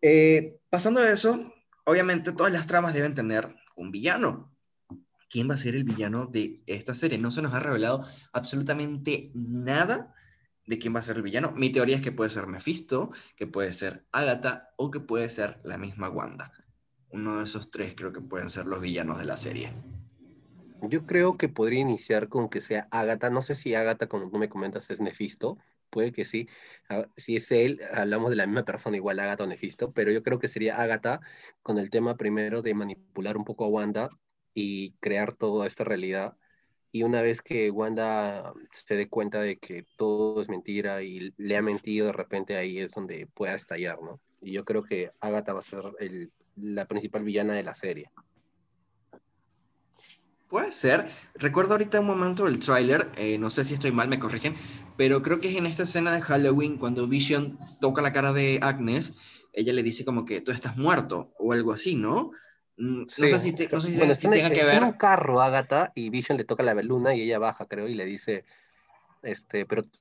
Eh, 0.00 0.56
pasando 0.70 1.00
a 1.00 1.10
eso, 1.10 1.52
obviamente 1.84 2.32
todas 2.32 2.52
las 2.52 2.66
tramas 2.66 2.94
deben 2.94 3.14
tener 3.14 3.54
un 3.76 3.90
villano. 3.90 4.50
¿Quién 5.28 5.48
va 5.48 5.54
a 5.54 5.58
ser 5.58 5.76
el 5.76 5.84
villano 5.84 6.26
de 6.26 6.62
esta 6.66 6.94
serie? 6.94 7.18
No 7.18 7.30
se 7.30 7.42
nos 7.42 7.52
ha 7.52 7.60
revelado 7.60 8.00
absolutamente 8.32 9.30
nada 9.34 10.14
de 10.66 10.78
quién 10.78 10.94
va 10.94 11.00
a 11.00 11.02
ser 11.02 11.16
el 11.16 11.22
villano. 11.22 11.52
Mi 11.52 11.70
teoría 11.70 11.96
es 11.96 12.02
que 12.02 12.12
puede 12.12 12.30
ser 12.30 12.46
Mephisto, 12.46 13.10
que 13.36 13.46
puede 13.46 13.74
ser 13.74 14.06
Agatha 14.10 14.70
o 14.76 14.90
que 14.90 15.00
puede 15.00 15.28
ser 15.28 15.58
la 15.64 15.76
misma 15.76 16.08
Wanda. 16.08 16.50
Uno 17.10 17.38
de 17.38 17.44
esos 17.44 17.70
tres 17.70 17.94
creo 17.94 18.12
que 18.12 18.22
pueden 18.22 18.48
ser 18.48 18.66
los 18.66 18.80
villanos 18.80 19.18
de 19.18 19.26
la 19.26 19.36
serie. 19.36 19.74
Yo 20.88 21.06
creo 21.06 21.36
que 21.36 21.48
podría 21.48 21.80
iniciar 21.80 22.28
con 22.28 22.48
que 22.48 22.60
sea 22.60 22.88
Agatha. 22.90 23.30
No 23.30 23.42
sé 23.42 23.54
si 23.54 23.74
Agatha, 23.74 24.08
como 24.08 24.30
tú 24.30 24.38
me 24.38 24.48
comentas, 24.48 24.88
es 24.90 25.00
Mephisto, 25.00 25.58
puede 25.90 26.12
que 26.12 26.24
sí. 26.24 26.48
Ah, 26.88 27.06
si 27.16 27.36
es 27.36 27.50
él, 27.52 27.80
hablamos 27.92 28.30
de 28.30 28.36
la 28.36 28.46
misma 28.46 28.64
persona, 28.64 28.96
igual 28.96 29.20
Agatha 29.20 29.44
o 29.44 29.46
Nefisto, 29.46 29.92
pero 29.92 30.10
yo 30.10 30.22
creo 30.22 30.38
que 30.38 30.48
sería 30.48 30.80
Agatha 30.80 31.20
con 31.62 31.78
el 31.78 31.90
tema 31.90 32.16
primero 32.16 32.62
de 32.62 32.74
manipular 32.74 33.36
un 33.36 33.44
poco 33.44 33.64
a 33.64 33.68
Wanda 33.68 34.10
y 34.54 34.92
crear 35.00 35.36
toda 35.36 35.66
esta 35.66 35.84
realidad. 35.84 36.36
Y 36.92 37.02
una 37.02 37.22
vez 37.22 37.42
que 37.42 37.70
Wanda 37.70 38.52
se 38.72 38.96
dé 38.96 39.08
cuenta 39.08 39.40
de 39.40 39.58
que 39.58 39.86
todo 39.96 40.42
es 40.42 40.48
mentira 40.48 41.02
y 41.02 41.32
le 41.36 41.56
ha 41.56 41.62
mentido, 41.62 42.06
de 42.06 42.12
repente 42.12 42.56
ahí 42.56 42.78
es 42.78 42.92
donde 42.92 43.26
pueda 43.26 43.54
estallar, 43.54 44.00
¿no? 44.02 44.20
Y 44.40 44.52
yo 44.52 44.64
creo 44.64 44.82
que 44.84 45.10
Agatha 45.20 45.54
va 45.54 45.60
a 45.60 45.62
ser 45.62 45.82
la 46.56 46.86
principal 46.86 47.24
villana 47.24 47.54
de 47.54 47.62
la 47.64 47.74
serie. 47.74 48.10
Puede 50.54 50.70
ser. 50.70 51.08
Recuerdo 51.34 51.72
ahorita 51.72 51.98
un 51.98 52.06
momento 52.06 52.44
del 52.44 52.60
tráiler, 52.60 53.10
eh, 53.16 53.38
no 53.38 53.50
sé 53.50 53.64
si 53.64 53.74
estoy 53.74 53.90
mal, 53.90 54.06
me 54.06 54.20
corrigen, 54.20 54.54
pero 54.96 55.20
creo 55.20 55.40
que 55.40 55.48
es 55.48 55.56
en 55.56 55.66
esta 55.66 55.82
escena 55.82 56.12
de 56.14 56.22
Halloween 56.22 56.78
cuando 56.78 57.08
Vision 57.08 57.58
toca 57.80 58.00
la 58.02 58.12
cara 58.12 58.32
de 58.32 58.60
Agnes, 58.62 59.48
ella 59.52 59.72
le 59.72 59.82
dice 59.82 60.04
como 60.04 60.24
que 60.24 60.40
tú 60.42 60.52
estás 60.52 60.76
muerto 60.76 61.28
o 61.40 61.52
algo 61.52 61.72
así, 61.72 61.96
¿no? 61.96 62.30
Mm, 62.76 63.00
no 63.00 63.08
sé 63.08 63.26
si, 63.40 63.50
no 63.50 63.80
sé 63.80 64.14
si, 64.14 64.28
tenga 64.28 64.48
que 64.48 64.62
ver. 64.62 64.80
un 64.80 64.92
carro, 64.92 65.40
Agatha, 65.40 65.90
y 65.96 66.08
Vision 66.10 66.38
le 66.38 66.44
toca 66.44 66.62
la 66.62 66.74
luna 66.74 67.16
y 67.16 67.22
ella 67.22 67.40
baja, 67.40 67.66
creo, 67.66 67.88
y 67.88 67.94
le 67.94 68.04
dice, 68.04 68.44
este, 69.24 69.66
pero 69.66 69.82
tú 69.82 69.98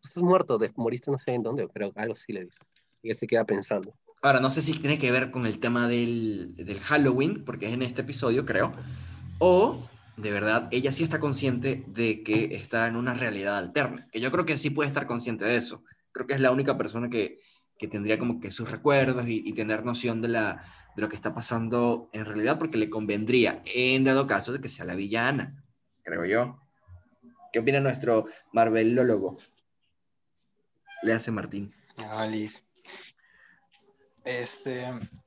estás 0.00 0.22
muerto, 0.22 0.60
moriste 0.76 1.10
no 1.10 1.18
sé 1.18 1.32
en 1.32 1.42
dónde, 1.42 1.66
pero 1.66 1.90
algo 1.96 2.14
sí 2.14 2.32
le 2.32 2.44
dice. 2.44 2.58
Y 3.02 3.10
él 3.10 3.18
se 3.18 3.26
queda 3.26 3.44
pensando. 3.44 3.92
Ahora, 4.22 4.38
no 4.38 4.52
sé 4.52 4.62
si 4.62 4.78
tiene 4.78 5.00
que 5.00 5.10
ver 5.10 5.32
con 5.32 5.44
el 5.44 5.58
tema 5.58 5.88
del, 5.88 6.54
del 6.54 6.78
Halloween, 6.78 7.44
porque 7.44 7.66
es 7.66 7.72
en 7.72 7.82
este 7.82 8.02
episodio, 8.02 8.46
creo 8.46 8.72
o 9.38 9.88
de 10.16 10.32
verdad 10.32 10.68
ella 10.70 10.92
sí 10.92 11.02
está 11.02 11.20
consciente 11.20 11.84
de 11.88 12.22
que 12.22 12.56
está 12.56 12.86
en 12.86 12.96
una 12.96 13.14
realidad 13.14 13.58
alterna, 13.58 14.08
que 14.10 14.20
yo 14.20 14.30
creo 14.32 14.46
que 14.46 14.56
sí 14.56 14.70
puede 14.70 14.88
estar 14.88 15.06
consciente 15.06 15.44
de 15.44 15.56
eso. 15.56 15.84
Creo 16.12 16.26
que 16.26 16.34
es 16.34 16.40
la 16.40 16.50
única 16.50 16.78
persona 16.78 17.10
que, 17.10 17.38
que 17.78 17.88
tendría 17.88 18.18
como 18.18 18.40
que 18.40 18.50
sus 18.50 18.70
recuerdos 18.70 19.26
y, 19.28 19.52
tener 19.52 19.84
noción 19.84 20.22
de, 20.22 20.28
la, 20.28 20.62
de 20.94 21.02
lo 21.02 21.08
que 21.08 21.16
está 21.16 21.34
pasando 21.34 22.08
en 22.12 22.24
realidad, 22.24 22.58
porque 22.58 22.78
le 22.78 22.88
convendría, 22.88 23.62
en 23.66 24.04
dado 24.04 24.26
caso 24.26 24.52
de 24.52 24.60
que 24.60 24.70
sea 24.70 24.86
la 24.86 24.94
villana, 24.94 25.62
creo 26.02 26.24
yo. 26.24 26.58
¿Qué 27.52 27.60
opina 27.60 27.80
nuestro 27.80 28.24
Marvelólogo? 28.52 29.38
Le 31.02 31.12
hace 31.12 31.30
Martín. 31.30 31.70
Ah, 31.98 32.28
Este, 34.24 34.86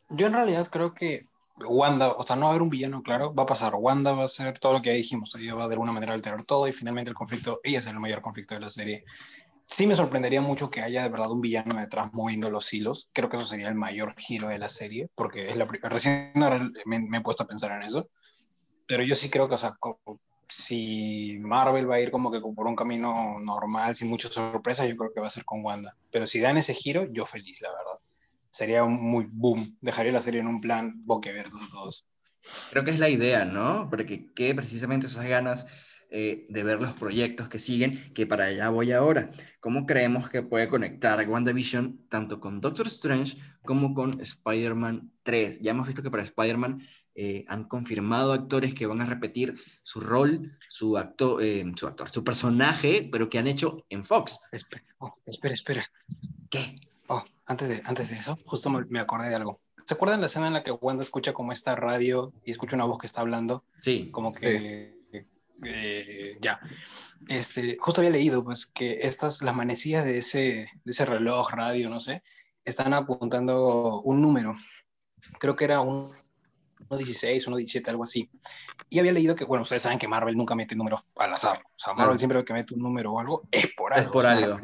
yo 0.09 0.27
en 0.27 0.33
realidad 0.33 0.67
creo 0.69 0.93
que 0.93 1.25
Wanda, 1.67 2.11
o 2.11 2.23
sea, 2.23 2.35
no 2.35 2.43
va 2.43 2.47
a 2.47 2.51
haber 2.51 2.61
un 2.61 2.69
villano, 2.69 3.01
claro, 3.03 3.33
va 3.33 3.43
a 3.43 3.45
pasar. 3.45 3.75
Wanda 3.75 4.13
va 4.13 4.23
a 4.23 4.25
hacer 4.25 4.59
todo 4.59 4.73
lo 4.73 4.81
que 4.81 4.93
dijimos, 4.93 5.35
ella 5.35 5.55
va 5.55 5.67
de 5.67 5.73
alguna 5.73 5.91
manera 5.91 6.13
a 6.13 6.15
alterar 6.15 6.43
todo 6.43 6.67
y 6.67 6.73
finalmente 6.73 7.09
el 7.09 7.15
conflicto, 7.15 7.59
ella 7.63 7.79
es 7.79 7.87
el 7.87 7.99
mayor 7.99 8.21
conflicto 8.21 8.55
de 8.55 8.61
la 8.61 8.69
serie. 8.69 9.05
Sí 9.65 9.85
me 9.85 9.95
sorprendería 9.95 10.41
mucho 10.41 10.69
que 10.71 10.81
haya 10.81 11.03
de 11.03 11.09
verdad 11.09 11.31
un 11.31 11.41
villano 11.41 11.79
detrás 11.79 12.11
moviendo 12.11 12.49
los 12.49 12.73
hilos. 12.73 13.09
Creo 13.13 13.29
que 13.29 13.37
eso 13.37 13.45
sería 13.45 13.67
el 13.67 13.75
mayor 13.75 14.15
giro 14.17 14.49
de 14.49 14.57
la 14.57 14.69
serie, 14.69 15.09
porque 15.13 15.47
es 15.47 15.57
la 15.57 15.65
recién 15.65 16.31
me, 16.85 16.99
me, 16.99 17.17
he 17.17 17.21
puesto 17.21 17.43
a 17.43 17.47
pensar 17.47 17.71
en 17.73 17.83
eso. 17.83 18.09
Pero 18.87 19.03
yo 19.03 19.13
sí 19.13 19.29
creo 19.29 19.47
que, 19.47 19.55
o 19.55 19.57
sea, 19.57 19.77
si 20.47 21.37
Marvel 21.39 21.89
va 21.89 21.95
a 21.95 22.01
ir 22.01 22.09
como 22.09 22.31
que 22.31 22.41
por 22.41 22.65
un 22.65 22.75
camino 22.75 23.39
normal, 23.39 23.95
sin 23.95 24.09
muchas 24.09 24.33
sorpresas, 24.33 24.89
yo 24.89 24.97
creo 24.97 25.13
que 25.13 25.21
va 25.21 25.27
a 25.27 25.31
ser 25.31 25.45
con 25.45 25.63
Wanda. 25.63 25.95
Pero 26.11 26.25
si 26.25 26.39
dan 26.39 26.57
ese 26.57 26.73
giro, 26.73 27.05
yo 27.11 27.27
feliz, 27.27 27.61
la 27.61 27.69
verdad 27.69 27.99
sería 28.51 28.83
un 28.83 29.01
muy 29.01 29.27
boom. 29.29 29.77
Dejaría 29.81 30.11
la 30.11 30.21
serie 30.21 30.41
en 30.41 30.47
un 30.47 30.61
plan 30.61 30.93
boquiabierto 31.05 31.57
de 31.57 31.67
todos. 31.69 32.07
Creo 32.71 32.83
que 32.83 32.91
es 32.91 32.99
la 32.99 33.09
idea, 33.09 33.45
¿no? 33.45 33.89
Porque 33.89 34.31
que 34.33 34.55
precisamente 34.55 35.07
esas 35.07 35.25
ganas 35.25 35.67
eh, 36.11 36.47
de 36.49 36.63
ver 36.63 36.81
los 36.81 36.93
proyectos 36.93 37.49
que 37.49 37.59
siguen, 37.59 38.13
que 38.13 38.25
para 38.25 38.45
allá 38.45 38.69
voy 38.69 38.91
ahora. 38.91 39.29
¿Cómo 39.59 39.85
creemos 39.85 40.27
que 40.27 40.41
puede 40.41 40.67
conectar 40.67 41.27
WandaVision 41.27 42.07
tanto 42.09 42.39
con 42.39 42.61
Doctor 42.61 42.87
Strange 42.87 43.37
como 43.61 43.93
con 43.93 44.19
Spider-Man 44.19 45.11
3? 45.21 45.59
Ya 45.61 45.69
hemos 45.69 45.85
visto 45.85 46.01
que 46.01 46.09
para 46.09 46.23
Spider-Man 46.23 46.81
eh, 47.13 47.45
han 47.47 47.65
confirmado 47.65 48.33
actores 48.33 48.73
que 48.73 48.87
van 48.87 49.01
a 49.01 49.05
repetir 49.05 49.53
su 49.83 49.99
rol, 49.99 50.57
su, 50.67 50.97
acto, 50.97 51.41
eh, 51.41 51.63
su 51.75 51.85
actor, 51.85 52.09
su 52.09 52.23
personaje, 52.23 53.07
pero 53.11 53.29
que 53.29 53.37
han 53.37 53.45
hecho 53.45 53.85
en 53.89 54.03
Fox. 54.03 54.39
Espera, 54.51 54.83
oh, 54.97 55.13
espera, 55.27 55.53
espera. 55.53 55.91
¿Qué? 56.49 56.75
Antes 57.49 57.67
de, 57.67 57.81
antes 57.83 58.07
de 58.07 58.15
eso, 58.15 58.37
justo 58.45 58.69
me, 58.69 58.99
acordé 58.99 59.29
de 59.29 59.35
algo. 59.35 59.59
¿Se 59.83 59.95
acuerdan 59.95 60.19
la 60.19 60.27
escena 60.27 60.45
en 60.45 60.53
la 60.53 60.63
que 60.63 60.69
Wanda 60.69 61.01
escucha 61.01 61.33
como 61.33 61.51
esta 61.51 61.75
radio 61.75 62.31
y 62.45 62.51
escucha 62.51 62.75
una 62.75 62.85
voz 62.85 62.99
que 62.99 63.07
está 63.07 63.21
hablando? 63.21 63.65
Sí. 63.79 64.11
Como 64.11 64.31
que... 64.31 64.99
Eh, 65.65 66.37
ya. 66.39 66.59
Este, 67.27 67.75
justo 67.79 68.01
había 68.01 68.11
leído 68.11 68.43
pues 68.43 68.67
que 68.67 68.99
estas, 69.01 69.41
las 69.41 69.55
manecillas 69.55 70.05
de 70.05 70.19
ese, 70.19 70.69
de 70.85 70.91
ese 70.91 71.05
reloj, 71.05 71.49
radio, 71.49 71.89
no 71.89 71.99
sé, 71.99 72.21
están 72.63 72.93
apuntando 72.93 74.01
un 74.01 74.21
número. 74.21 74.55
Creo 75.39 75.55
que 75.55 75.65
era 75.65 75.81
un 75.81 76.13
1.16, 76.87 77.47
1.17, 77.47 77.87
algo 77.87 78.03
así. 78.03 78.29
Y 78.91 78.99
había 78.99 79.11
leído 79.11 79.35
que, 79.35 79.43
bueno, 79.43 79.63
ustedes 79.63 79.81
saben 79.81 79.97
que 79.97 80.07
Marvel 80.07 80.37
nunca 80.37 80.53
mete 80.53 80.75
números 80.75 81.01
al 81.17 81.33
azar. 81.33 81.63
O 81.65 81.79
sea, 81.79 81.95
Marvel 81.95 82.19
siempre 82.19 82.45
que 82.45 82.53
mete 82.53 82.75
un 82.75 82.81
número 82.81 83.11
o 83.11 83.19
algo 83.19 83.47
es 83.49 83.73
por 83.75 83.91
algo. 83.91 84.05
Es 84.05 84.11
por 84.11 84.27
algo. 84.27 84.59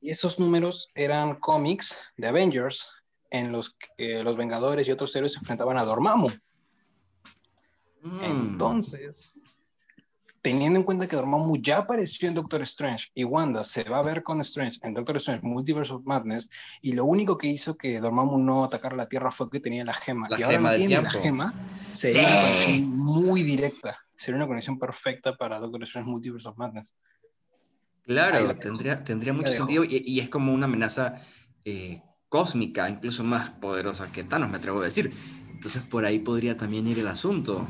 Y 0.00 0.10
esos 0.10 0.38
números 0.38 0.90
eran 0.94 1.36
cómics 1.36 1.98
de 2.16 2.28
Avengers 2.28 2.90
en 3.30 3.52
los 3.52 3.76
que 3.96 4.22
los 4.22 4.36
Vengadores 4.36 4.88
y 4.88 4.92
otros 4.92 5.14
héroes 5.14 5.32
se 5.32 5.38
enfrentaban 5.38 5.78
a 5.78 5.84
Dormammu. 5.84 6.30
Mm. 8.02 8.24
Entonces, 8.24 9.32
teniendo 10.42 10.78
en 10.78 10.84
cuenta 10.84 11.06
que 11.06 11.16
Dormammu 11.16 11.56
ya 11.58 11.78
apareció 11.78 12.28
en 12.28 12.34
Doctor 12.34 12.62
Strange 12.62 13.08
y 13.14 13.24
Wanda 13.24 13.64
se 13.64 13.84
va 13.84 13.98
a 13.98 14.02
ver 14.02 14.22
con 14.22 14.40
Strange 14.40 14.78
en 14.82 14.94
Doctor 14.94 15.16
Strange 15.18 15.46
Multiverse 15.46 15.92
of 15.92 16.04
Madness 16.04 16.48
y 16.80 16.92
lo 16.92 17.04
único 17.04 17.36
que 17.36 17.48
hizo 17.48 17.76
que 17.76 18.00
Dormammu 18.00 18.38
no 18.38 18.64
atacara 18.64 18.96
la 18.96 19.08
Tierra 19.08 19.30
fue 19.30 19.50
que 19.50 19.60
tenía 19.60 19.84
la 19.84 19.94
gema. 19.94 20.28
La 20.28 20.38
y 20.38 20.42
gema 20.42 20.70
ahora 20.70 20.86
tiempo. 20.86 21.02
la 21.02 21.10
gema, 21.10 21.54
sería 21.92 22.22
una 22.22 22.40
conexión 22.40 22.96
muy 22.96 23.42
directa. 23.42 23.98
Sería 24.16 24.36
una 24.36 24.46
conexión 24.46 24.78
perfecta 24.78 25.36
para 25.36 25.58
Doctor 25.58 25.82
Strange 25.84 26.10
Multiverse 26.10 26.48
of 26.48 26.56
Madness. 26.56 26.94
Claro, 28.10 28.56
tendría, 28.56 29.04
tendría 29.04 29.32
mucho 29.32 29.52
sentido 29.52 29.84
y, 29.84 30.18
es 30.18 30.28
como 30.28 30.52
una 30.52 30.64
amenaza 30.66 31.14
eh, 31.64 32.02
cósmica, 32.28 32.90
incluso 32.90 33.22
más 33.22 33.50
poderosa 33.50 34.10
que 34.10 34.24
Thanos, 34.24 34.50
me 34.50 34.56
atrevo 34.56 34.80
a 34.80 34.84
decir. 34.84 35.12
Entonces 35.52 35.84
por 35.84 36.04
ahí 36.04 36.18
podría 36.18 36.56
también 36.56 36.88
ir 36.88 36.98
el 36.98 37.06
asunto. 37.06 37.68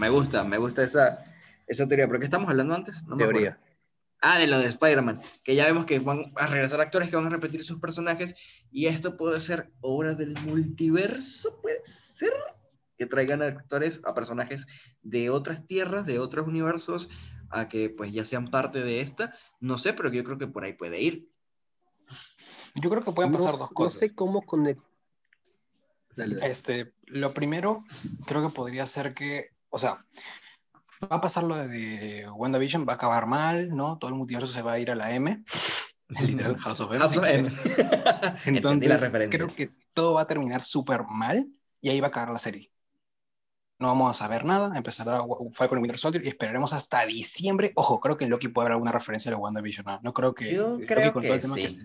Me 0.00 0.08
gusta, 0.08 0.42
me 0.42 0.58
gusta 0.58 0.82
esa, 0.82 1.22
esa 1.68 1.86
teoría. 1.86 2.08
¿Pero 2.08 2.18
qué 2.18 2.24
estamos 2.24 2.50
hablando 2.50 2.74
antes? 2.74 3.04
No 3.04 3.16
teoría. 3.16 3.60
Ah, 4.20 4.40
de 4.40 4.48
lo 4.48 4.58
de 4.58 4.66
Spider-Man, 4.66 5.20
que 5.44 5.54
ya 5.54 5.66
vemos 5.66 5.86
que 5.86 6.00
van 6.00 6.32
a 6.34 6.48
regresar 6.48 6.80
actores 6.80 7.08
que 7.08 7.14
van 7.14 7.26
a 7.26 7.30
repetir 7.30 7.62
sus 7.62 7.78
personajes 7.78 8.34
y 8.72 8.86
esto 8.86 9.16
puede 9.16 9.40
ser 9.40 9.70
obra 9.82 10.14
del 10.14 10.34
multiverso, 10.46 11.60
puede 11.62 11.84
ser 11.84 12.32
que 12.96 13.06
traigan 13.06 13.42
actores 13.42 14.00
a 14.04 14.14
personajes 14.14 14.96
de 15.02 15.30
otras 15.30 15.66
tierras, 15.66 16.06
de 16.06 16.18
otros 16.18 16.46
universos, 16.46 17.08
a 17.50 17.68
que 17.68 17.90
pues 17.90 18.12
ya 18.12 18.24
sean 18.24 18.48
parte 18.48 18.82
de 18.82 19.00
esta. 19.00 19.32
No 19.60 19.78
sé, 19.78 19.92
pero 19.92 20.12
yo 20.12 20.24
creo 20.24 20.38
que 20.38 20.46
por 20.46 20.64
ahí 20.64 20.72
puede 20.72 21.00
ir. 21.00 21.28
Yo 22.74 22.90
creo 22.90 23.02
que 23.02 23.12
pueden 23.12 23.32
pasar 23.32 23.56
dos 23.56 23.70
cosas. 23.70 23.94
No 23.94 24.00
sé 24.00 24.14
cómo 24.14 24.42
conectar. 24.42 24.84
Este, 26.42 26.94
lo 27.06 27.34
primero, 27.34 27.84
creo 28.26 28.46
que 28.46 28.54
podría 28.54 28.86
ser 28.86 29.14
que, 29.14 29.50
o 29.68 29.78
sea, 29.78 30.04
va 31.02 31.16
a 31.16 31.20
pasar 31.20 31.44
lo 31.44 31.56
de 31.56 32.26
WandaVision, 32.34 32.86
va 32.88 32.92
a 32.92 32.96
acabar 32.96 33.26
mal, 33.26 33.74
¿no? 33.74 33.98
Todo 33.98 34.10
el 34.10 34.16
multiverso 34.16 34.46
se 34.46 34.62
va 34.62 34.72
a 34.72 34.78
ir 34.78 34.90
a 34.90 34.94
la 34.94 35.12
M. 35.14 35.44
Literal, 36.08 36.56
House 36.58 36.80
of 36.80 36.90
M. 36.92 37.00
House 37.00 37.16
of 37.16 37.26
M. 37.26 37.50
Entonces, 38.46 39.10
creo 39.30 39.48
que 39.48 39.70
todo 39.92 40.14
va 40.14 40.22
a 40.22 40.26
terminar 40.26 40.62
súper 40.62 41.04
mal 41.04 41.46
y 41.80 41.90
ahí 41.90 42.00
va 42.00 42.06
a 42.06 42.10
acabar 42.10 42.30
la 42.30 42.38
serie. 42.38 42.70
No 43.78 43.88
vamos 43.88 44.10
a 44.10 44.14
saber 44.14 44.46
nada, 44.46 44.74
empezará 44.74 45.22
Falcon 45.52 45.78
y 45.78 45.82
Winter 45.82 45.98
Soldier 45.98 46.24
y 46.24 46.28
esperaremos 46.28 46.72
hasta 46.72 47.04
diciembre. 47.04 47.72
Ojo, 47.74 48.00
creo 48.00 48.16
que 48.16 48.24
en 48.24 48.30
Loki 48.30 48.48
puede 48.48 48.66
haber 48.66 48.72
alguna 48.72 48.90
referencia 48.90 49.28
a 49.28 49.32
la 49.32 49.38
WandaVision. 49.38 49.84
¿no? 49.84 50.00
no 50.02 50.14
creo 50.14 50.34
que. 50.34 50.54
Yo 50.54 50.78
creo 50.86 51.12
que 51.12 51.40
sí. 51.42 51.78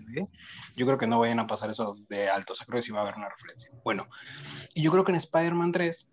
yo 0.74 0.86
creo 0.86 0.96
que 0.96 1.06
no 1.06 1.18
vayan 1.18 1.40
a 1.40 1.46
pasar 1.46 1.70
eso 1.70 1.94
de 2.08 2.30
alto. 2.30 2.54
O 2.54 2.56
sea, 2.56 2.66
creo 2.66 2.78
que 2.78 2.86
sí 2.86 2.92
va 2.92 3.00
a 3.00 3.02
haber 3.02 3.16
una 3.16 3.28
referencia. 3.28 3.70
Bueno, 3.84 4.08
y 4.74 4.82
yo 4.82 4.90
creo 4.90 5.04
que 5.04 5.12
en 5.12 5.16
Spider-Man 5.16 5.72
3, 5.72 6.10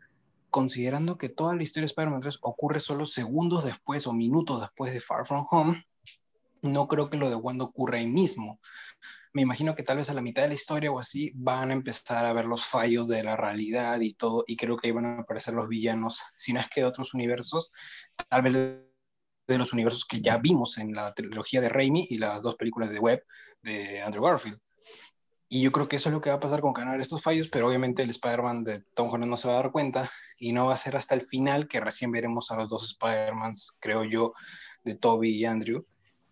considerando 0.49 1.17
que 1.17 1.29
toda 1.29 1.55
la 1.55 1.63
historia 1.63 1.83
de 1.83 1.91
Spider-Man 1.91 2.21
3 2.21 2.39
ocurre 2.41 2.81
solo 2.81 3.05
segundos 3.05 3.63
después 3.63 4.05
o 4.05 4.11
minutos 4.11 4.59
después 4.59 4.93
de 4.93 4.99
Far 4.99 5.25
From 5.25 5.47
Home, 5.49 5.85
no 6.61 6.89
creo 6.89 7.09
que 7.09 7.15
lo 7.15 7.29
de 7.29 7.35
Wanda 7.35 7.63
ocurra 7.63 7.99
ahí 7.99 8.07
mismo 8.07 8.59
me 9.33 9.43
imagino 9.43 9.75
que 9.75 9.83
tal 9.83 9.97
vez 9.97 10.09
a 10.09 10.13
la 10.13 10.21
mitad 10.21 10.41
de 10.41 10.49
la 10.49 10.53
historia 10.55 10.91
o 10.91 10.99
así 10.99 11.31
van 11.35 11.69
a 11.69 11.73
empezar 11.73 12.25
a 12.25 12.33
ver 12.33 12.45
los 12.45 12.65
fallos 12.65 13.07
de 13.07 13.23
la 13.23 13.35
realidad 13.35 13.99
y 14.01 14.13
todo, 14.13 14.43
y 14.47 14.55
creo 14.55 14.77
que 14.77 14.87
ahí 14.87 14.91
van 14.91 15.05
a 15.05 15.19
aparecer 15.19 15.53
los 15.53 15.67
villanos, 15.67 16.21
si 16.35 16.53
no 16.53 16.59
es 16.59 16.69
que 16.69 16.81
de 16.81 16.87
otros 16.87 17.13
universos, 17.13 17.71
tal 18.29 18.41
vez 18.41 18.53
de 18.53 19.57
los 19.57 19.73
universos 19.73 20.05
que 20.05 20.21
ya 20.21 20.37
vimos 20.37 20.77
en 20.77 20.93
la 20.93 21.13
trilogía 21.13 21.61
de 21.61 21.69
Raimi 21.69 22.07
y 22.09 22.17
las 22.17 22.43
dos 22.43 22.55
películas 22.55 22.89
de 22.89 22.99
web 22.99 23.23
de 23.61 24.01
Andrew 24.01 24.23
Garfield. 24.23 24.59
Y 25.51 25.63
yo 25.63 25.71
creo 25.71 25.87
que 25.87 25.95
eso 25.95 26.09
es 26.09 26.13
lo 26.13 26.21
que 26.21 26.29
va 26.29 26.35
a 26.35 26.39
pasar 26.39 26.61
con 26.61 26.73
ganar 26.73 27.01
estos 27.01 27.23
fallos, 27.23 27.47
pero 27.49 27.67
obviamente 27.67 28.03
el 28.03 28.11
Spider-Man 28.11 28.63
de 28.63 28.83
Tom 28.93 29.09
Holland 29.09 29.31
no 29.31 29.37
se 29.37 29.47
va 29.47 29.55
a 29.55 29.63
dar 29.63 29.71
cuenta 29.71 30.07
y 30.37 30.53
no 30.53 30.67
va 30.67 30.75
a 30.75 30.77
ser 30.77 30.95
hasta 30.95 31.15
el 31.15 31.23
final 31.23 31.67
que 31.67 31.79
recién 31.79 32.11
veremos 32.11 32.51
a 32.51 32.55
los 32.55 32.69
dos 32.69 32.83
Spider-Mans, 32.91 33.75
creo 33.79 34.03
yo, 34.03 34.33
de 34.83 34.93
Toby 34.93 35.31
y 35.31 35.45
Andrew, 35.45 35.87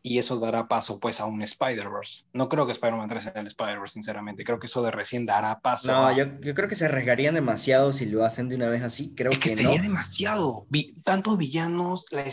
y 0.07 0.19
eso 0.19 0.39
dará 0.39 0.67
paso 0.67 0.99
pues 0.99 1.19
a 1.19 1.25
un 1.25 1.41
Spider-Verse. 1.41 2.23
No 2.31 2.47
creo 2.47 2.65
que 2.65 2.71
Spider-Man 2.71 3.09
3 3.09 3.23
sea 3.23 3.33
el 3.35 3.47
Spider-Verse, 3.47 3.93
sinceramente. 3.93 4.45
Creo 4.45 4.59
que 4.59 4.67
eso 4.67 4.81
de 4.81 4.91
recién 4.91 5.25
dará 5.25 5.59
paso. 5.59 5.91
No, 5.91 6.15
yo, 6.15 6.25
yo, 6.39 6.53
creo 6.53 6.69
que 6.69 6.75
se 6.75 6.85
arriesgarían 6.85 7.35
demasiado 7.35 7.91
si 7.91 8.05
lo 8.05 8.23
hacen 8.23 8.47
de 8.47 8.55
una 8.55 8.69
vez 8.69 8.83
así. 8.83 9.13
Creo 9.15 9.31
es 9.31 9.39
que, 9.39 9.49
sería 9.49 9.81
demasiado. 9.81 10.65
tantos 11.03 11.37
villanos, 11.37 12.05
la, 12.11 12.23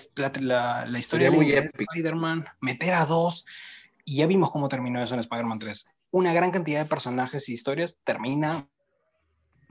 la, 0.40 0.86
la, 0.86 0.98
historia 0.98 1.30
de 1.30 1.70
Spider-Man, 1.76 2.44
meter 2.60 2.94
a 2.94 3.06
dos. 3.06 3.44
Y 4.04 4.16
ya 4.16 4.26
vimos 4.26 4.50
cómo 4.52 4.68
terminó 4.68 5.02
eso 5.02 5.14
en 5.14 5.20
Spider-Man 5.20 5.58
3. 5.58 5.88
Una 6.12 6.32
gran 6.32 6.52
cantidad 6.52 6.80
de 6.80 6.88
personajes 6.88 7.48
y 7.48 7.54
historias 7.54 7.98
termina 8.04 8.68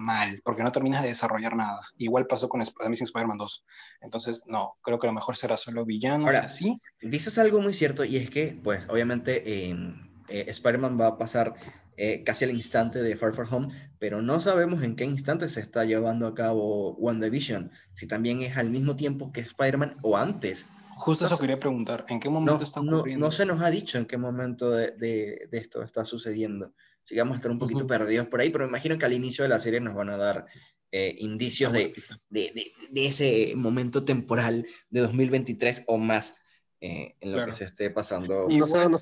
mal, 0.04 0.42
porque 0.44 0.64
no 0.64 0.72
terminas 0.72 1.02
de 1.02 1.08
desarrollar 1.08 1.56
nada. 1.56 1.80
Igual 1.98 2.28
pasó 2.28 2.50
con 2.50 2.62
Amazing 2.62 3.06
Spider-Man 3.06 3.38
2. 3.38 3.66
Entonces, 4.02 4.44
no, 4.48 4.76
creo 4.82 5.00
que 5.00 5.08
lo 5.08 5.14
mejor 5.14 5.36
será 5.36 5.58
solo 5.58 5.86
villano. 5.86 6.26
Ahora, 6.26 6.42
así. 6.42 6.78
dices 7.02 7.38
algo 7.38 7.62
muy 7.62 7.74
cierto 7.74 8.04
y 8.06 8.18
es 8.18 8.30
que, 8.30 8.60
pues, 8.64 8.88
obviamente 8.90 9.44
eh, 9.46 9.96
Spider-Man 10.30 11.00
va 11.00 11.08
a 11.08 11.18
pasar 11.18 11.54
eh, 11.96 12.24
casi 12.24 12.46
al 12.46 12.52
instante 12.52 13.02
de 13.02 13.16
Far 13.16 13.34
From 13.34 13.48
Home, 13.52 13.68
pero 14.00 14.22
no 14.22 14.40
sabemos 14.40 14.82
en 14.84 14.96
qué 14.96 15.06
instante 15.06 15.48
se 15.48 15.62
está 15.62 15.86
llevando 15.86 16.26
a 16.26 16.34
cabo 16.34 16.96
WandaVision, 16.96 17.72
si 17.94 18.08
también 18.08 18.42
es 18.42 18.58
al 18.58 18.72
mismo 18.72 18.96
tiempo 18.96 19.32
que 19.32 19.42
Spider-Man 19.42 19.98
o 20.02 20.18
antes. 20.18 20.66
Justo 20.96 21.26
eso 21.26 21.38
quería 21.38 21.60
preguntar, 21.60 22.06
¿en 22.10 22.20
qué 22.20 22.30
momento 22.30 22.64
está 22.64 22.80
ocurriendo? 22.80 23.26
No, 23.26 23.32
se 23.32 23.46
nos 23.46 23.62
ha 23.62 23.70
dicho 23.70 23.98
en 23.98 24.06
qué 24.06 24.18
momento 24.18 24.70
de, 24.72 24.92
de, 24.92 25.48
de 25.52 25.58
esto 25.58 25.84
está 25.84 26.06
sucediendo 26.06 26.74
sigamos 27.04 27.34
a 27.34 27.36
estar 27.38 27.52
un 27.52 27.60
poquito 27.60 27.86
perdidos 27.88 28.28
por 28.28 28.42
ahí, 28.42 28.50
pero 28.50 28.66
me 28.66 28.70
imagino 28.70 28.98
que 28.98 29.06
al 29.06 29.14
inicio 29.14 29.44
de 29.44 29.50
la 29.50 29.60
serie 29.60 29.80
nos 29.80 29.94
van 29.94 30.10
a 30.10 30.18
dar 30.18 30.46
eh, 30.92 31.16
indicios 31.20 31.74
de, 31.74 31.94
de, 32.30 32.72
de, 32.92 33.06
ese 33.06 33.54
momento 33.56 34.06
temporal 34.06 34.66
de 34.90 35.00
2023 35.00 35.86
o 35.88 35.98
más 35.98 36.36
eh, 36.82 37.16
en 37.20 37.32
lo 37.36 37.46
que 37.46 37.54
se 37.54 37.64
esté 37.64 37.90
pasando. 37.90 38.48
Y 38.50 38.58
no 38.58 38.68
se 38.68 38.90
no 38.90 39.00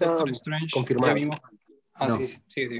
confirmado. 0.71 1.15
Ah, 1.93 2.09
sí, 2.11 2.27
sí, 2.47 2.69
sí. 2.69 2.79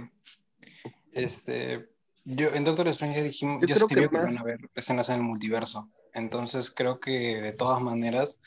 Este, 1.11 1.89
yo, 2.23 2.49
en 2.53 2.63
Doctor 2.63 2.87
Strange 2.89 3.17
ya 3.17 3.23
dijimos, 3.23 3.65
yo, 3.67 3.87
que, 3.87 4.07
van 4.07 4.37
a 4.37 4.43
ver 4.43 4.59
escenas 4.75 5.09
en 5.09 5.15
el 5.15 5.21
multiverso. 5.23 5.89
Entonces 6.13 6.71
creo 6.71 6.99
que 6.99 7.41
de 7.41 7.51
todas 7.51 7.81
maneras 7.81 8.39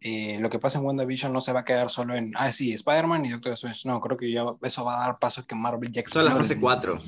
eh, 0.00 0.38
lo 0.38 0.48
que 0.48 0.58
pasa 0.58 0.78
en 0.78 0.84
WandaVision 0.84 1.32
no 1.32 1.40
se 1.40 1.52
va 1.52 1.60
a 1.60 1.64
quedar 1.64 1.90
solo 1.90 2.14
en, 2.14 2.32
ah, 2.36 2.52
sí, 2.52 2.72
Spider-Man 2.72 3.26
y 3.26 3.30
Doctor 3.30 3.52
Strange. 3.54 3.88
No, 3.88 4.00
creo 4.00 4.16
que 4.16 4.30
ya 4.30 4.44
eso 4.62 4.84
va 4.84 4.96
a 4.96 5.06
dar 5.06 5.18
paso 5.18 5.40
a 5.40 5.46
que 5.46 5.54
Marvel 5.54 5.90
ya 5.90 6.02
es 6.02 6.14
la 6.14 6.30
fase 6.30 6.60
4. 6.60 7.00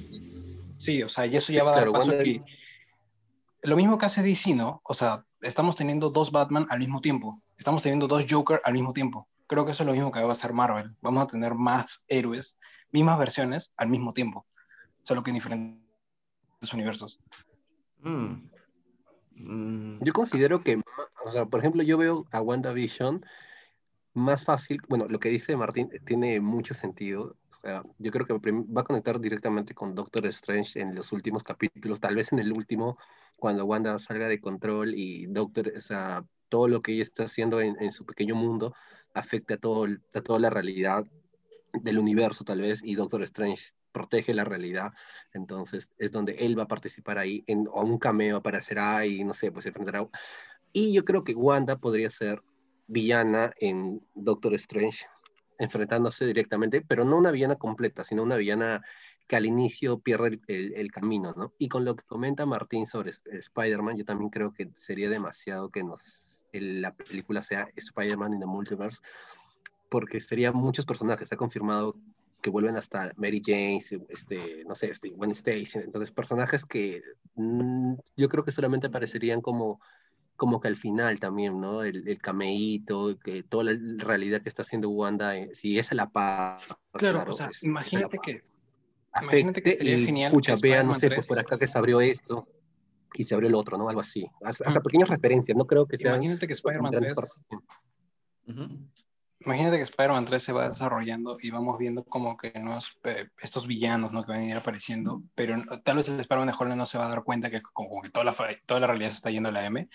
Sí, 0.77 1.03
o 1.03 1.09
sea, 1.09 1.27
y 1.27 1.37
eso 1.37 1.53
ya 1.53 1.63
va 1.63 1.73
a 1.73 1.77
dar 1.77 1.93
paso 1.93 2.13
a 2.13 2.19
que... 2.19 2.43
Lo 3.63 3.77
mismo 3.77 3.99
que 3.99 4.07
hace 4.07 4.23
DC, 4.23 4.55
¿no? 4.55 4.81
O 4.85 4.95
sea, 4.95 5.25
estamos 5.43 5.77
teniendo 5.77 6.11
dos 6.11 6.33
Batman 6.33 6.67
al 6.71 6.79
mismo 6.79 7.01
tiempo. 7.01 7.43
Estamos 7.59 7.83
teniendo 7.83 8.09
dos 8.09 8.25
Joker 8.29 8.61
al 8.65 8.73
mismo 8.73 8.93
tiempo. 8.93 9.29
Creo 9.47 9.67
que 9.67 9.73
eso 9.73 9.83
es 9.83 9.87
lo 9.87 9.93
mismo 9.93 10.11
que 10.11 10.21
va 10.21 10.31
a 10.31 10.33
hacer 10.33 10.55
Marvel. 10.55 10.97
Vamos 11.03 11.23
a 11.23 11.27
tener 11.27 11.55
más 11.55 12.05
héroes, 12.09 12.59
mismas 12.91 13.19
versiones 13.19 13.73
al 13.77 13.89
mismo 13.89 14.15
tiempo. 14.15 14.47
Solo 15.03 15.23
que 15.23 15.31
en 15.31 15.35
diferentes 15.35 15.79
universos. 16.73 17.21
Mm. 17.99 18.49
Mm. 19.35 20.05
Yo 20.05 20.13
considero 20.13 20.63
que, 20.63 20.81
o 21.25 21.31
sea, 21.31 21.47
por 21.47 21.61
ejemplo, 21.61 21.83
yo 21.83 21.99
veo 21.99 22.27
a 22.33 22.41
WandaVision 22.41 23.25
más 24.15 24.45
fácil, 24.45 24.81
bueno, 24.89 25.07
lo 25.09 25.21
que 25.21 25.29
dice 25.29 25.57
Martín 25.57 25.91
tiene 26.05 26.41
mucho 26.41 26.75
sentido. 26.75 27.37
O 27.51 27.55
sea, 27.61 27.83
yo 27.99 28.11
creo 28.11 28.27
que 28.27 28.53
va 28.53 28.81
a 28.81 28.85
conectar 28.85 29.21
directamente 29.21 29.75
con 29.75 29.95
Doctor 29.95 30.27
Strange 30.27 30.81
en 30.81 30.95
los 30.95 31.13
últimos 31.13 31.45
capítulos, 31.45 32.01
tal 32.01 32.17
vez 32.17 32.33
en 32.33 32.39
el 32.39 32.53
último, 32.53 32.99
cuando 33.37 33.65
Wanda 33.67 33.99
salga 33.99 34.29
de 34.29 34.41
control 34.41 34.95
y 34.95 35.27
Doctor, 35.27 35.73
o 35.77 35.81
sea, 35.81 36.25
todo 36.49 36.69
lo 36.69 36.83
que 36.83 36.93
ella 36.93 37.03
está 37.03 37.25
haciendo 37.25 37.61
en, 37.61 37.77
en 37.81 37.93
su 37.93 38.05
pequeño 38.07 38.35
mundo 38.35 38.75
afecta 39.15 39.55
a, 39.55 39.59
todo, 39.59 39.87
a 40.15 40.21
toda 40.23 40.39
la 40.39 40.51
realidad 40.51 41.05
del 41.73 41.99
universo, 41.99 42.45
tal 42.45 42.63
vez, 42.63 42.81
y 42.83 42.95
Doctor 42.95 43.23
Strange 43.23 43.73
protege 43.93 44.35
la 44.35 44.45
realidad, 44.45 44.93
entonces 45.33 45.89
es 45.99 46.11
donde 46.11 46.33
él 46.35 46.59
va 46.59 46.65
a 46.65 46.69
participar 46.69 47.19
ahí, 47.19 47.43
en, 47.47 47.67
o 47.71 47.83
un 47.83 47.99
cameo 47.99 48.37
aparecerá 48.37 49.05
y 49.05 49.25
no 49.25 49.35
sé, 49.35 49.51
pues 49.51 49.65
se 49.65 49.71
enfrentará. 49.71 50.09
Y 50.73 50.93
yo 50.93 51.05
creo 51.05 51.25
que 51.25 51.35
Wanda 51.35 51.77
podría 51.79 52.11
ser 52.11 52.43
villana 52.87 53.53
en 53.59 54.03
Doctor 54.15 54.55
Strange, 54.55 55.07
enfrentándose 55.59 56.27
directamente, 56.27 56.81
pero 56.81 57.05
no 57.05 57.19
una 57.19 57.31
villana 57.31 57.57
completa, 57.57 58.05
sino 58.05 58.23
una 58.23 58.37
villana 58.37 58.83
que 59.27 59.37
al 59.37 59.47
inicio 59.47 60.01
pierde 60.01 60.41
el, 60.49 60.91
camino, 60.91 61.33
¿no? 61.37 61.55
Y 61.57 61.69
con 61.69 61.85
lo 61.85 61.95
que 61.95 62.05
comenta 62.05 62.47
Martín 62.47 62.87
sobre 62.87 63.13
Spider-Man, 63.25 63.97
yo 63.97 64.05
también 64.05 64.29
creo 64.29 64.53
que 64.53 64.71
sería 64.75 65.09
demasiado 65.09 65.71
que 65.71 65.85
nos, 65.85 66.43
la 66.53 66.95
película 66.97 67.41
sea 67.41 67.69
Spider-Man 67.77 68.35
in 68.35 68.41
the 68.41 68.47
Multiverse, 68.47 69.01
porque 69.89 70.21
serían 70.21 70.57
muchos 70.57 70.85
personajes. 70.85 71.33
Ha 71.33 71.37
confirmado 71.37 71.97
que 72.41 72.51
vuelven 72.51 72.77
hasta 72.77 73.13
Mary 73.17 73.41
Jane, 73.45 73.81
este, 74.09 74.65
no 74.67 74.75
sé, 74.75 74.91
este, 74.91 75.11
Gwen 75.11 75.31
Stacy, 75.31 75.79
entonces 75.79 76.11
personajes 76.11 76.65
que 76.65 77.03
mm, 77.35 77.95
yo 78.17 78.29
creo 78.29 78.45
que 78.45 78.51
solamente 78.51 78.89
aparecerían 78.89 79.41
como, 79.41 79.81
como 80.41 80.59
que 80.59 80.69
al 80.69 80.77
final 80.77 81.21
también, 81.21 81.61
¿no? 81.61 81.83
El, 81.83 82.09
el 82.09 82.19
cameíto, 82.19 83.19
que 83.23 83.43
toda 83.43 83.65
la 83.65 83.79
realidad 83.99 84.41
que 84.41 84.49
está 84.49 84.63
haciendo 84.63 84.89
Wanda, 84.89 85.37
eh, 85.37 85.51
si 85.53 85.79
es 85.79 85.93
a 85.93 85.95
la 85.95 86.09
paz. 86.09 86.79
Claro, 86.93 87.27
o 87.29 87.33
sea, 87.35 87.51
imagínate 87.61 88.19
que... 88.23 88.43
Imagínate 89.21 89.63
que 89.63 89.73
sería 89.73 89.99
genial. 89.99 90.33
Escucha, 90.33 90.55
vean, 90.63 90.87
no 90.87 90.95
sé, 90.95 91.11
pues 91.11 91.29
por 91.29 91.39
acá 91.39 91.59
que 91.59 91.67
se 91.67 91.77
abrió 91.77 92.01
esto 92.01 92.49
y 93.13 93.25
se 93.25 93.35
abrió 93.35 93.51
el 93.51 93.55
otro, 93.55 93.77
¿no? 93.77 93.87
Algo 93.87 94.01
así. 94.01 94.27
Hasta 94.43 94.81
pequeñas 94.81 95.11
referencias, 95.11 95.55
no 95.59 95.67
creo 95.67 95.87
que 95.87 95.99
sea. 95.99 96.15
Imagínate 96.15 96.47
que 96.47 96.55
Spider-Man 96.55 96.91
3 96.91 97.43
Imagínate 99.43 99.79
que 99.79 99.85
Spider-Man 99.85 100.27
3 100.27 100.43
se 100.43 100.53
va 100.53 100.69
desarrollando 100.69 101.39
y 101.41 101.51
vamos 101.51 101.79
viendo 101.79 102.05
como 102.05 102.37
que 102.37 102.53
eh, 102.55 103.29
estos 103.41 103.67
villanos 103.67 104.13
¿no? 104.13 104.23
que 104.23 104.33
van 104.33 104.43
a 104.43 104.45
ir 104.45 104.57
apareciendo, 104.57 105.23
pero 105.35 105.57
tal 105.83 105.97
vez 105.97 106.09
el 106.09 106.21
Spider-Man 106.21 106.49
de 106.49 106.55
Holland 106.59 106.77
no 106.77 106.85
se 106.85 106.99
va 106.99 107.07
a 107.07 107.09
dar 107.09 107.25
cuenta 107.25 107.51
que 107.51 107.63
como 107.63 108.03
que 108.03 108.11
toda 108.11 108.25
la, 108.25 108.35
toda 108.67 108.81
la 108.81 108.87
realidad 108.87 109.09
se 109.09 109.17
está 109.17 109.31
yendo 109.31 109.49
a 109.49 109.53
la 109.53 109.65
M, 109.65 109.89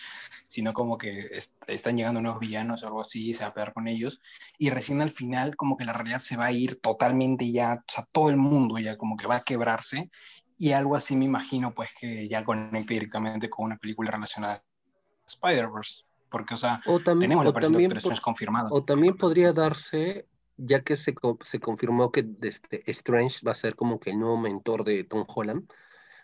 sino 0.48 0.74
como 0.74 0.98
que 0.98 1.30
están 1.68 1.96
llegando 1.96 2.22
nuevos 2.22 2.40
villanos 2.40 2.82
o 2.82 2.88
algo 2.88 3.02
así, 3.02 3.36
se 3.36 3.44
va 3.44 3.52
a 3.52 3.54
pegar 3.54 3.74
con 3.74 3.88
ellos, 3.88 4.20
y 4.58 4.72
recién 4.72 5.04
al 5.04 5.12
final 5.12 5.56
como 5.56 5.78
que 5.78 5.86
la 5.86 5.94
realidad 5.94 6.20
se 6.20 6.38
va 6.38 6.46
a 6.46 6.52
ir 6.52 6.82
totalmente 6.82 7.52
ya, 7.52 7.74
o 7.88 7.92
sea, 7.92 8.08
todo 8.12 8.32
el 8.32 8.38
mundo 8.38 8.80
ya 8.80 8.98
como 8.98 9.16
que 9.16 9.28
va 9.28 9.36
a 9.36 9.44
quebrarse, 9.44 10.10
y 10.58 10.72
algo 10.72 10.96
así 10.96 11.16
me 11.16 11.26
imagino 11.26 11.72
pues 11.76 11.92
que 12.00 12.28
ya 12.28 12.44
conecte 12.44 12.96
directamente 12.96 13.48
con 13.48 13.66
una 13.66 13.78
película 13.78 14.10
relacionada 14.10 14.56
a 14.56 14.64
Spider-Verse 15.28 16.04
porque, 16.36 16.56
o 16.56 16.58
sea, 16.58 16.82
tenemos 17.06 17.46
la 17.46 17.52
aparición 17.52 17.94
de 17.94 18.22
confirmado. 18.22 18.68
O 18.74 18.84
también 18.84 19.16
podría 19.16 19.54
darse, 19.54 20.28
ya 20.58 20.82
que 20.82 20.98
se, 20.98 21.16
se 21.44 21.60
confirmó 21.62 22.12
que 22.12 22.30
este, 22.42 22.84
Strange 22.92 23.40
va 23.48 23.54
a 23.54 23.56
ser 23.56 23.78
como 23.78 24.02
que 24.02 24.10
el 24.10 24.20
nuevo 24.20 24.36
mentor 24.36 24.84
de 24.84 25.06
Tom 25.06 25.24
Holland, 25.34 25.72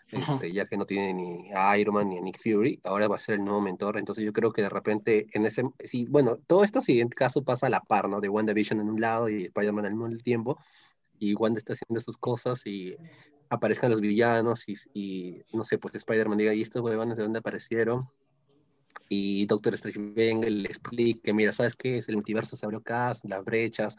este, 0.08 0.52
ya 0.52 0.66
que 0.66 0.76
no 0.76 0.84
tiene 0.84 1.14
ni 1.14 1.50
a 1.54 1.78
Iron 1.78 1.94
Man 1.94 2.10
ni 2.10 2.18
a 2.18 2.20
Nick 2.20 2.38
Fury, 2.42 2.78
ahora 2.84 3.08
va 3.08 3.16
a 3.16 3.20
ser 3.20 3.36
el 3.36 3.44
nuevo 3.44 3.62
mentor, 3.62 3.96
entonces 3.96 4.22
yo 4.22 4.34
creo 4.34 4.52
que 4.52 4.60
de 4.60 4.68
repente 4.68 5.28
en 5.32 5.46
ese, 5.46 5.62
sí, 5.82 6.04
bueno, 6.10 6.36
todo 6.36 6.62
esto 6.62 6.82
siguiente 6.82 7.14
caso 7.14 7.42
pasa 7.42 7.68
a 7.68 7.70
la 7.70 7.80
par, 7.80 8.10
¿no? 8.10 8.20
De 8.20 8.28
WandaVision 8.28 8.80
en 8.80 8.90
un 8.90 9.00
lado 9.00 9.30
y 9.30 9.44
Spider-Man 9.44 9.86
al 9.86 9.94
mismo 9.94 10.14
tiempo, 10.18 10.58
y 11.18 11.32
Wanda 11.36 11.56
está 11.56 11.72
haciendo 11.72 12.00
sus 12.00 12.18
cosas 12.18 12.66
y 12.66 12.98
aparezcan 13.48 13.90
los 13.90 14.02
villanos 14.02 14.64
y, 14.68 14.76
y 14.92 15.56
no 15.56 15.64
sé, 15.64 15.78
pues 15.78 15.94
Spider-Man 15.94 16.36
diga, 16.36 16.52
¿y 16.52 16.60
estos 16.60 16.82
huevones 16.82 17.16
de 17.16 17.22
dónde 17.22 17.38
aparecieron? 17.38 18.10
Y 19.08 19.46
Doctor 19.46 19.74
Strange 19.74 19.98
venga 20.00 20.48
y 20.48 20.62
le 20.62 20.68
explique, 20.68 21.32
mira, 21.32 21.52
¿sabes 21.52 21.76
qué? 21.76 21.98
Es 21.98 22.08
el 22.08 22.16
multiverso, 22.16 22.56
se 22.56 22.66
abrió 22.66 22.80
acá, 22.80 23.16
las 23.24 23.44
brechas, 23.44 23.96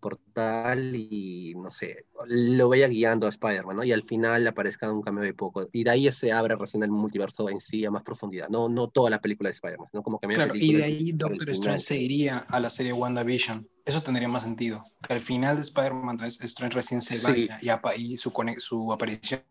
portal 0.00 0.96
y, 0.96 1.54
no 1.56 1.70
sé, 1.70 2.06
lo 2.26 2.68
vaya 2.68 2.88
guiando 2.88 3.26
a 3.26 3.30
Spider-Man, 3.30 3.76
¿no? 3.76 3.84
Y 3.84 3.92
al 3.92 4.02
final 4.02 4.46
aparezca 4.46 4.90
un 4.90 5.02
cambio 5.02 5.24
de 5.24 5.34
poco. 5.34 5.68
Y 5.72 5.84
de 5.84 5.90
ahí 5.90 6.12
se 6.12 6.32
abre 6.32 6.56
recién 6.56 6.82
el 6.82 6.90
multiverso 6.90 7.48
en 7.48 7.60
sí 7.60 7.84
a 7.84 7.90
más 7.90 8.02
profundidad. 8.02 8.48
No, 8.48 8.68
no 8.68 8.88
toda 8.88 9.10
la 9.10 9.20
película 9.20 9.48
de 9.48 9.54
Spider-Man, 9.54 9.88
¿no? 9.92 10.02
Como 10.02 10.18
que 10.18 10.28
claro, 10.28 10.54
y 10.56 10.74
de 10.74 10.84
ahí 10.84 11.12
Doctor 11.12 11.50
Strange 11.50 11.80
se 11.80 11.96
iría 11.98 12.38
a 12.38 12.58
la 12.58 12.70
serie 12.70 12.92
WandaVision. 12.92 13.68
Eso 13.84 14.02
tendría 14.02 14.28
más 14.28 14.42
sentido. 14.42 14.84
Que 15.06 15.12
al 15.12 15.20
final 15.20 15.56
de 15.56 15.62
Spider-Man 15.62 16.16
3, 16.16 16.40
Strange 16.42 16.74
recién 16.74 17.00
se 17.00 17.18
vaya 17.20 17.58
y, 17.96 18.16
su, 18.16 18.32
su 18.58 18.92
aparición, 18.92 19.42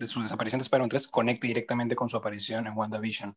su 0.00 0.22
desaparición 0.22 0.58
de 0.58 0.62
Spider-Man 0.62 0.90
3 0.90 1.08
conecte 1.08 1.46
directamente 1.46 1.94
con 1.94 2.08
su 2.08 2.16
aparición 2.16 2.66
en 2.66 2.76
WandaVision 2.76 3.36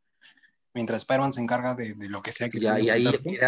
mientras 0.74 1.02
Spider-Man 1.02 1.34
se 1.34 1.42
encarga 1.42 1.76
de, 1.76 1.94
de, 1.94 2.10
lo 2.10 2.22
que 2.22 2.32
sea 2.32 2.50
que 2.50 2.60
ya, 2.60 2.80
y 2.80 2.90
ahí 2.90 3.06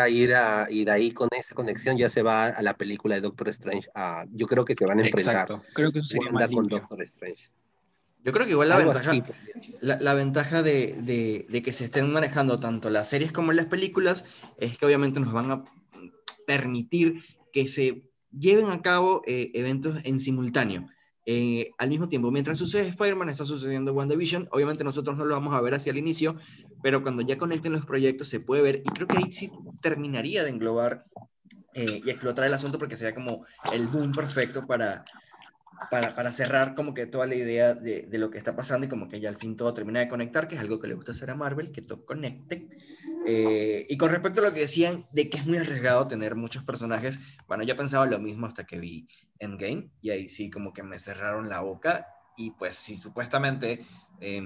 ir 0.10 0.36
a, 0.36 0.68
y 0.70 0.86
de 0.86 0.92
ahí 0.92 1.12
con 1.12 1.30
esa 1.32 1.56
conexión 1.56 1.98
ya 1.98 2.10
se 2.10 2.22
va 2.22 2.48
a 2.48 2.62
la 2.62 2.76
película 2.76 3.16
de 3.16 3.22
Doctor 3.22 3.50
Strange 3.50 3.90
a, 3.96 4.26
yo 4.32 4.48
creo 4.48 4.66
que 4.66 4.76
se 4.76 4.86
van 4.86 5.00
a 5.00 5.04
enfrentar 5.04 5.34
Exacto. 5.34 5.64
creo 5.74 5.92
que 5.92 6.04
sería 6.04 6.32
más 6.32 6.50
con 6.50 6.68
Doctor 6.68 7.02
Strange 7.04 7.50
yo 8.26 8.32
creo 8.32 8.46
que 8.46 8.54
igual 8.54 8.70
la 8.70 8.78
ventaja, 8.78 9.14
la, 9.82 9.98
la, 10.00 10.14
ventaja 10.14 10.64
de, 10.64 10.96
de, 11.02 11.46
de, 11.50 11.62
que 11.62 11.74
se 11.74 11.86
estén 11.86 12.12
manejando 12.12 12.58
tanto 12.58 12.90
las 12.90 13.10
series 13.10 13.34
como 13.34 13.52
las 13.52 13.66
películas 13.66 14.24
es 14.58 14.78
que 14.78 14.86
obviamente 14.86 15.20
nos 15.20 15.34
van 15.34 15.52
a 15.52 15.64
permitir 16.48 17.22
que 17.52 17.68
se 17.68 18.14
lleven 18.32 18.70
a 18.70 18.82
cabo 18.82 19.24
eh, 19.28 19.52
eventos 19.54 20.06
en 20.06 20.20
simultáneo. 20.22 20.88
Eh, 21.26 21.72
al 21.78 21.90
mismo 21.90 22.10
tiempo. 22.10 22.32
Mientras 22.32 22.58
sucede 22.58 22.88
Spider-Man, 22.90 23.30
está 23.30 23.46
sucediendo 23.46 23.94
WandaVision. 23.94 24.50
Obviamente 24.52 24.84
nosotros 24.84 25.18
no 25.18 25.26
lo 25.26 25.34
vamos 25.34 25.54
a 25.54 25.62
ver 25.62 25.74
hacia 25.74 25.92
el 25.92 25.98
inicio, 25.98 26.36
pero 26.82 27.02
cuando 27.02 27.22
ya 27.22 27.38
conecten 27.38 27.72
los 27.72 27.86
proyectos 27.86 28.28
se 28.28 28.40
puede 28.42 28.62
ver 28.62 28.84
y 28.86 28.90
creo 28.90 29.08
que 29.08 29.18
ahí 29.18 29.32
sí 29.32 29.50
terminaría 29.82 30.44
de 30.44 30.50
englobar 30.50 31.06
eh, 31.74 32.02
y 32.04 32.10
explotar 32.10 32.46
el 32.46 32.54
asunto 32.54 32.78
porque 32.78 32.98
sería 32.98 33.16
como 33.16 33.46
el 33.72 33.88
boom 33.88 34.12
perfecto 34.12 34.66
para, 34.68 35.06
para, 35.90 36.16
para, 36.16 36.32
cerrar 36.32 36.76
como 36.76 36.94
que 36.94 37.06
toda 37.06 37.26
la 37.26 37.36
idea 37.36 37.74
de, 37.74 38.04
de, 38.04 38.18
lo 38.18 38.30
que 38.30 38.38
está 38.38 38.56
pasando 38.56 38.86
y 38.86 38.90
como 38.90 39.08
que 39.08 39.20
ya 39.20 39.30
al 39.30 39.36
fin 39.36 39.56
todo 39.56 39.74
termina 39.74 40.00
de 40.00 40.08
conectar, 40.08 40.48
que 40.48 40.56
es 40.56 40.62
algo 40.62 40.80
que 40.80 40.88
le 40.88 40.94
gusta 40.94 41.12
hacer 41.12 41.30
a 41.30 41.36
Marvel, 41.36 41.72
que 41.72 41.82
todo 41.82 42.06
conecte. 42.06 42.68
Eh, 43.26 43.86
y 43.90 43.98
con 43.98 44.10
respecto 44.10 44.42
a 44.42 44.44
lo 44.44 44.54
que 44.54 44.62
decían 44.62 45.08
de 45.12 45.30
que 45.30 45.38
es 45.38 45.46
muy 45.46 45.58
arriesgado 45.58 46.08
tener 46.08 46.36
muchos 46.36 46.64
personajes, 46.64 47.20
bueno, 47.48 47.64
yo 47.64 47.76
pensaba 47.76 48.06
lo 48.06 48.20
mismo 48.20 48.46
hasta 48.46 48.66
que 48.66 48.80
vi 48.80 49.08
Endgame 49.40 49.92
y 50.02 50.10
ahí 50.10 50.28
sí 50.28 50.50
como 50.50 50.74
que 50.74 50.84
me 50.84 51.00
cerraron 51.00 51.50
la 51.50 51.62
boca 51.62 52.08
y 52.36 52.52
pues 52.52 52.76
si 52.76 52.98
supuestamente 52.98 53.86
eh, 54.20 54.42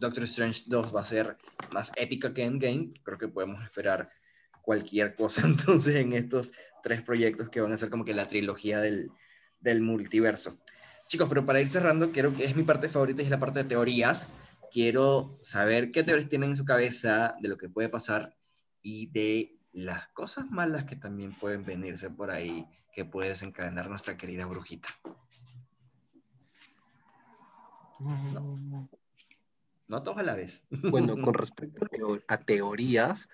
Doctor 0.00 0.24
Strange 0.24 0.64
2 0.66 0.94
va 0.94 1.02
a 1.02 1.04
ser 1.04 1.36
más 1.72 1.92
épica 1.96 2.34
que 2.34 2.44
Endgame, 2.44 2.92
creo 3.02 3.18
que 3.18 3.28
podemos 3.28 3.62
esperar 3.62 4.08
cualquier 4.62 5.14
cosa 5.14 5.42
entonces 5.46 5.96
en 5.96 6.12
estos 6.12 6.52
tres 6.82 7.02
proyectos 7.02 7.48
que 7.48 7.60
van 7.60 7.72
a 7.72 7.76
ser 7.76 7.90
como 7.90 8.04
que 8.04 8.14
la 8.14 8.26
trilogía 8.26 8.80
del, 8.80 9.10
del 9.60 9.82
multiverso. 9.82 10.58
Chicos, 11.06 11.28
pero 11.28 11.46
para 11.46 11.60
ir 11.60 11.68
cerrando, 11.68 12.12
quiero 12.12 12.34
que 12.34 12.44
es 12.44 12.54
mi 12.54 12.62
parte 12.62 12.88
favorita 12.88 13.22
y 13.22 13.24
es 13.24 13.30
la 13.30 13.40
parte 13.40 13.62
de 13.62 13.68
teorías. 13.68 14.28
Quiero 14.70 15.36
saber 15.42 15.90
qué 15.90 16.02
teorías 16.02 16.28
tienen 16.28 16.50
en 16.50 16.56
su 16.56 16.64
cabeza 16.64 17.36
de 17.40 17.48
lo 17.48 17.56
que 17.56 17.68
puede 17.68 17.88
pasar 17.88 18.36
y 18.82 19.06
de 19.06 19.58
las 19.72 20.08
cosas 20.08 20.50
malas 20.50 20.84
que 20.84 20.96
también 20.96 21.32
pueden 21.32 21.64
venirse 21.64 22.10
por 22.10 22.30
ahí, 22.30 22.66
que 22.92 23.04
puede 23.04 23.30
desencadenar 23.30 23.88
nuestra 23.88 24.16
querida 24.16 24.44
brujita. 24.44 24.88
No, 28.00 28.88
no 29.88 30.02
todos 30.02 30.18
a 30.18 30.22
la 30.22 30.34
vez. 30.34 30.64
Bueno, 30.70 31.16
con 31.22 31.34
respecto 31.34 31.86
a 32.28 32.38
teorías, 32.38 33.28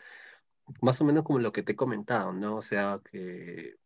más 0.80 1.00
o 1.00 1.04
menos 1.04 1.24
como 1.24 1.40
lo 1.40 1.52
que 1.52 1.62
te 1.62 1.72
he 1.72 1.76
comentado, 1.76 2.32
¿no? 2.32 2.56
O 2.56 2.62
sea, 2.62 3.00
que 3.10 3.76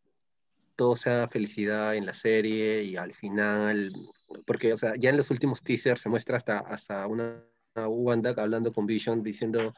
todo 0.78 0.94
sea 0.94 1.26
felicidad 1.26 1.96
en 1.96 2.06
la 2.06 2.14
serie 2.14 2.84
y 2.84 2.96
al 2.96 3.12
final, 3.12 3.92
porque, 4.46 4.72
o 4.72 4.78
sea, 4.78 4.92
ya 4.96 5.10
en 5.10 5.16
los 5.16 5.32
últimos 5.32 5.60
teasers 5.60 6.00
se 6.00 6.08
muestra 6.08 6.36
hasta, 6.36 6.60
hasta 6.60 7.04
una, 7.08 7.42
una 7.74 7.88
Wanda 7.88 8.32
hablando 8.36 8.72
con 8.72 8.86
Vision 8.86 9.24
diciendo 9.24 9.74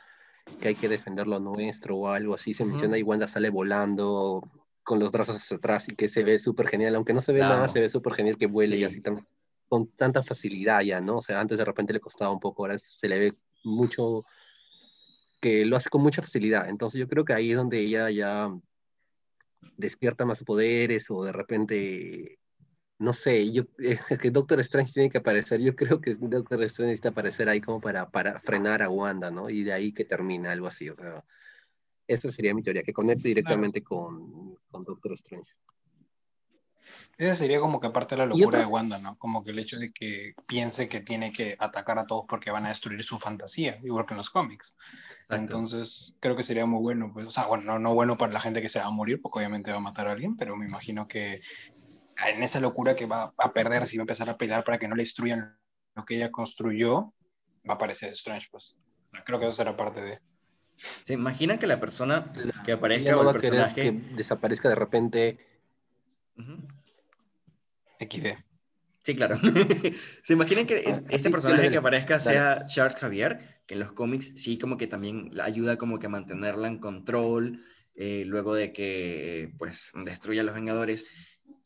que 0.61 0.69
hay 0.69 0.75
que 0.75 0.91
defender 0.91 1.27
lo 1.27 1.41
nuestro 1.41 1.97
o 1.97 2.09
algo 2.09 2.35
así, 2.35 2.53
se 2.53 2.67
menciona 2.67 2.99
y 2.99 3.03
Wanda 3.03 3.27
sale 3.29 3.49
volando 3.49 4.43
con 4.83 4.99
los 4.99 5.11
brazos 5.11 5.37
hacia 5.37 5.57
atrás 5.57 5.87
y 5.89 5.97
que 5.97 6.11
se 6.11 6.23
ve 6.23 6.39
súper 6.39 6.69
genial, 6.69 6.95
aunque 6.95 7.15
no 7.15 7.23
se 7.23 7.33
ve 7.33 7.41
nada, 7.41 7.67
se 7.69 7.81
ve 7.81 7.89
súper 7.89 8.13
genial 8.13 8.37
que 8.37 8.47
vuele 8.47 8.77
y 8.77 8.85
así 8.85 9.01
con 9.71 9.87
tanta 9.93 10.23
facilidad 10.23 10.83
ya, 10.83 11.01
¿no? 11.01 11.17
O 11.17 11.23
sea, 11.23 11.41
antes 11.41 11.57
de 11.57 11.65
repente 11.65 11.95
le 11.95 12.01
costaba 12.01 12.31
un 12.31 12.41
poco, 12.41 12.65
ahora 12.65 12.79
se 12.79 13.09
le 13.09 13.19
ve 13.19 13.35
mucho, 13.65 14.27
que 15.41 15.65
lo 15.65 15.79
hace 15.79 15.89
con 15.89 16.03
mucha 16.03 16.21
facilidad, 16.21 16.69
entonces 16.69 17.01
yo 17.01 17.09
creo 17.09 17.25
que 17.25 17.33
ahí 17.33 17.53
es 17.53 17.57
donde 17.57 17.79
ella 17.79 18.11
ya 18.11 18.51
despierta 19.77 20.25
más 20.25 20.45
poderes 20.45 21.11
o 21.11 21.25
de 21.25 21.33
repente, 21.33 22.39
no 22.99 23.13
sé, 23.13 23.51
yo, 23.53 23.65
es 23.79 24.19
que 24.19 24.31
Doctor 24.31 24.61
Strange 24.61 24.93
tiene 24.93 25.11
que 25.11 25.19
aparecer, 25.19 25.61
yo 25.61 25.75
creo 25.75 26.01
que 26.01 26.15
Doctor 26.15 26.63
Strange 26.65 26.91
necesita 26.91 27.11
aparecer 27.11 27.49
ahí 27.49 27.61
como 27.61 27.81
para, 27.81 28.11
para 28.11 28.41
frenar 28.41 28.83
a 28.83 28.89
Wanda, 28.89 29.31
¿no? 29.31 29.51
Y 29.51 29.63
de 29.65 29.73
ahí 29.73 29.93
que 29.93 30.05
termina 30.05 30.53
algo 30.53 30.67
así, 30.67 30.89
o 30.89 30.97
sea, 30.97 31.25
esa 32.07 32.33
sería 32.33 32.55
mi 32.55 32.63
teoría, 32.63 32.83
que 32.83 32.93
conecte 32.93 33.29
directamente 33.29 33.83
con, 33.83 34.57
con 34.71 34.85
Doctor 34.85 35.13
Strange. 35.13 35.53
Esa 37.19 37.35
sería 37.35 37.61
como 37.61 37.81
que 37.81 37.89
aparte 37.89 38.15
de 38.15 38.21
la 38.21 38.27
locura 38.27 38.59
de 38.59 38.67
Wanda, 38.67 38.99
¿no? 38.99 39.17
Como 39.19 39.45
que 39.45 39.51
el 39.51 39.59
hecho 39.59 39.79
de 39.79 39.93
que 39.93 40.35
piense 40.47 40.89
que 40.89 41.01
tiene 41.01 41.33
que 41.33 41.57
atacar 41.59 41.99
a 41.99 42.07
todos 42.07 42.25
porque 42.29 42.51
van 42.51 42.67
a 42.67 42.71
destruir 42.71 43.03
su 43.03 43.19
fantasía, 43.19 43.79
igual 43.83 44.07
que 44.07 44.15
en 44.15 44.19
los 44.19 44.31
cómics. 44.31 44.75
Entonces, 45.29 46.17
creo 46.21 46.35
que 46.35 46.43
sería 46.43 46.67
muy 46.67 46.81
bueno, 46.81 47.11
pues, 47.13 47.27
o 47.27 47.31
sea, 47.31 47.47
bueno, 47.47 47.65
no, 47.65 47.79
no 47.79 47.95
bueno 47.95 48.17
para 48.17 48.33
la 48.33 48.41
gente 48.41 48.63
que 48.63 48.69
se 48.69 48.81
va 48.81 48.87
a 48.87 48.91
morir, 48.91 49.21
porque 49.21 49.39
obviamente 49.39 49.71
va 49.71 49.77
a 49.77 49.81
matar 49.81 50.09
a 50.09 50.13
alguien, 50.13 50.37
pero 50.37 50.57
me 50.57 50.67
imagino 50.67 51.07
que 51.07 51.41
en 52.27 52.43
esa 52.43 52.61
locura 52.61 52.95
que 52.95 53.07
va 53.07 53.33
a 53.37 53.53
perder, 53.53 53.87
si 53.87 53.97
va 53.97 54.03
a 54.03 54.05
empezar 54.05 54.29
a 54.29 54.37
pelear 54.37 54.65
para 54.65 54.79
que 54.79 54.89
no 54.89 54.97
le 54.97 55.03
destruyan 55.03 55.57
lo 55.95 56.05
que 56.05 56.17
ella 56.17 56.31
construyó, 56.31 57.15
va 57.69 57.75
a 57.75 57.77
aparecer 57.77 58.13
Strange, 58.13 58.49
pues. 58.51 58.77
Creo 59.25 59.39
que 59.39 59.47
eso 59.47 59.57
será 59.57 59.77
parte 59.77 60.01
de... 60.01 60.21
¿Se 60.77 61.13
imagina 61.13 61.59
que 61.59 61.67
la 61.67 61.79
persona 61.79 62.33
que 62.65 62.73
aparezca 62.73 63.17
o 63.17 63.29
el 63.29 63.33
personaje... 63.33 63.83
Que 63.83 63.93
desaparezca 63.93 64.69
de 64.69 64.75
repente... 64.75 65.47
XD. 68.01 68.51
Sí, 69.03 69.17
claro. 69.17 69.39
¿Se 70.25 70.35
imaginan 70.35 70.67
que 70.67 71.03
este 71.09 71.31
personaje 71.31 71.71
que 71.71 71.79
aparezca 71.79 72.19
sea 72.21 72.67
Charles 72.67 72.99
Javier? 72.99 73.41
Que 73.67 73.75
en 73.75 73.81
los 73.81 73.93
cómics 73.93 74.33
sí 74.37 74.59
como 74.59 74.77
que 74.77 74.87
también 74.87 75.31
ayuda 75.41 75.79
como 75.79 75.99
que 75.99 76.07
a 76.07 76.11
mantenerla 76.11 76.69
en 76.69 76.79
control, 76.79 77.61
eh, 77.95 78.25
luego 78.27 78.55
de 78.55 78.73
que 78.73 79.55
pues 79.59 79.93
destruya 80.05 80.43
a 80.43 80.45
los 80.45 80.55
Vengadores, 80.55 81.07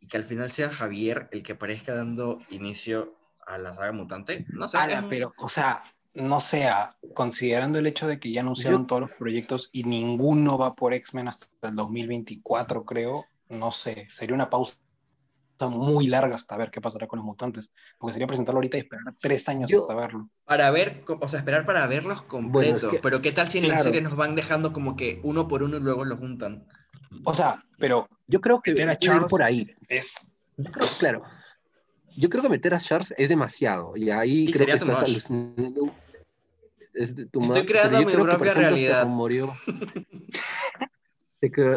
y 0.00 0.06
que 0.06 0.16
al 0.16 0.24
final 0.24 0.50
sea 0.50 0.70
Javier 0.70 1.28
el 1.32 1.42
que 1.42 1.52
aparezca 1.52 1.94
dando 1.94 2.38
inicio 2.50 3.16
a 3.46 3.58
la 3.58 3.72
saga 3.72 3.92
mutante. 3.92 4.46
No 4.48 4.68
sé. 4.68 4.78
pero, 5.08 5.32
o 5.38 5.48
sea, 5.48 5.82
no 6.14 6.38
sea, 6.38 6.96
considerando 7.14 7.80
el 7.80 7.86
hecho 7.86 8.06
de 8.06 8.20
que 8.20 8.30
ya 8.30 8.42
anunciaron 8.42 8.86
todos 8.86 9.02
los 9.02 9.10
proyectos 9.10 9.70
y 9.72 9.82
ninguno 9.82 10.56
va 10.56 10.74
por 10.74 10.94
X-Men 10.94 11.28
hasta 11.28 11.46
el 11.62 11.74
2024, 11.74 12.84
creo, 12.84 13.26
no 13.48 13.72
sé, 13.72 14.06
sería 14.10 14.34
una 14.34 14.48
pausa 14.48 14.76
muy 15.60 16.06
larga 16.06 16.34
hasta 16.34 16.56
ver 16.56 16.70
qué 16.70 16.80
pasará 16.80 17.06
con 17.06 17.18
los 17.18 17.26
mutantes, 17.26 17.70
porque 17.98 18.12
sería 18.12 18.26
presentarlo 18.26 18.58
ahorita 18.58 18.76
y 18.76 18.80
esperar 18.80 19.14
tres 19.20 19.48
años 19.48 19.72
hasta 19.72 19.94
verlo. 19.94 20.28
Para 20.44 20.70
ver, 20.70 21.04
o 21.20 21.28
sea, 21.28 21.38
esperar 21.38 21.64
para 21.64 21.86
verlos 21.86 22.22
completos, 22.22 22.94
pero 23.02 23.22
qué 23.22 23.32
tal 23.32 23.48
si 23.48 23.58
en 23.58 23.68
la 23.68 23.78
serie 23.78 24.00
nos 24.00 24.16
van 24.16 24.34
dejando 24.34 24.72
como 24.72 24.96
que 24.96 25.20
uno 25.22 25.48
por 25.48 25.62
uno 25.62 25.76
y 25.76 25.80
luego 25.80 26.04
los 26.04 26.18
juntan. 26.18 26.66
O 27.24 27.34
sea, 27.34 27.64
pero 27.78 28.08
yo 28.26 28.40
creo 28.40 28.60
que 28.60 28.72
meter 28.72 28.88
a 28.88 28.96
Charles 28.96 29.30
por 29.30 29.42
ahí 29.42 29.74
es... 29.88 30.30
claro, 30.98 31.22
yo 32.16 32.28
creo 32.28 32.42
que 32.42 32.48
meter 32.48 32.74
a 32.74 32.80
Charles 32.80 33.14
es 33.16 33.28
demasiado, 33.28 33.96
y 33.96 34.10
ahí 34.10 34.50
creo 34.50 34.66
que 34.66 34.72
estás 34.72 35.28
Estoy 36.94 37.66
creando 37.66 37.98
mi 38.04 38.12
propia 38.12 38.54
realidad. 38.54 39.06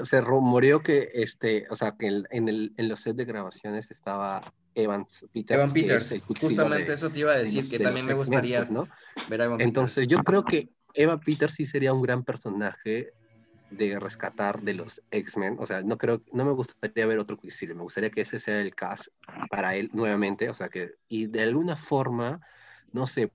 se 0.03 0.21
rumoreó 0.21 0.79
que, 0.79 1.09
este, 1.13 1.65
o 1.69 1.75
sea, 1.75 1.95
que 1.97 2.07
en, 2.07 2.49
el, 2.49 2.73
en 2.77 2.89
los 2.89 3.01
sets 3.01 3.17
de 3.17 3.25
grabaciones 3.25 3.91
estaba 3.91 4.43
Evans 4.75 5.25
Peters. 5.33 5.59
Evan 5.59 5.73
Peters, 5.73 6.21
justamente 6.39 6.93
eso 6.93 7.09
te 7.09 7.19
iba 7.19 7.31
a 7.31 7.37
decir, 7.37 7.69
que 7.69 7.79
también 7.79 8.05
me 8.05 8.13
gustaría 8.13 8.59
pues, 8.59 8.71
¿no? 8.71 8.87
ver 9.29 9.41
a 9.41 9.45
Evan 9.45 9.61
Entonces, 9.61 10.07
yo 10.07 10.17
creo 10.19 10.43
que 10.43 10.69
Eva 10.93 11.19
Peters 11.19 11.53
sí 11.55 11.65
sería 11.65 11.93
un 11.93 12.01
gran 12.01 12.23
personaje 12.23 13.13
de 13.69 13.99
rescatar 13.99 14.61
de 14.61 14.73
los 14.73 15.01
X-Men, 15.11 15.57
o 15.59 15.65
sea, 15.65 15.81
no 15.81 15.97
creo, 15.97 16.23
no 16.31 16.45
me 16.45 16.53
gustaría 16.53 17.05
ver 17.05 17.19
otro 17.19 17.37
Quicksilver, 17.37 17.75
me 17.75 17.83
gustaría 17.83 18.09
que 18.09 18.21
ese 18.21 18.39
sea 18.39 18.61
el 18.61 18.73
cast 18.73 19.07
para 19.49 19.75
él 19.75 19.89
nuevamente, 19.93 20.49
o 20.49 20.53
sea, 20.53 20.69
que, 20.69 20.91
y 21.09 21.27
de 21.27 21.41
alguna 21.41 21.75
forma, 21.75 22.39
no 22.93 23.07
sé, 23.07 23.31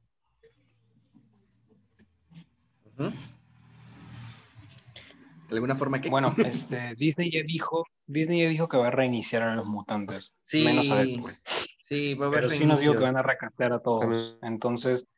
de 5.52 5.58
alguna 5.58 5.74
forma 5.76 6.00
que... 6.00 6.10
Bueno, 6.10 6.34
este, 6.44 6.94
Disney 6.96 7.30
ya 7.30 7.42
dijo, 7.46 7.84
Disney 8.06 8.42
ya 8.42 8.48
dijo 8.48 8.68
que 8.68 8.76
va 8.76 8.88
a 8.88 8.90
reiniciar 8.90 9.42
a 9.42 9.54
los 9.54 9.66
mutantes, 9.66 10.34
sí, 10.44 10.64
menos 10.64 10.90
a 10.90 10.96
Deadpool. 10.96 11.38
Sí, 11.44 12.14
va 12.14 12.26
a 12.26 12.28
haber 12.28 12.40
Pero 12.42 12.54
sí 12.54 12.66
nos 12.66 12.80
dijo 12.80 12.94
que 12.94 13.00
van 13.00 13.16
a 13.16 13.22
recastear 13.22 13.72
a 13.72 13.80
todos. 13.80 14.38
Entonces, 14.42 15.08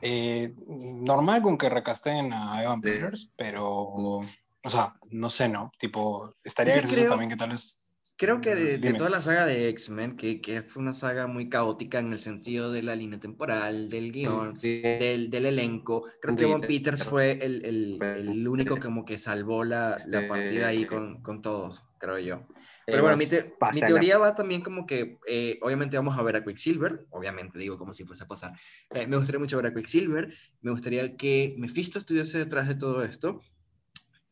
eh, 0.00 0.52
normal 0.66 1.42
con 1.42 1.56
que 1.56 1.68
recasten 1.68 2.32
a 2.32 2.62
Evan 2.62 2.80
Peters, 2.80 3.30
pero, 3.36 3.64
o 3.74 4.24
sea, 4.66 4.94
no 5.10 5.28
sé, 5.28 5.48
¿no? 5.48 5.72
Tipo, 5.78 6.34
estaría 6.42 6.76
gracioso 6.76 7.08
también 7.08 7.30
que 7.30 7.36
tal 7.36 7.50
vez 7.50 7.87
Creo 8.16 8.40
que 8.40 8.54
de, 8.54 8.92
toda 8.94 9.10
la 9.10 9.20
saga 9.20 9.44
de 9.44 9.68
X-Men, 9.68 10.16
que, 10.16 10.40
que, 10.40 10.62
fue 10.62 10.82
una 10.82 10.92
saga 10.92 11.26
muy 11.26 11.48
caótica 11.48 11.98
en 11.98 12.12
el 12.12 12.20
sentido 12.20 12.72
de 12.72 12.82
la 12.82 12.94
línea 12.94 13.20
temporal, 13.20 13.90
del 13.90 14.12
guion, 14.12 14.54
del, 14.54 15.30
del, 15.30 15.46
elenco, 15.46 16.04
creo 16.20 16.36
que 16.36 16.46
Von 16.46 16.60
Peters 16.60 17.04
fue 17.04 17.32
el, 17.32 17.64
el, 17.64 17.98
el, 18.02 18.48
único 18.48 18.78
como 18.78 19.04
que 19.04 19.18
salvó 19.18 19.64
la, 19.64 19.98
la 20.06 20.26
partida 20.28 20.68
ahí 20.68 20.86
con, 20.86 21.22
con, 21.22 21.42
todos, 21.42 21.84
creo 21.98 22.18
yo. 22.18 22.46
Pero 22.86 23.02
bueno, 23.02 23.16
mi, 23.16 23.26
mi 23.26 23.80
teoría 23.80 24.18
va 24.18 24.34
también 24.34 24.62
como 24.62 24.86
que, 24.86 25.18
eh, 25.26 25.58
obviamente 25.62 25.96
vamos 25.96 26.16
a 26.18 26.22
ver 26.22 26.36
a 26.36 26.44
Quicksilver, 26.44 27.06
obviamente 27.10 27.58
digo 27.58 27.78
como 27.78 27.92
si 27.92 28.04
fuese 28.04 28.24
a 28.24 28.28
pasar. 28.28 28.52
Eh, 28.90 29.06
me 29.06 29.16
gustaría 29.16 29.40
mucho 29.40 29.56
ver 29.56 29.66
a 29.66 29.74
Quicksilver, 29.74 30.32
me 30.62 30.70
gustaría 30.70 31.16
que 31.16 31.54
Mephisto 31.58 31.98
estuviese 31.98 32.38
detrás 32.38 32.68
de 32.68 32.76
todo 32.76 33.02
esto, 33.02 33.40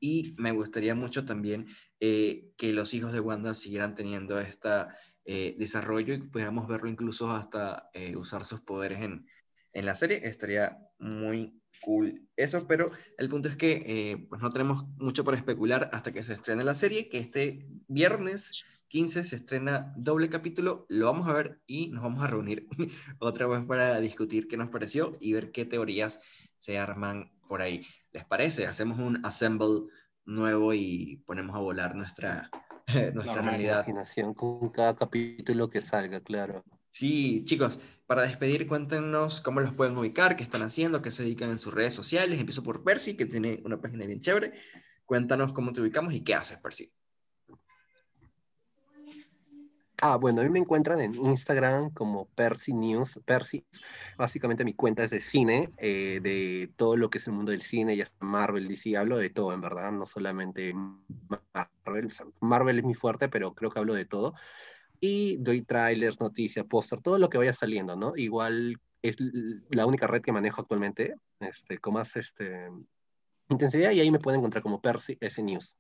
y 0.01 0.35
me 0.39 0.53
gustaría 0.53 0.95
mucho 0.95 1.25
también 1.25 1.67
eh, 2.01 2.53
que 2.57 2.73
los 2.73 2.95
hijos 2.95 3.13
de 3.13 3.21
Wanda 3.21 3.55
siguieran 3.55 3.95
teniendo 3.95 4.39
este 4.41 4.69
desarrollo 5.59 6.15
y 6.15 6.19
podamos 6.19 6.69
verlo 6.69 6.89
incluso 6.89 7.33
hasta 7.33 7.91
eh, 7.95 8.15
usar 8.15 8.45
sus 8.45 8.61
poderes 8.61 9.01
en, 9.03 9.27
en, 9.73 9.85
la 9.85 9.95
serie. 9.95 10.21
Estaría 10.23 10.79
muy 11.01 11.61
cool 11.83 12.29
eso, 12.37 12.67
pero 12.69 12.91
el 13.19 13.29
punto 13.29 13.49
es 13.49 13.57
que 13.57 14.25
pues 14.29 14.41
no 14.41 14.51
tenemos 14.51 14.87
mucho 14.99 15.25
para 15.25 15.37
especular 15.37 15.91
hasta 15.93 16.13
que 16.13 16.23
se 16.23 16.35
estrene 16.35 16.63
la 16.63 16.77
serie, 16.77 17.09
que 17.09 17.19
este 17.19 17.67
viernes 17.89 18.53
15 18.89 19.25
se 19.25 19.37
estrena 19.37 19.93
doble 19.97 20.29
capítulo, 20.29 20.87
lo 20.89 21.07
vamos 21.07 21.29
a 21.29 21.33
ver 21.33 21.61
y 21.67 21.89
nos 21.89 22.03
vamos 22.03 22.23
a 22.23 22.29
reunir 22.29 22.69
otra 23.19 23.47
vez 23.47 23.65
para 23.65 24.01
discutir 24.01 24.47
qué 24.49 24.57
nos 24.57 24.69
pareció 24.69 25.17
y 25.21 25.33
ver 25.33 25.51
qué 25.51 25.65
teorías 25.65 26.21
se 26.59 26.79
arman 26.79 27.33
por 27.47 27.63
ahí. 27.63 27.87
¿Les 28.13 28.25
parece? 28.25 28.67
Hacemos 28.67 28.99
un 28.99 29.25
assemble 29.25 29.89
nuevo 30.25 30.75
y 30.75 31.23
ponemos 31.27 31.57
a 31.57 31.61
volar 31.61 31.95
nuestra, 31.97 32.51
nuestra 33.15 33.43
realidad. 33.43 33.85
Imaginación 33.87 34.35
con 34.35 34.71
cada 34.71 34.97
capítulo 34.97 35.71
que 35.71 35.81
salga, 35.81 36.21
claro. 36.21 36.65
Sí, 36.91 37.45
chicos, 37.45 37.79
para 38.07 38.23
despedir, 38.23 38.67
cuéntenos 38.67 39.43
cómo 39.43 39.61
los 39.61 39.75
pueden 39.75 39.99
ubicar, 39.99 40.35
qué 40.35 40.43
están 40.43 40.63
haciendo, 40.63 41.03
qué 41.03 41.11
se 41.11 41.25
dedican 41.25 41.51
en 41.51 41.59
sus 41.59 41.75
redes 41.75 41.93
sociales. 41.93 42.41
Empiezo 42.41 42.63
por 42.63 42.83
Percy, 42.83 43.17
que 43.17 43.27
tiene 43.27 43.61
una 43.67 43.81
página 43.81 44.07
bien 44.07 44.21
chévere. 44.21 44.55
Cuéntanos 45.05 45.53
cómo 45.53 45.73
te 45.73 45.83
ubicamos 45.83 46.15
y 46.15 46.25
qué 46.25 46.35
haces, 46.35 46.59
Percy. 46.59 46.91
Ah, 50.03 50.17
bueno, 50.17 50.43
a 50.43 50.45
mí 50.45 50.51
me 50.51 50.59
encuentran 50.59 51.01
en 51.01 51.15
Instagram 51.15 51.91
como 51.91 52.27
Percy 52.27 52.75
News. 52.75 53.19
Percy, 53.25 53.65
básicamente 54.19 54.65
mi 54.65 54.75
cuenta 54.75 55.05
es 55.05 55.11
de 55.11 55.23
cine, 55.23 55.71
eh, 55.79 56.21
de 56.23 56.71
todo 56.77 56.97
lo 56.97 57.09
que 57.09 57.17
es 57.17 57.27
el 57.27 57.33
mundo 57.33 57.53
del 57.53 57.63
cine, 57.63 57.97
ya 57.97 58.05
sea 58.05 58.17
Marvel, 58.21 58.69
DC, 58.69 58.97
hablo 58.97 59.17
de 59.17 59.31
todo, 59.31 59.55
en 59.55 59.63
verdad, 59.63 59.93
no 59.93 60.05
solamente 60.05 60.75
Marvel. 61.55 62.09
Marvel 62.41 62.79
es 62.79 62.85
mi 62.85 62.95
fuerte, 62.95 63.29
pero 63.31 63.55
creo 63.55 63.71
que 63.71 63.79
hablo 63.79 63.95
de 63.95 64.05
todo. 64.05 64.35
Y 65.01 65.39
doy 65.39 65.63
trailers, 65.63 66.21
noticias, 66.21 66.67
póster, 66.67 67.01
todo 67.01 67.19
lo 67.19 67.31
que 67.31 67.39
vaya 67.39 67.55
saliendo, 67.55 67.97
¿no? 67.97 68.13
Igual 68.17 68.79
es 69.03 69.17
la 69.71 69.87
única 69.87 70.07
red 70.07 70.21
que 70.21 70.33
manejo 70.33 70.61
actualmente, 70.61 71.15
este, 71.41 71.79
con 71.79 71.95
más 71.95 72.17
este, 72.17 72.69
intensidad, 73.49 73.93
y 73.93 74.01
ahí 74.01 74.11
me 74.11 74.19
pueden 74.19 74.41
encontrar 74.41 74.63
como 74.63 74.81
Percy 74.83 75.17
S 75.21 75.43
News. 75.43 75.75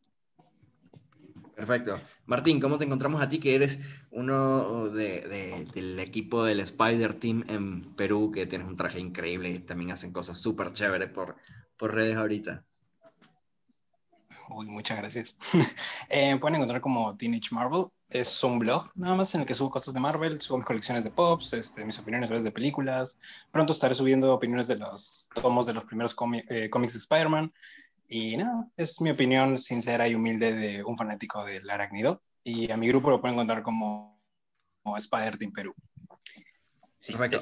Perfecto. 1.57 1.98
Martín, 2.26 2.61
¿cómo 2.61 2.76
te 2.76 2.84
encontramos 2.84 3.22
a 3.22 3.30
ti 3.30 3.40
que 3.40 3.54
eres 3.54 3.80
uno 4.11 4.90
de, 4.90 5.64
del 5.72 5.98
equipo 5.98 6.44
del 6.44 6.61
Spider 6.61 7.14
Team 7.14 7.44
en 7.48 7.80
Perú, 7.94 8.30
que 8.30 8.44
tienes 8.44 8.68
un 8.68 8.76
traje 8.76 9.00
increíble 9.00 9.48
y 9.48 9.59
también 9.61 9.90
hacen 9.90 10.12
cosas 10.12 10.38
súper 10.38 10.74
chéveres 10.74 11.09
por, 11.09 11.36
por 11.78 11.94
redes 11.94 12.18
ahorita? 12.18 12.62
Uy, 14.50 14.66
muchas 14.66 14.98
gracias. 14.98 15.34
eh, 16.11 16.36
pueden 16.38 16.57
encontrar 16.57 16.82
como 16.82 17.16
Teenage 17.16 17.48
Marvel. 17.52 17.86
Es 18.11 18.44
un 18.44 18.59
blog 18.59 18.90
nada 18.94 19.14
más 19.14 19.34
en 19.34 19.40
el 19.40 19.46
que 19.46 19.54
subo 19.54 19.70
cosas 19.70 19.94
de 19.94 19.98
Marvel, 19.98 20.38
subo 20.42 20.59
mis 20.59 20.66
colecciones 20.66 21.04
de 21.04 21.11
pops, 21.11 21.54
este, 21.54 21.86
mis 21.86 21.98
opiniones 21.98 22.42
de 22.42 22.52
películas. 22.52 23.18
Pronto 23.50 23.72
estaré 23.72 23.94
subiendo 23.94 24.34
opiniones 24.34 24.68
de 24.68 24.76
los 24.76 25.30
tomos 25.40 25.64
de 25.64 25.72
los 25.72 25.84
primeros 25.84 26.14
eh, 26.50 26.68
cómics 26.68 26.92
de 26.92 26.98
Spider-Man. 26.98 27.50
Y 28.09 28.36
nada, 28.36 28.68
es 28.76 29.00
mi 29.00 29.11
opinión 29.11 29.59
sincera 29.59 30.09
y 30.09 30.14
humilde 30.14 30.52
de 30.52 30.84
un 30.84 30.96
fanático 30.96 31.44
del 31.44 31.68
arácnido. 31.68 32.22
Y 32.44 32.70
a 32.70 32.76
mi 32.76 32.88
grupo 32.88 33.11
lo 33.11 33.20
pueden 33.20 33.34
encontrar 33.34 33.62
como, 33.62 34.20
como 34.82 34.96
Spider 34.96 35.36
Team 35.36 35.52
Perú. 35.52 35.74
Perfecto. 37.07 37.38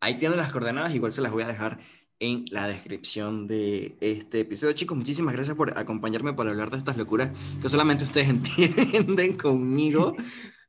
Ahí 0.00 0.18
tienen 0.18 0.36
las 0.36 0.52
coordenadas, 0.52 0.94
igual 0.94 1.12
se 1.12 1.22
las 1.22 1.32
voy 1.32 1.44
a 1.44 1.48
dejar 1.48 1.78
en 2.20 2.44
la 2.50 2.66
descripción 2.68 3.46
de 3.46 3.96
este 4.00 4.40
episodio. 4.40 4.74
Chicos, 4.74 4.96
muchísimas 4.96 5.34
gracias 5.34 5.56
por 5.56 5.76
acompañarme 5.78 6.32
para 6.32 6.50
hablar 6.50 6.70
de 6.70 6.78
estas 6.78 6.96
locuras 6.96 7.30
que 7.60 7.68
solamente 7.68 8.04
ustedes 8.04 8.28
entienden 8.30 9.36
conmigo 9.36 10.14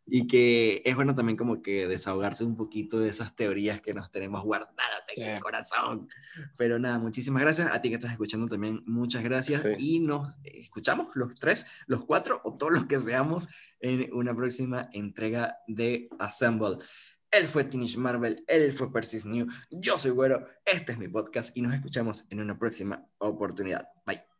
y 0.07 0.27
que 0.27 0.81
es 0.85 0.95
bueno 0.95 1.15
también 1.15 1.37
como 1.37 1.61
que 1.61 1.87
desahogarse 1.87 2.43
un 2.43 2.55
poquito 2.55 2.99
de 2.99 3.09
esas 3.09 3.35
teorías 3.35 3.81
que 3.81 3.93
nos 3.93 4.11
tenemos 4.11 4.43
guardadas 4.43 4.75
en 5.15 5.29
el 5.29 5.41
corazón. 5.41 6.07
Pero 6.57 6.79
nada, 6.79 6.99
muchísimas 6.99 7.41
gracias. 7.41 7.71
A 7.71 7.81
ti 7.81 7.89
que 7.89 7.95
estás 7.95 8.11
escuchando 8.11 8.47
también, 8.47 8.83
muchas 8.85 9.23
gracias. 9.23 9.65
Y 9.77 9.99
nos 9.99 10.37
escuchamos 10.43 11.07
los 11.15 11.39
tres, 11.39 11.65
los 11.87 12.05
cuatro 12.05 12.41
o 12.43 12.55
todos 12.55 12.73
los 12.73 12.85
que 12.85 12.99
seamos 12.99 13.47
en 13.79 14.13
una 14.13 14.35
próxima 14.35 14.89
entrega 14.93 15.57
de 15.67 16.09
Assemble. 16.19 16.77
Él 17.31 17.47
fue 17.47 17.65
Teenage 17.65 17.97
Marvel, 17.97 18.43
él 18.47 18.71
fue 18.71 18.93
Persis 18.93 19.25
New, 19.25 19.47
yo 19.69 19.97
soy 19.97 20.11
Güero, 20.11 20.47
este 20.63 20.93
es 20.93 20.97
mi 20.97 21.09
podcast 21.09 21.57
y 21.57 21.61
nos 21.61 21.73
escuchamos 21.73 22.25
en 22.29 22.39
una 22.39 22.57
próxima 22.57 23.05
oportunidad. 23.17 23.89
Bye. 24.05 24.34